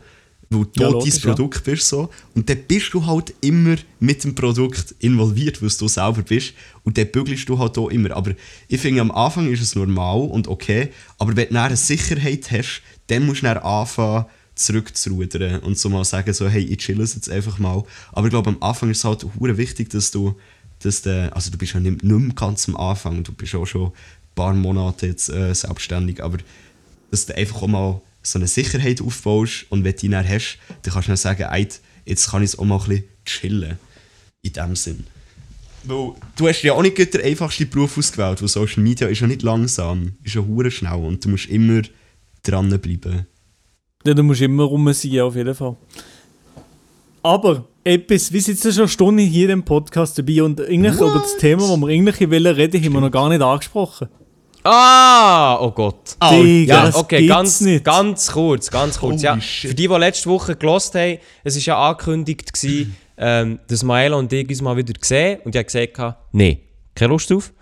[0.48, 0.68] Mhm.
[0.74, 1.20] Ja, dein logisch, ja.
[1.20, 2.08] Produkt bist so.
[2.34, 6.54] Und dann bist du halt immer mit dem Produkt involviert, weil du selber bist.
[6.84, 8.12] Und dann bügelst du halt auch immer.
[8.12, 8.32] Aber
[8.68, 10.90] ich finde, am Anfang ist es normal und okay.
[11.18, 14.26] Aber wenn du eine Sicherheit hast, dann musst du dann anfangen,
[14.56, 17.84] zurückzurudern und so mal sagen, so, hey, ich chill es jetzt einfach mal.
[18.12, 20.34] Aber ich glaube, am Anfang ist es halt hure wichtig, dass du,
[20.80, 23.66] dass du, also du bist ja nicht, nicht mehr ganz am Anfang, du bist auch
[23.66, 23.92] schon ein
[24.34, 26.38] paar Monate jetzt äh, selbstständig, aber
[27.10, 30.58] dass du einfach auch mal so eine Sicherheit aufbaust und wenn du die dann hast,
[30.82, 31.68] dann kannst du dann sagen, ey,
[32.04, 33.78] jetzt kann ich es auch mal ein bisschen chillen.
[34.42, 35.04] In dem Sinn.
[35.84, 39.26] Weil du hast ja auch nicht den einfachsten Beruf ausgewählt, weil Social Media ist ja
[39.26, 41.82] nicht langsam, ist ja hure schnell und du musst immer
[42.42, 43.26] dranbleiben.
[44.04, 45.76] Ja, du musst immer rum sein, auf jeden Fall.
[47.22, 51.36] Aber etwas, wir sitzen schon eine Stunde hier im Podcast dabei und eigentlich über das
[51.38, 54.08] Thema, das wir eigentlich wollen reden, haben wir noch gar nicht angesprochen.
[54.66, 56.16] Ah, oh Gott.
[56.20, 57.84] Oh, Ja, okay, ganz, nicht.
[57.84, 59.14] ganz kurz, ganz kurz.
[59.14, 59.70] Holy Ja, shit.
[59.70, 64.18] für die, die letzte Woche gelost haben, es war ja angekündigt, gewesen, ähm, dass Maelo
[64.18, 65.40] und ich uns mal wieder sehen.
[65.44, 66.58] Und ich habe gesagt, nein,
[66.94, 67.52] keine Lust drauf.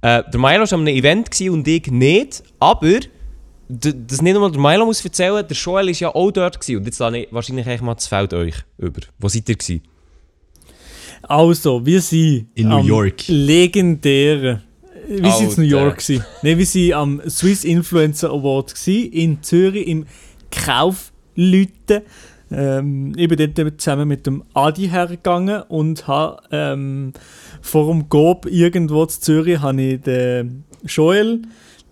[0.00, 3.00] Äh, der Maelo war an einem Event gewesen und ich nicht, aber
[3.68, 6.78] das nicht nur der Maelo muss erzählen, der Joel war ja auch dort gewesen.
[6.78, 9.00] Und jetzt lasse ich wahrscheinlich eigentlich mal das Feld euch über.
[9.18, 9.82] Wo seid ihr gewesen?
[11.22, 13.22] Also, wir sind In New am York.
[13.28, 14.62] legendären.
[15.06, 15.68] Wir sind in New.
[15.68, 15.98] York.
[15.98, 16.24] Gewesen.
[16.42, 20.06] Nein, wir sind am Swiss Influencer Award gewesen, in Zürich im
[20.50, 22.02] Kaufleuten.
[22.50, 27.12] Ähm, ich bin dort zusammen mit dem Adi hergegangen und habe ähm,
[27.60, 31.42] vor dem Gob irgendwo in Zürich habe ich den Joel,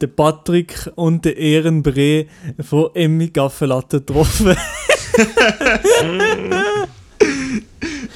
[0.01, 2.27] den Patrick und den Ehrenbre
[2.61, 4.57] von Emmy Gaffelatte getroffen.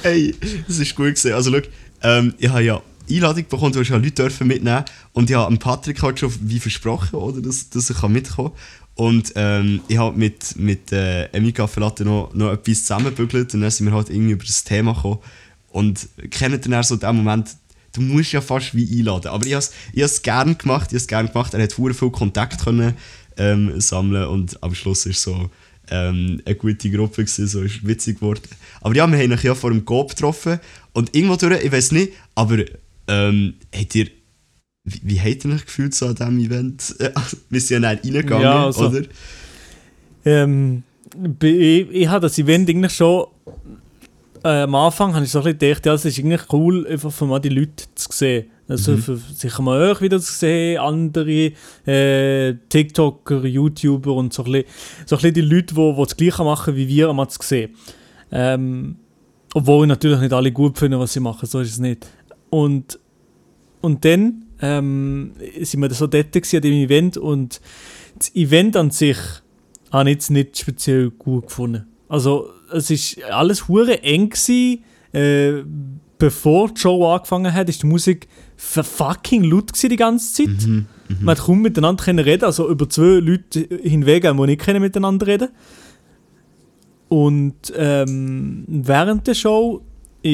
[0.03, 0.33] Hey,
[0.67, 1.33] das ist gut gesehen.
[1.33, 1.61] Also, schau,
[2.03, 4.83] ähm, ich habe ja Einladung bekommen, du hast ja Leute dürfen mitnehmen.
[5.13, 9.05] Und ich habe Patrick halt schon wie versprochen, oder, dass, dass er kann mitkommen kann.
[9.05, 13.69] Und ähm, ich habe mit, mit äh, Emi Gaffelatte noch, noch etwas zusammengebügelt und dann
[13.69, 15.19] sind wir halt irgendwie über das Thema gekommen.
[15.69, 17.55] Und kennt dann so den Moment,
[17.93, 19.27] du musst ja fast wie einladen.
[19.27, 21.53] Aber ich habe es ich gerne gemacht, ich habe es gerne gemacht.
[21.53, 22.95] Er hat sehr viel Kontakt können,
[23.37, 25.51] ähm, sammeln und am Schluss ist so
[25.89, 28.41] ähm, eine gute Gruppe gewesen, so ist witzig geworden.
[28.81, 30.59] Aber ja, wir haben ihn ja vor dem Coop getroffen
[30.93, 32.57] und irgendwo durch, ich weiß nicht, aber
[33.07, 34.07] ähm, habt ihr,
[34.83, 36.95] wie, wie habt ihr euch gefühlt so an diesem Event?
[37.49, 39.01] Wir sind ja reingegangen, Ja, also- oder?
[40.25, 40.83] Ähm,
[41.41, 43.27] ich, ich habe das Event eigentlich schon
[44.43, 47.19] äh, am Anfang habe ich so ein bisschen gedacht, ja, es ist eigentlich cool, einfach
[47.21, 48.47] mal die Leute zu sehen.
[48.69, 51.53] Also für sich mal euch wieder zu sehen, andere
[51.85, 54.67] äh, TikToker, YouTuber und so ein bisschen,
[55.05, 57.73] so ein bisschen die Leute, die, die das Gleiche machen wie wir, einmal zu sehen.
[58.29, 58.97] Ähm,
[59.53, 62.07] obwohl ich natürlich nicht alle gut finde, was sie machen, so ist es nicht.
[62.49, 62.99] Und,
[63.81, 67.61] und dann ähm, sind wir so dort an dem Event und
[68.17, 69.17] das Event an sich
[69.91, 71.85] habe ich jetzt nicht speziell gut gefunden.
[72.09, 74.83] Also es ist alles hure eng gewesen,
[75.13, 75.63] äh,
[76.17, 80.67] bevor die Show angefangen hat, ist die Musik fucking laut gewesen die ganze Zeit.
[81.19, 85.27] Man hat kaum miteinander können reden, also über zwei Leute hinweg, die nicht können miteinander
[85.27, 85.49] reden.
[87.07, 89.83] Und ähm, während der Show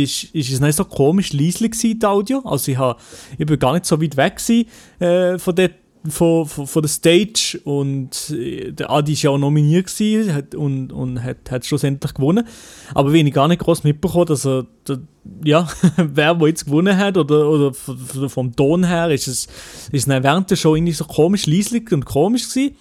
[0.01, 2.39] ist, ist es nicht so komisch leislich gewesen, die Audio.
[2.45, 2.99] Also ich, hab,
[3.37, 4.67] ich bin gar nicht so weit weg gewesen,
[4.99, 5.71] äh, von, der,
[6.09, 10.55] von, von, von der Stage und äh, der Adi war ja auch nominiert gewesen, hat,
[10.55, 12.47] und, und hat, hat schlussendlich gewonnen.
[12.93, 14.99] Aber wenn ich gar nicht groß mitbekommen, dass er, der,
[15.43, 15.67] ja,
[15.97, 19.47] wer wo jetzt gewonnen hat oder, oder vom Ton her, ist es,
[19.91, 22.75] ist es während der Show irgendwie so komisch leislich und komisch gewesen.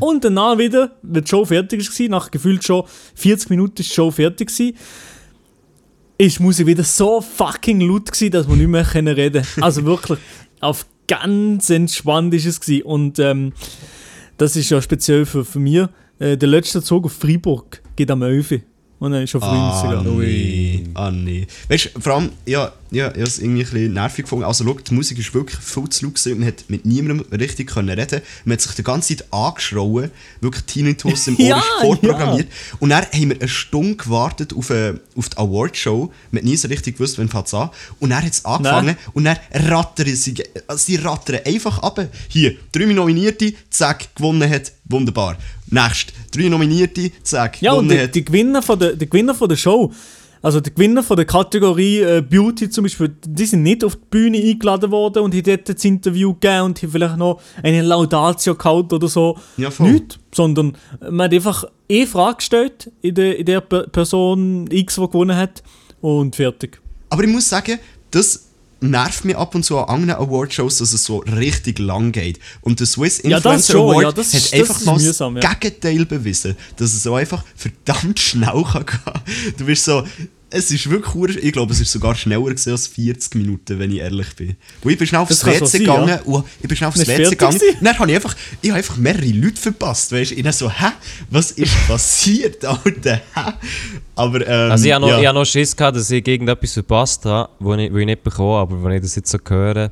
[0.00, 2.84] Und danach wieder, wenn die Show fertig war, nach gefühlt schon
[3.14, 4.76] 40 Minuten ist die Show fertig gewesen,
[6.26, 9.84] ist die Musik wieder so fucking laut gewesen, dass man nicht mehr können reden Also
[9.84, 10.18] wirklich,
[10.60, 12.82] auf ganz entspannt ist es gewesen.
[12.84, 13.52] Und ähm,
[14.36, 15.86] das ist ja speziell für, für mich.
[16.18, 18.60] Äh, der letzte Zug auf Freiburg geht am 11.
[19.10, 20.18] Dann ist schon früh Ah, rausgegangen.
[20.20, 20.84] nee.
[20.94, 21.46] Ah, nee.
[21.68, 24.44] Weißt du, vor allem, ja, ja, ich habe es irgendwie ein bisschen nervig gefunden.
[24.44, 26.38] Also, schau, die Musik ist wirklich viel zu laut gewesen.
[26.38, 30.10] Man hat mit niemandem richtig können reden Man hat sich die ganze Zeit angeschrauen.
[30.40, 32.48] Wirklich Tinnitus im Ohr Ja, ist vorprogrammiert.
[32.80, 36.12] Und dann haben wir eine Stunde gewartet auf, eine, auf die Awardshow.
[36.30, 37.70] Man hat nie so richtig gewusst, wann fängt es an.
[37.98, 38.86] Und dann hat es angefangen.
[38.86, 38.96] Nein.
[39.14, 40.34] Und dann rattern sie,
[40.66, 42.06] also sie rattern einfach ab.
[42.28, 45.38] Hier, drei Nominierte, zack, gewonnen hat, wunderbar.
[45.72, 49.48] Nächst, drei Nominierte, zack, Ja, und gewonnen die, die, Gewinner von der, die Gewinner von
[49.48, 49.90] der Show,
[50.42, 54.02] also der Gewinner von der Kategorie äh, Beauty zum Beispiel, die sind nicht auf die
[54.10, 58.54] Bühne eingeladen worden und haben dort das Interview gegeben und haben vielleicht noch eine Laudatio
[58.56, 59.38] gehalten oder so.
[59.56, 59.92] Ja, voll.
[59.92, 64.96] Nicht, sondern man hat einfach eine Frage gestellt in der, in der Per- Person X,
[64.96, 65.62] die gewonnen hat
[66.00, 66.80] und fertig.
[67.08, 67.78] Aber ich muss sagen,
[68.10, 68.48] das
[68.82, 72.38] nervt mich ab und zu an anderen Awardshows, dass es so richtig lang geht.
[72.60, 75.02] Und der Swiss Ja, Influencer schon, Award ja, das ist- hat das einfach mal das
[75.04, 75.54] mühsam, ja.
[75.54, 79.54] Gegenteil bewiesen, dass es so einfach verdammt schnell kann gehen.
[79.58, 80.04] Du bist so,
[80.52, 83.98] es ist wirklich, ich glaube, es ist sogar schneller gewesen als 40 Minuten, wenn ich
[83.98, 84.56] ehrlich bin.
[84.82, 86.20] Wo ich bin schnell aufs WC sein, gegangen ja.
[86.22, 87.60] und ich bin schnell aufs WC gegangen.
[87.80, 90.34] Dann habe ich einfach, ich habe einfach mehrere Leute verpasst, weißt du?
[90.36, 90.92] Ich so, hä?
[91.30, 93.22] Was ist passiert, Alter?
[93.34, 93.52] Hä?
[94.14, 95.20] Aber, ähm, Also ich habe noch, ja.
[95.20, 98.22] ich hab noch Schiss gehabt, dass ich irgendetwas verpasst habe, wo ich, wo ich nicht
[98.22, 99.90] bekomme, aber wenn ich das jetzt so höre...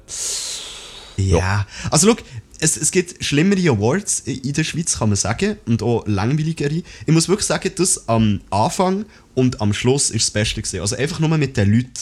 [1.17, 2.17] Ja, also schau,
[2.61, 6.83] es, es gibt schlimmere Awards in der Schweiz, kann man sagen, und auch langweiligere.
[7.07, 9.07] Ich muss wirklich sagen, das am Anfang
[9.41, 10.81] und am Schluss ist das Beste gewesen.
[10.81, 11.93] Also einfach nur mit den Leuten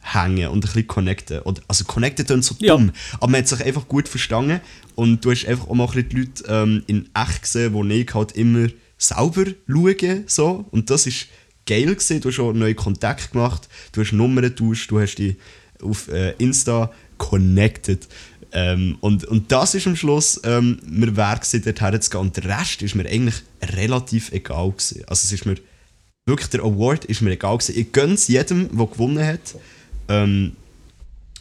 [0.00, 1.40] hängen und ein bisschen connecten.
[1.40, 2.74] Oder, also connecten klingt so Ja.
[2.74, 4.60] dumm, aber man hat sich einfach gut verstanden
[4.96, 7.84] und du hast einfach auch mal ein bisschen die Leute ähm, in echt gesehen, wo
[7.84, 8.68] ich halt immer
[8.98, 10.66] sauber schauen, so.
[10.72, 11.26] Und das ist
[11.64, 12.20] geil gewesen.
[12.20, 15.36] Du hast auch neue Kontakte gemacht, du hast Nummern getauscht, du hast dich
[15.82, 18.08] auf äh, Insta connected.
[18.52, 22.20] Ähm, und, und das ist am Schluss ähm, mir wert gewesen, dorthin zu gehen.
[22.20, 25.04] Und der Rest ist mir eigentlich relativ egal gewesen.
[25.06, 25.54] Also es ist mir
[26.30, 27.78] wirklich, der Award ist mir egal gewesen.
[27.78, 29.54] Ich gönne es jedem, der gewonnen hat.
[30.08, 30.56] Ähm,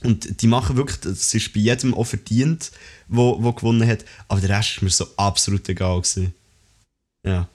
[0.04, 2.72] und die machen wirklich, das ist bei jedem auch verdient,
[3.08, 4.06] wo, wo gewonnen hat.
[4.28, 6.34] Aber der Rest ist mir so absolut egal gewesen.
[7.26, 7.48] Ja.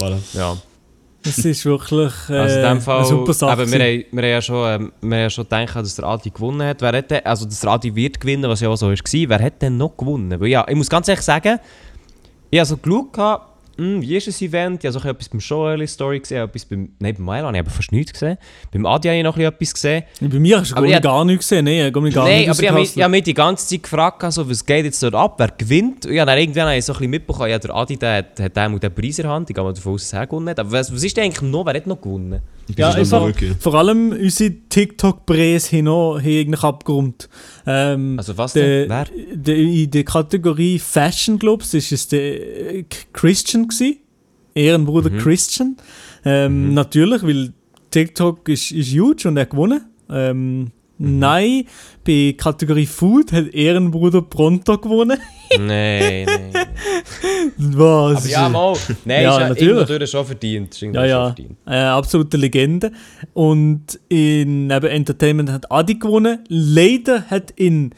[0.00, 0.18] Voilà.
[0.32, 0.56] Ja.
[1.22, 3.62] Das ist wirklich äh, Also in dem Fall, eine super Sache.
[3.62, 6.04] eben, wir, haben, wir, haben ja schon, ähm, wir haben ja schon gedacht, dass der
[6.04, 6.80] Adi gewonnen hat.
[6.80, 8.96] Wer hat denn, also dass der Adi wird gewinnen, was ja auch so war.
[8.96, 10.40] Wer hat denn noch gewonnen?
[10.40, 11.58] Weil ja, ich muss ganz ehrlich sagen,
[12.50, 13.12] ich habe so geschaut,
[13.78, 14.82] hm, wie ist das Event?
[14.84, 17.46] Ich habe so ein bisschen etwas beim Joel Story gesehen, etwas beim, nein, beim Milo
[17.46, 18.36] habe ich aber fast nichts gesehen.
[18.72, 20.04] Beim Adi habe ich noch ein bisschen etwas gesehen.
[20.32, 21.64] Bei mir hast du Aber gar, ich- gar nichts gesehen.
[21.64, 23.82] Nein, ich habe gar Nein, aber ich habe mich, ich habe mich die ganze Zeit
[23.84, 26.04] gefragt, also, was geht jetzt dort ab, wer gewinnt.
[26.06, 28.40] Und ja, dann irgendwann habe ich so ein bisschen mitbekommen, ja, der Adi der hat,
[28.40, 30.48] hat einmal den Preis in der Hand, ich gehe mal davon aus, dass er gewonnen
[30.48, 30.58] hat.
[30.58, 32.40] Aber was, was ist denn eigentlich noch, wer hat noch gewonnen?
[32.76, 33.56] Ja, einfach, schauen?
[33.60, 37.28] vor allem unsere TikTok-Präs haben noch- abgerundet.
[37.66, 38.88] Ähm, Also was denn?
[38.90, 39.06] Wer?
[39.34, 42.84] der, in der Kategorie Fashion Clubs ist es der äh,
[43.68, 44.00] Gsi,
[44.54, 45.18] Ehrenbruder Mhm.
[45.18, 45.76] Christian.
[46.24, 47.52] Ähm, Natürlich, weil
[47.90, 49.82] TikTok ist, ist huge und er hat gewonnen.
[50.10, 51.20] Ähm, Mhm.
[51.20, 51.64] Nein,
[52.04, 55.16] bei Kategorie Food hat Ehrenbruder Pronto gewonnen.
[55.56, 56.52] Nein, nein.
[57.56, 58.18] Was?
[58.24, 58.76] Aber ja, mal.
[59.04, 59.86] Nein, Ja, ist ja natürlich.
[59.86, 60.80] durch schon verdient.
[60.80, 61.56] Ja, ja, verdient.
[61.68, 62.90] äh, absolute Legende.
[63.32, 66.40] Und in eben Entertainment hat Adi gewonnen.
[66.48, 67.92] Leider hat in.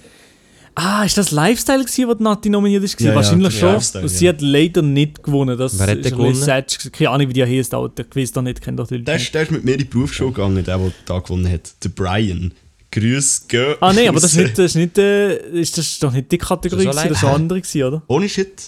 [0.74, 2.98] Ah, ist das Lifestyle gewesen, wo die Nati nominiert ist?
[3.00, 3.72] Ja, ja, Wahrscheinlich schon.
[3.72, 4.32] Lifestyle, Und sie ja.
[4.32, 5.58] hat leider nicht gewonnen.
[5.58, 6.34] Das Wer hat gewonnen?
[6.34, 6.78] sad.
[6.92, 8.04] Keine Ahnung, wie die heißt, Alter.
[8.08, 9.24] Ich weiß doch nicht, kennt doch die Leute Der nicht.
[9.26, 11.72] ist, der ist mit mir in die Berufsschule gegangen, der, der da gewonnen hat.
[11.84, 12.52] Der Brian.
[12.92, 13.74] Grüß gehen.
[13.80, 16.38] Ah, nein, aber das ist nicht, das ist nicht, äh, ist das doch nicht die
[16.38, 18.02] Kategorie, das so gewesen, das war andere, gewesen, oder?
[18.08, 18.62] Ohne Shit.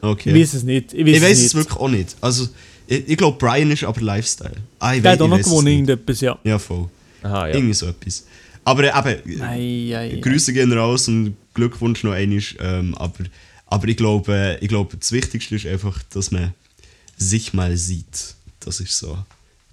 [0.00, 0.30] Okay.
[0.30, 0.94] Ich weiß es nicht.
[0.94, 2.16] Ich weiß, ich weiß es es wirklich auch nicht.
[2.20, 2.48] Also,
[2.86, 4.52] ich, ich glaube, Brian ist aber Lifestyle.
[4.78, 6.38] Ah, ich Der wei- hat auch noch gewonnen, irgendetwas, ja.
[6.44, 6.88] Ja, voll.
[7.22, 7.54] Aha, ja.
[7.56, 8.24] Irgendwie so etwas.
[8.68, 10.20] Aber äh, eben, Ei, ei, ei.
[10.20, 12.42] Grüße gehen raus und Glückwunsch noch einmal.
[12.60, 13.24] Ähm, aber,
[13.66, 16.52] aber ich glaube, ich glaube, das Wichtigste ist einfach, dass man
[17.16, 18.34] sich mal sieht.
[18.60, 19.16] Das ist so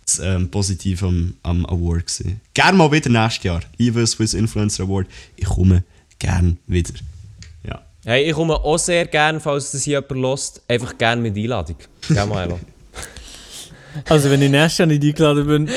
[0.05, 2.07] das ähm, Positive am, am Award.
[2.07, 2.39] Gewesen.
[2.53, 3.61] Gerne mal wieder nächstes Jahr.
[3.77, 5.07] IWA Swiss Influencer Award.
[5.35, 5.83] Ich komme
[6.17, 6.93] gern wieder.
[7.67, 7.81] Ja.
[8.05, 11.77] Hey, ich komme auch sehr gerne, falls das hier jemand lost, einfach gerne mit Einladung.
[12.09, 12.59] Ja, Milo.
[14.09, 15.69] Also, wenn ich nächstes Jahr nicht eingeladen bin.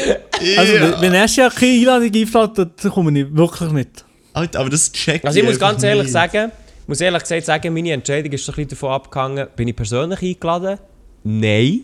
[0.57, 4.05] Also, wenn- wenn nächstes Jahr keine Einladung einflattert, dann komme ich wirklich nicht.
[4.33, 6.13] Alter, aber das checkt Also ich muss ganz ehrlich nicht.
[6.13, 6.53] sagen,
[6.87, 10.23] muss ehrlich gesagt sagen, meine Entscheidung ist so ein bisschen davon abgehangen, bin ich persönlich
[10.23, 10.79] eingeladen?
[11.25, 11.81] Nein.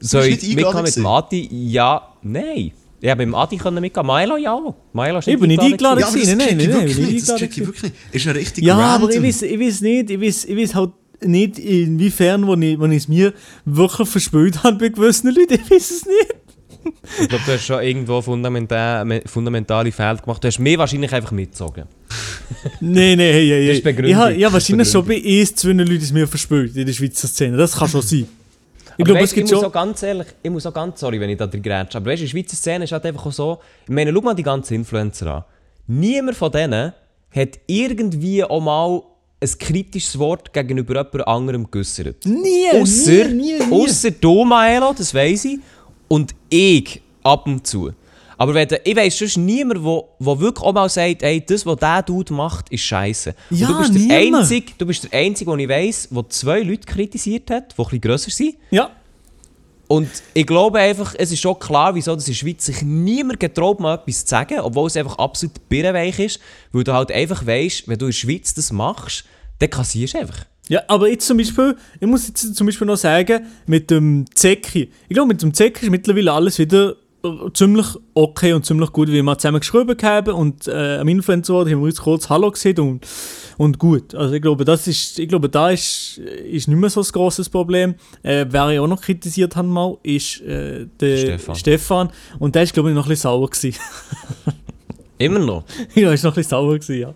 [0.00, 1.48] Soll bist ich nicht eingeladen mit dem Adi?
[1.70, 2.72] Ja, nein.
[3.00, 4.06] Ich habe mit dem Adi können mitgehen.
[4.06, 4.56] Milo ja.
[4.92, 6.00] Milo ist Ich bin nicht eingeladen.
[6.00, 7.22] Ja, aber das Nein, nein, nein, wirklich nein, nicht.
[7.22, 7.66] Das nein, check ich nein.
[7.66, 7.94] wirklich nicht.
[8.12, 9.02] Ist ja richtig Ja, random.
[9.08, 10.90] aber ich weiß, ich weiß nicht, ich weiß, ich weiß halt
[11.24, 13.32] nicht, inwiefern, wo ich, wo ich es mir
[13.64, 15.58] wirklich verspielt habe bei gewissen Leuten.
[15.64, 16.34] Ich weiß es nicht.
[17.20, 20.42] Ich glaube, du hast schon irgendwo fundamental, fundamentale Fehler gemacht.
[20.42, 21.84] Du hast mich wahrscheinlich einfach mitgezogen.
[22.80, 24.04] Nein, nein, hey, hey, Das ist.
[24.04, 27.28] Ich habe ja, wahrscheinlich schon bei eins, zwei Leuten es mir verspielt in der Schweizer
[27.28, 27.56] Szene.
[27.56, 28.26] Das kann schon sein.
[28.84, 31.00] Ich Aber glaube, weißt, es gibt ich muss auch ganz ehrlich, ich muss auch ganz,
[31.00, 33.24] sorry, wenn ich da grätsche, aber weißt du, in der Schweizer Szene ist halt einfach
[33.24, 35.44] auch so, ich meine, schau mal die ganzen Influencer an.
[35.86, 36.92] Niemand von denen
[37.34, 39.02] hat irgendwie auch mal
[39.42, 42.24] ein kritisches Wort gegenüber jemand anderem geäußert.
[42.24, 43.72] Nie, Ausser, nie, nie, nie.
[43.72, 45.58] ausser du, Maelo, das weiss ich,
[46.08, 47.90] und ich ab und zu.
[48.38, 52.02] Aber wenn, ich weiss sonst niemand, der wirklich auch mal sagt, ey, das, was dieser
[52.02, 53.34] Dude macht, ist scheiße.
[53.50, 54.42] Ja, du bist der niemand.
[54.42, 58.00] Einzige, du bist der Einzige, den ich weiss, der zwei Leute kritisiert hat, die bisschen
[58.00, 58.56] grösser sind.
[58.70, 58.90] Ja,
[59.92, 63.38] Und ich glaube einfach, es ist schon klar, wieso das in der Schweiz sich niemand
[63.38, 66.40] getraut, mal etwas zu sagen, obwohl es einfach absolut birrenweich ist,
[66.72, 69.26] weil du halt einfach weißt, wenn du in der Schweiz das machst,
[69.58, 70.46] dann kassierst du einfach.
[70.70, 74.90] Ja, aber jetzt zum Beispiel, ich muss jetzt zum Beispiel noch sagen, mit dem Zecki.
[75.10, 79.08] Ich glaube, mit dem Zecki ist mittlerweile alles wieder äh, ziemlich okay und ziemlich gut,
[79.08, 82.78] wie wir zusammen geschrieben haben und äh, am Influencer haben wir uns kurz Hallo gesehen
[82.78, 83.06] und,
[83.58, 84.14] und gut.
[84.14, 87.48] Also ich glaube, das ist, ich glaube, da ist, ist nicht mehr so ein grosses
[87.48, 87.94] Problem.
[88.22, 91.54] Äh, wer ich auch noch kritisiert habe mal, ist äh, der Stefan.
[91.56, 92.10] Stefan.
[92.38, 93.78] und der ist glaube ich noch ein bisschen sauer gewesen.
[95.18, 95.64] Immer noch.
[95.94, 97.14] ja, ist noch ein bisschen sauer gewesen, ja.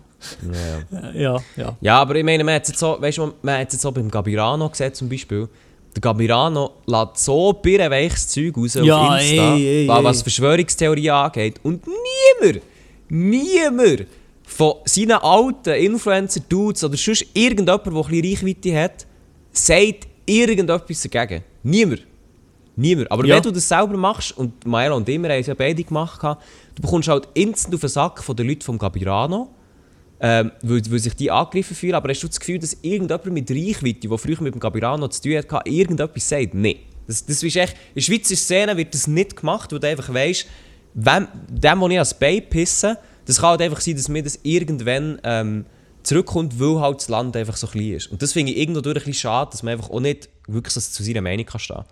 [0.91, 1.09] Ja.
[1.11, 1.77] Äh, Ja, ja.
[1.81, 4.09] Ja, aber ich meine, man hat es jetzt so, weißt du, man jetzt so beim
[4.09, 5.47] Gabirano gesehen zum Beispiel.
[5.95, 10.03] Der Gabirano lässt so birrenweiches Zeug raus Ja, auf Insta, ey, ey.
[10.03, 11.59] was Verschwörungstheorien angeht.
[11.63, 11.83] Und
[12.39, 12.61] niemand,
[13.09, 14.05] niemand
[14.47, 19.05] von seinen alten Influencer-Dudes oder sonst irgendjemand, der ein bisschen Reichweite hat,
[19.51, 21.43] sagt irgendetwas dagegen.
[21.63, 22.07] Niemand.
[22.77, 23.11] Niemand.
[23.11, 23.35] Aber Ja.
[23.35, 26.81] wenn du das selber machst, und Maela und Immer haben es ja beide gemacht, du
[26.81, 29.49] bekommst halt instant auf den Sack von den Leuten vom Gabirano,
[30.21, 31.95] ähm, weil, weil sich die angegriffen fühlen.
[31.95, 35.21] Aber hast du das Gefühl, dass irgendjemand mit Reichweite, der früher mit dem Gabirano zu
[35.23, 36.53] tun hatte, irgendetwas sagt?
[36.53, 36.77] Nein.
[37.05, 40.13] Das, das ist echt, in der Schweizer Szene wird das nicht gemacht, weil du einfach
[40.13, 40.47] weißt,
[40.93, 42.97] wem, dem, den ich als Bein pisse,
[43.27, 45.65] das kann halt einfach sein, dass mir das irgendwann ähm,
[46.03, 48.07] zurückkommt, weil halt das Land einfach so klein ist.
[48.07, 50.73] Und das finde ich irgendwo durch ein bisschen schade, dass man einfach auch nicht wirklich
[50.73, 51.83] zu seiner Meinung kann stehen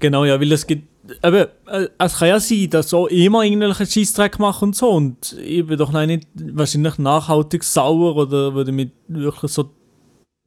[0.00, 0.88] Genau, ja, weil es gibt.
[1.24, 4.90] Eben, äh, es kann ja sein, dass auch immer irgendwelche Scheissdreck machen und so.
[4.90, 9.70] Und ich bin doch nicht wahrscheinlich nachhaltig sauer oder würde mich wirklich so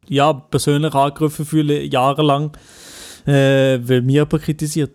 [0.08, 2.52] ja, persönlich angegriffen fühlen, jahrelang,
[3.26, 4.92] äh, weil mir jemand kritisiert.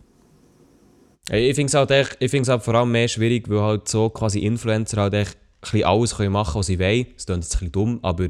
[1.32, 4.08] Ich finde es halt, echt- ich find's halt vor allem mehr schwierig, weil halt so
[4.10, 7.06] quasi Influencer halt echt ein bisschen alles können machen was sie wollen.
[7.16, 8.28] Das klingt jetzt ein bisschen dumm, aber...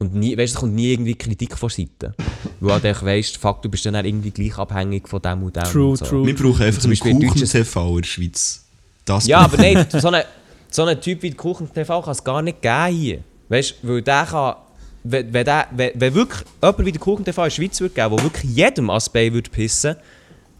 [0.00, 2.14] Und nie, weißt, es kommt nie irgendwie Kritik von Seite.
[2.60, 5.54] Weil halt echt weisst, fuck, du bist dann auch irgendwie gleich abhängig von dem und
[5.54, 5.62] dem.
[5.62, 6.04] True, und so.
[6.04, 6.26] true.
[6.26, 8.64] Wir brauchen einfach Zum einen Kuchen-TV in der Schweiz.
[9.04, 10.24] Das Ja, aber nein, so einen
[10.68, 13.18] so einen Typ wie Kuchen TV kann es gar nicht geben hier.
[13.48, 14.56] Weißt du, weil der kann.
[15.04, 17.94] Wenn, wenn, der, wenn, wenn wirklich jemand wie der Kuchen TV in der Schweiz würde
[17.94, 19.94] geben, der wirklich jedem ans Bein würde pissen,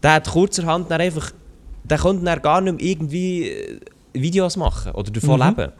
[0.01, 1.31] der hat kurzerhand dann einfach.
[1.89, 3.79] Der könnte dann gar nicht mehr irgendwie äh,
[4.13, 5.71] Videos machen oder davon leben.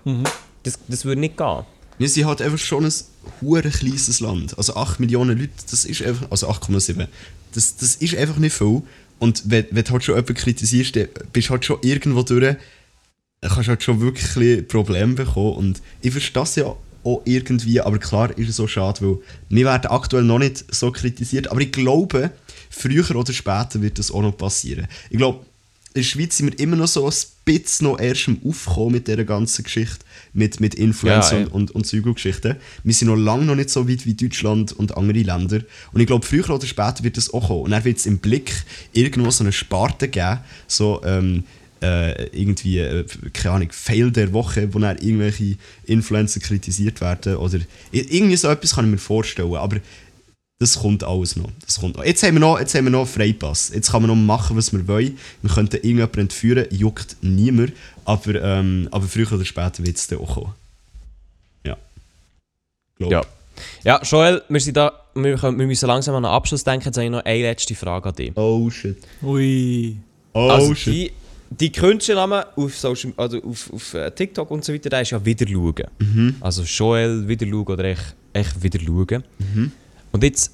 [0.63, 1.63] Das, das würde nicht gehen.
[1.97, 2.93] Wir sind halt einfach schon ein
[3.41, 4.57] hure kleines Land.
[4.57, 7.07] Also 8 Millionen Leute, das ist einfach, also 8,7.
[7.53, 8.81] Das, das ist einfach nicht viel.
[9.19, 12.41] Und wenn, wenn du halt schon jemanden kritisierst, dann bist du halt schon irgendwo durch,
[12.41, 15.55] dann kannst du halt schon wirklich Probleme bekommen.
[15.55, 19.17] Und ich verstehe das ja auch irgendwie, aber klar ist es so schade, weil
[19.49, 21.49] wir werden aktuell noch nicht so kritisiert.
[21.49, 22.31] Aber ich glaube,
[22.69, 24.87] früher oder später wird das auch noch passieren.
[25.09, 25.45] Ich glaube,
[25.95, 27.13] in der Schweiz sind wir immer noch so ein
[27.45, 30.03] bisschen noch erst am Aufkommen mit dieser ganzen Geschichte,
[30.33, 31.51] mit, mit Influencern Ja, ey.
[31.53, 32.57] und, und Zeug-und-Geschichten.
[32.83, 35.61] Wir sind noch lange noch nicht so weit wie Deutschland und andere Länder.
[35.93, 37.61] Und ich glaube, früher oder später wird das auch kommen.
[37.61, 38.51] Und dann wird es im Blick
[38.91, 41.45] irgendwo so eine Sparte geben, so ähm,
[41.81, 45.55] äh, irgendwie, äh, keine Ahnung, Fail der Woche, wo dann irgendwelche
[45.85, 47.37] Influencer kritisiert werden.
[47.37, 47.59] Oder
[47.93, 49.55] irgendwie so etwas kann ich mir vorstellen.
[49.55, 49.77] Aber
[50.59, 51.49] das kommt alles noch.
[51.65, 52.05] Das kommt noch.
[52.05, 52.59] Jetzt, haben wir noch.
[52.59, 53.71] jetzt haben wir noch Freipass.
[53.73, 55.17] Jetzt kann man noch machen, was wir wollen.
[55.41, 57.73] Wir könnten irgendjemanden entführen, juckt niemand.
[58.05, 60.53] Aber, ähm, aber früher oder später wird es dann auch kommen.
[61.65, 61.77] Ja.
[62.97, 63.11] Glaub.
[63.11, 63.21] Ja.
[63.83, 66.85] Ja, Joel, wir, sind da, wir, können, wir müssen langsam an einen Abschluss denken.
[66.85, 68.31] Jetzt habe ich noch eine letzte Frage an dich.
[68.35, 68.97] Oh shit.
[69.23, 69.97] Ui.
[70.33, 70.93] Oh also shit.
[70.93, 71.11] die,
[71.49, 75.23] die Künstlername auf, Social, also auf, auf äh, TikTok und so weiter, der ist ja
[75.23, 75.87] wieder schauen.
[75.99, 76.35] Mhm.
[76.41, 79.23] Also Joel wieder schauen oder echt, echt wieder schauen.
[79.39, 79.71] Mhm.
[80.15, 80.51] Und jetzt,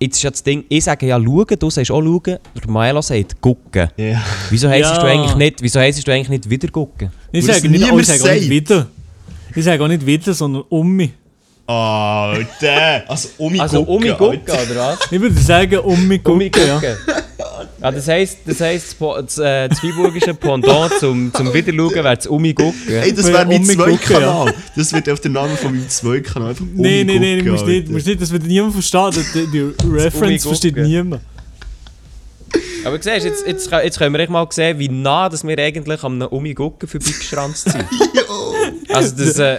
[0.00, 3.00] jetzt ist ja das Ding, ich sage ja schauen, du sagst auch schauen, der Maela
[3.00, 3.88] sagt gucken.
[3.96, 4.20] Ja.
[4.50, 5.00] Wieso heisst Ja.
[5.00, 7.10] du eigentlich nicht, wieso heisst du eigentlich nicht wieder gucken?
[7.32, 8.86] Ich sage nicht, oh, niemand ich sage auch nicht wieder.
[9.54, 11.10] Ich sage auch nicht wieder, sondern um mich.
[11.66, 13.04] Oh, der.
[13.08, 14.70] Also, Omi Also gucken, um mich gucken, Alter.
[14.72, 14.98] oder was?
[15.12, 16.68] Ich würde sagen, um mich Um mich gucken.
[16.68, 16.82] Ja.
[17.80, 22.26] Ja, das heisst, das, heisst, das, äh, das freiburgische Pendant zum, zum Wiederschauen wäre das
[22.26, 22.74] um mich gucken.
[22.88, 24.52] Ey, das wäre mein Zwei-Kanal.
[24.74, 26.56] Das wird auf den Namen von meinem Zwei-Kanal.
[26.74, 27.92] Nein, nein, nein, du gucken, musst nicht, Alter.
[27.92, 29.24] musst nicht, das wird niemand verstehen.
[29.34, 31.22] Die, die Reference versteht niemand.
[32.84, 36.02] Aber siehst, jetzt, jetzt, jetzt können wir echt mal sehen, wie nah dass wir eigentlich
[36.02, 37.84] am Umi Gucken vorbeigeschranzt sind.
[38.88, 39.58] also, dass, äh,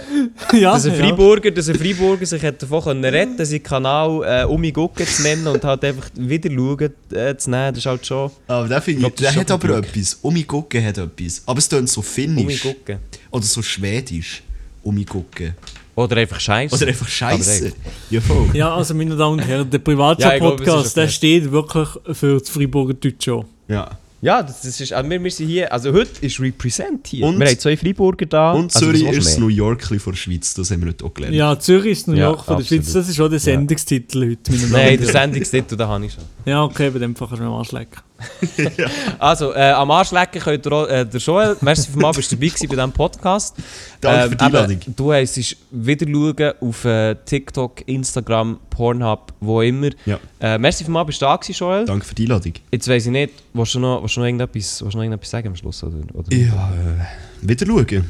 [0.52, 1.04] Ja, dass, ein ja.
[1.04, 5.06] Freiburger, dass ein Freiburger sich hat davon können retten konnte, seinen Kanal äh, Umi Gucken
[5.06, 8.68] zu nennen und halt einfach wieder schauen äh, zu nehmen, das ist halt schon Aber
[8.68, 9.86] der, finde Ich der ist hat aber Glück.
[9.86, 10.18] etwas.
[10.22, 11.42] Omi gucken hat etwas.
[11.46, 12.62] Aber es tönt so finnisch.
[12.62, 12.98] Gucken.
[13.30, 14.42] Oder so schwedisch.
[14.82, 15.54] Omi gucken.
[16.00, 16.74] Oder einfach Scheiße.
[16.74, 17.72] Oder einfach Scheiße.
[18.10, 18.20] Ja.
[18.52, 22.48] Ja, also meine Damen und Herren, der Ja, ist Privatchat-Podcast, der steht wirklich für das
[22.48, 23.44] Freiburger Deutsche.
[23.68, 23.98] Ja.
[24.22, 27.24] Ja, das, das ist, also wir, wir sind hier, also heute ist Represent hier.
[27.24, 28.52] Und- wir haben zwei Freiburger da.
[28.52, 29.40] Und also, Zürich ist das mehr?
[29.40, 31.34] New York von der Schweiz, das haben wir heute auch gelernt.
[31.34, 32.84] Ja, Zürich ist New Ja, York von der absolut.
[32.84, 32.92] Schweiz.
[32.92, 34.52] Das ist auch der Sendungstitel heute.
[34.52, 35.06] meine Damen Nein, der.
[35.08, 36.24] Sendungstitel, den habe ich schon.
[36.44, 37.98] Ja, okay, bei dem Fall kannst du mir am Arsch lecken.
[39.18, 42.36] Also, äh, am Arsch lecken könnt ihr auch, äh, der Joel, merci vielmals, bist du
[42.36, 43.56] dabei gewesen bei diesem Podcast.
[44.00, 44.78] Danke für die eben, Einladung.
[44.96, 49.90] Du heisst wieder schauen auf äh, TikTok, Instagram, Pornhub, wo immer.
[50.06, 50.18] Ja.
[50.40, 51.84] Äh, merci vielmals, bist du da gewesen, Joel.
[51.84, 52.54] Danke für die Einladung.
[52.72, 55.28] Jetzt weiss ich nicht, willst du noch, willst du noch, irgendetwas, willst du noch irgendetwas
[55.28, 55.84] sagen am Schluss?
[55.84, 56.34] Oder, oder?
[56.34, 58.08] Ja, äh, wieder schauen.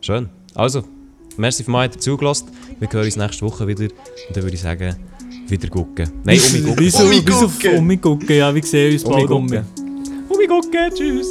[0.00, 0.28] Schön.
[0.54, 0.84] Also,
[1.36, 2.48] merci dass ihr zugelassen
[2.80, 3.82] Wir hören uns nächste Woche wieder.
[3.82, 3.92] Und
[4.32, 4.96] dann würde ich sagen,
[5.48, 6.10] wieder gucken.
[6.24, 6.78] Nein, um mich gucken.
[6.78, 7.78] Wieso, wieso gucken.
[7.78, 8.36] um mich gucken?
[8.36, 9.60] Ja, wir sehen uns bald um mich.
[9.60, 10.26] gucken.
[10.30, 11.26] Um mich gucken, tschüss.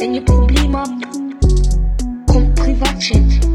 [0.00, 3.51] Wenn ihr Probleme habt, kommt Privatchat.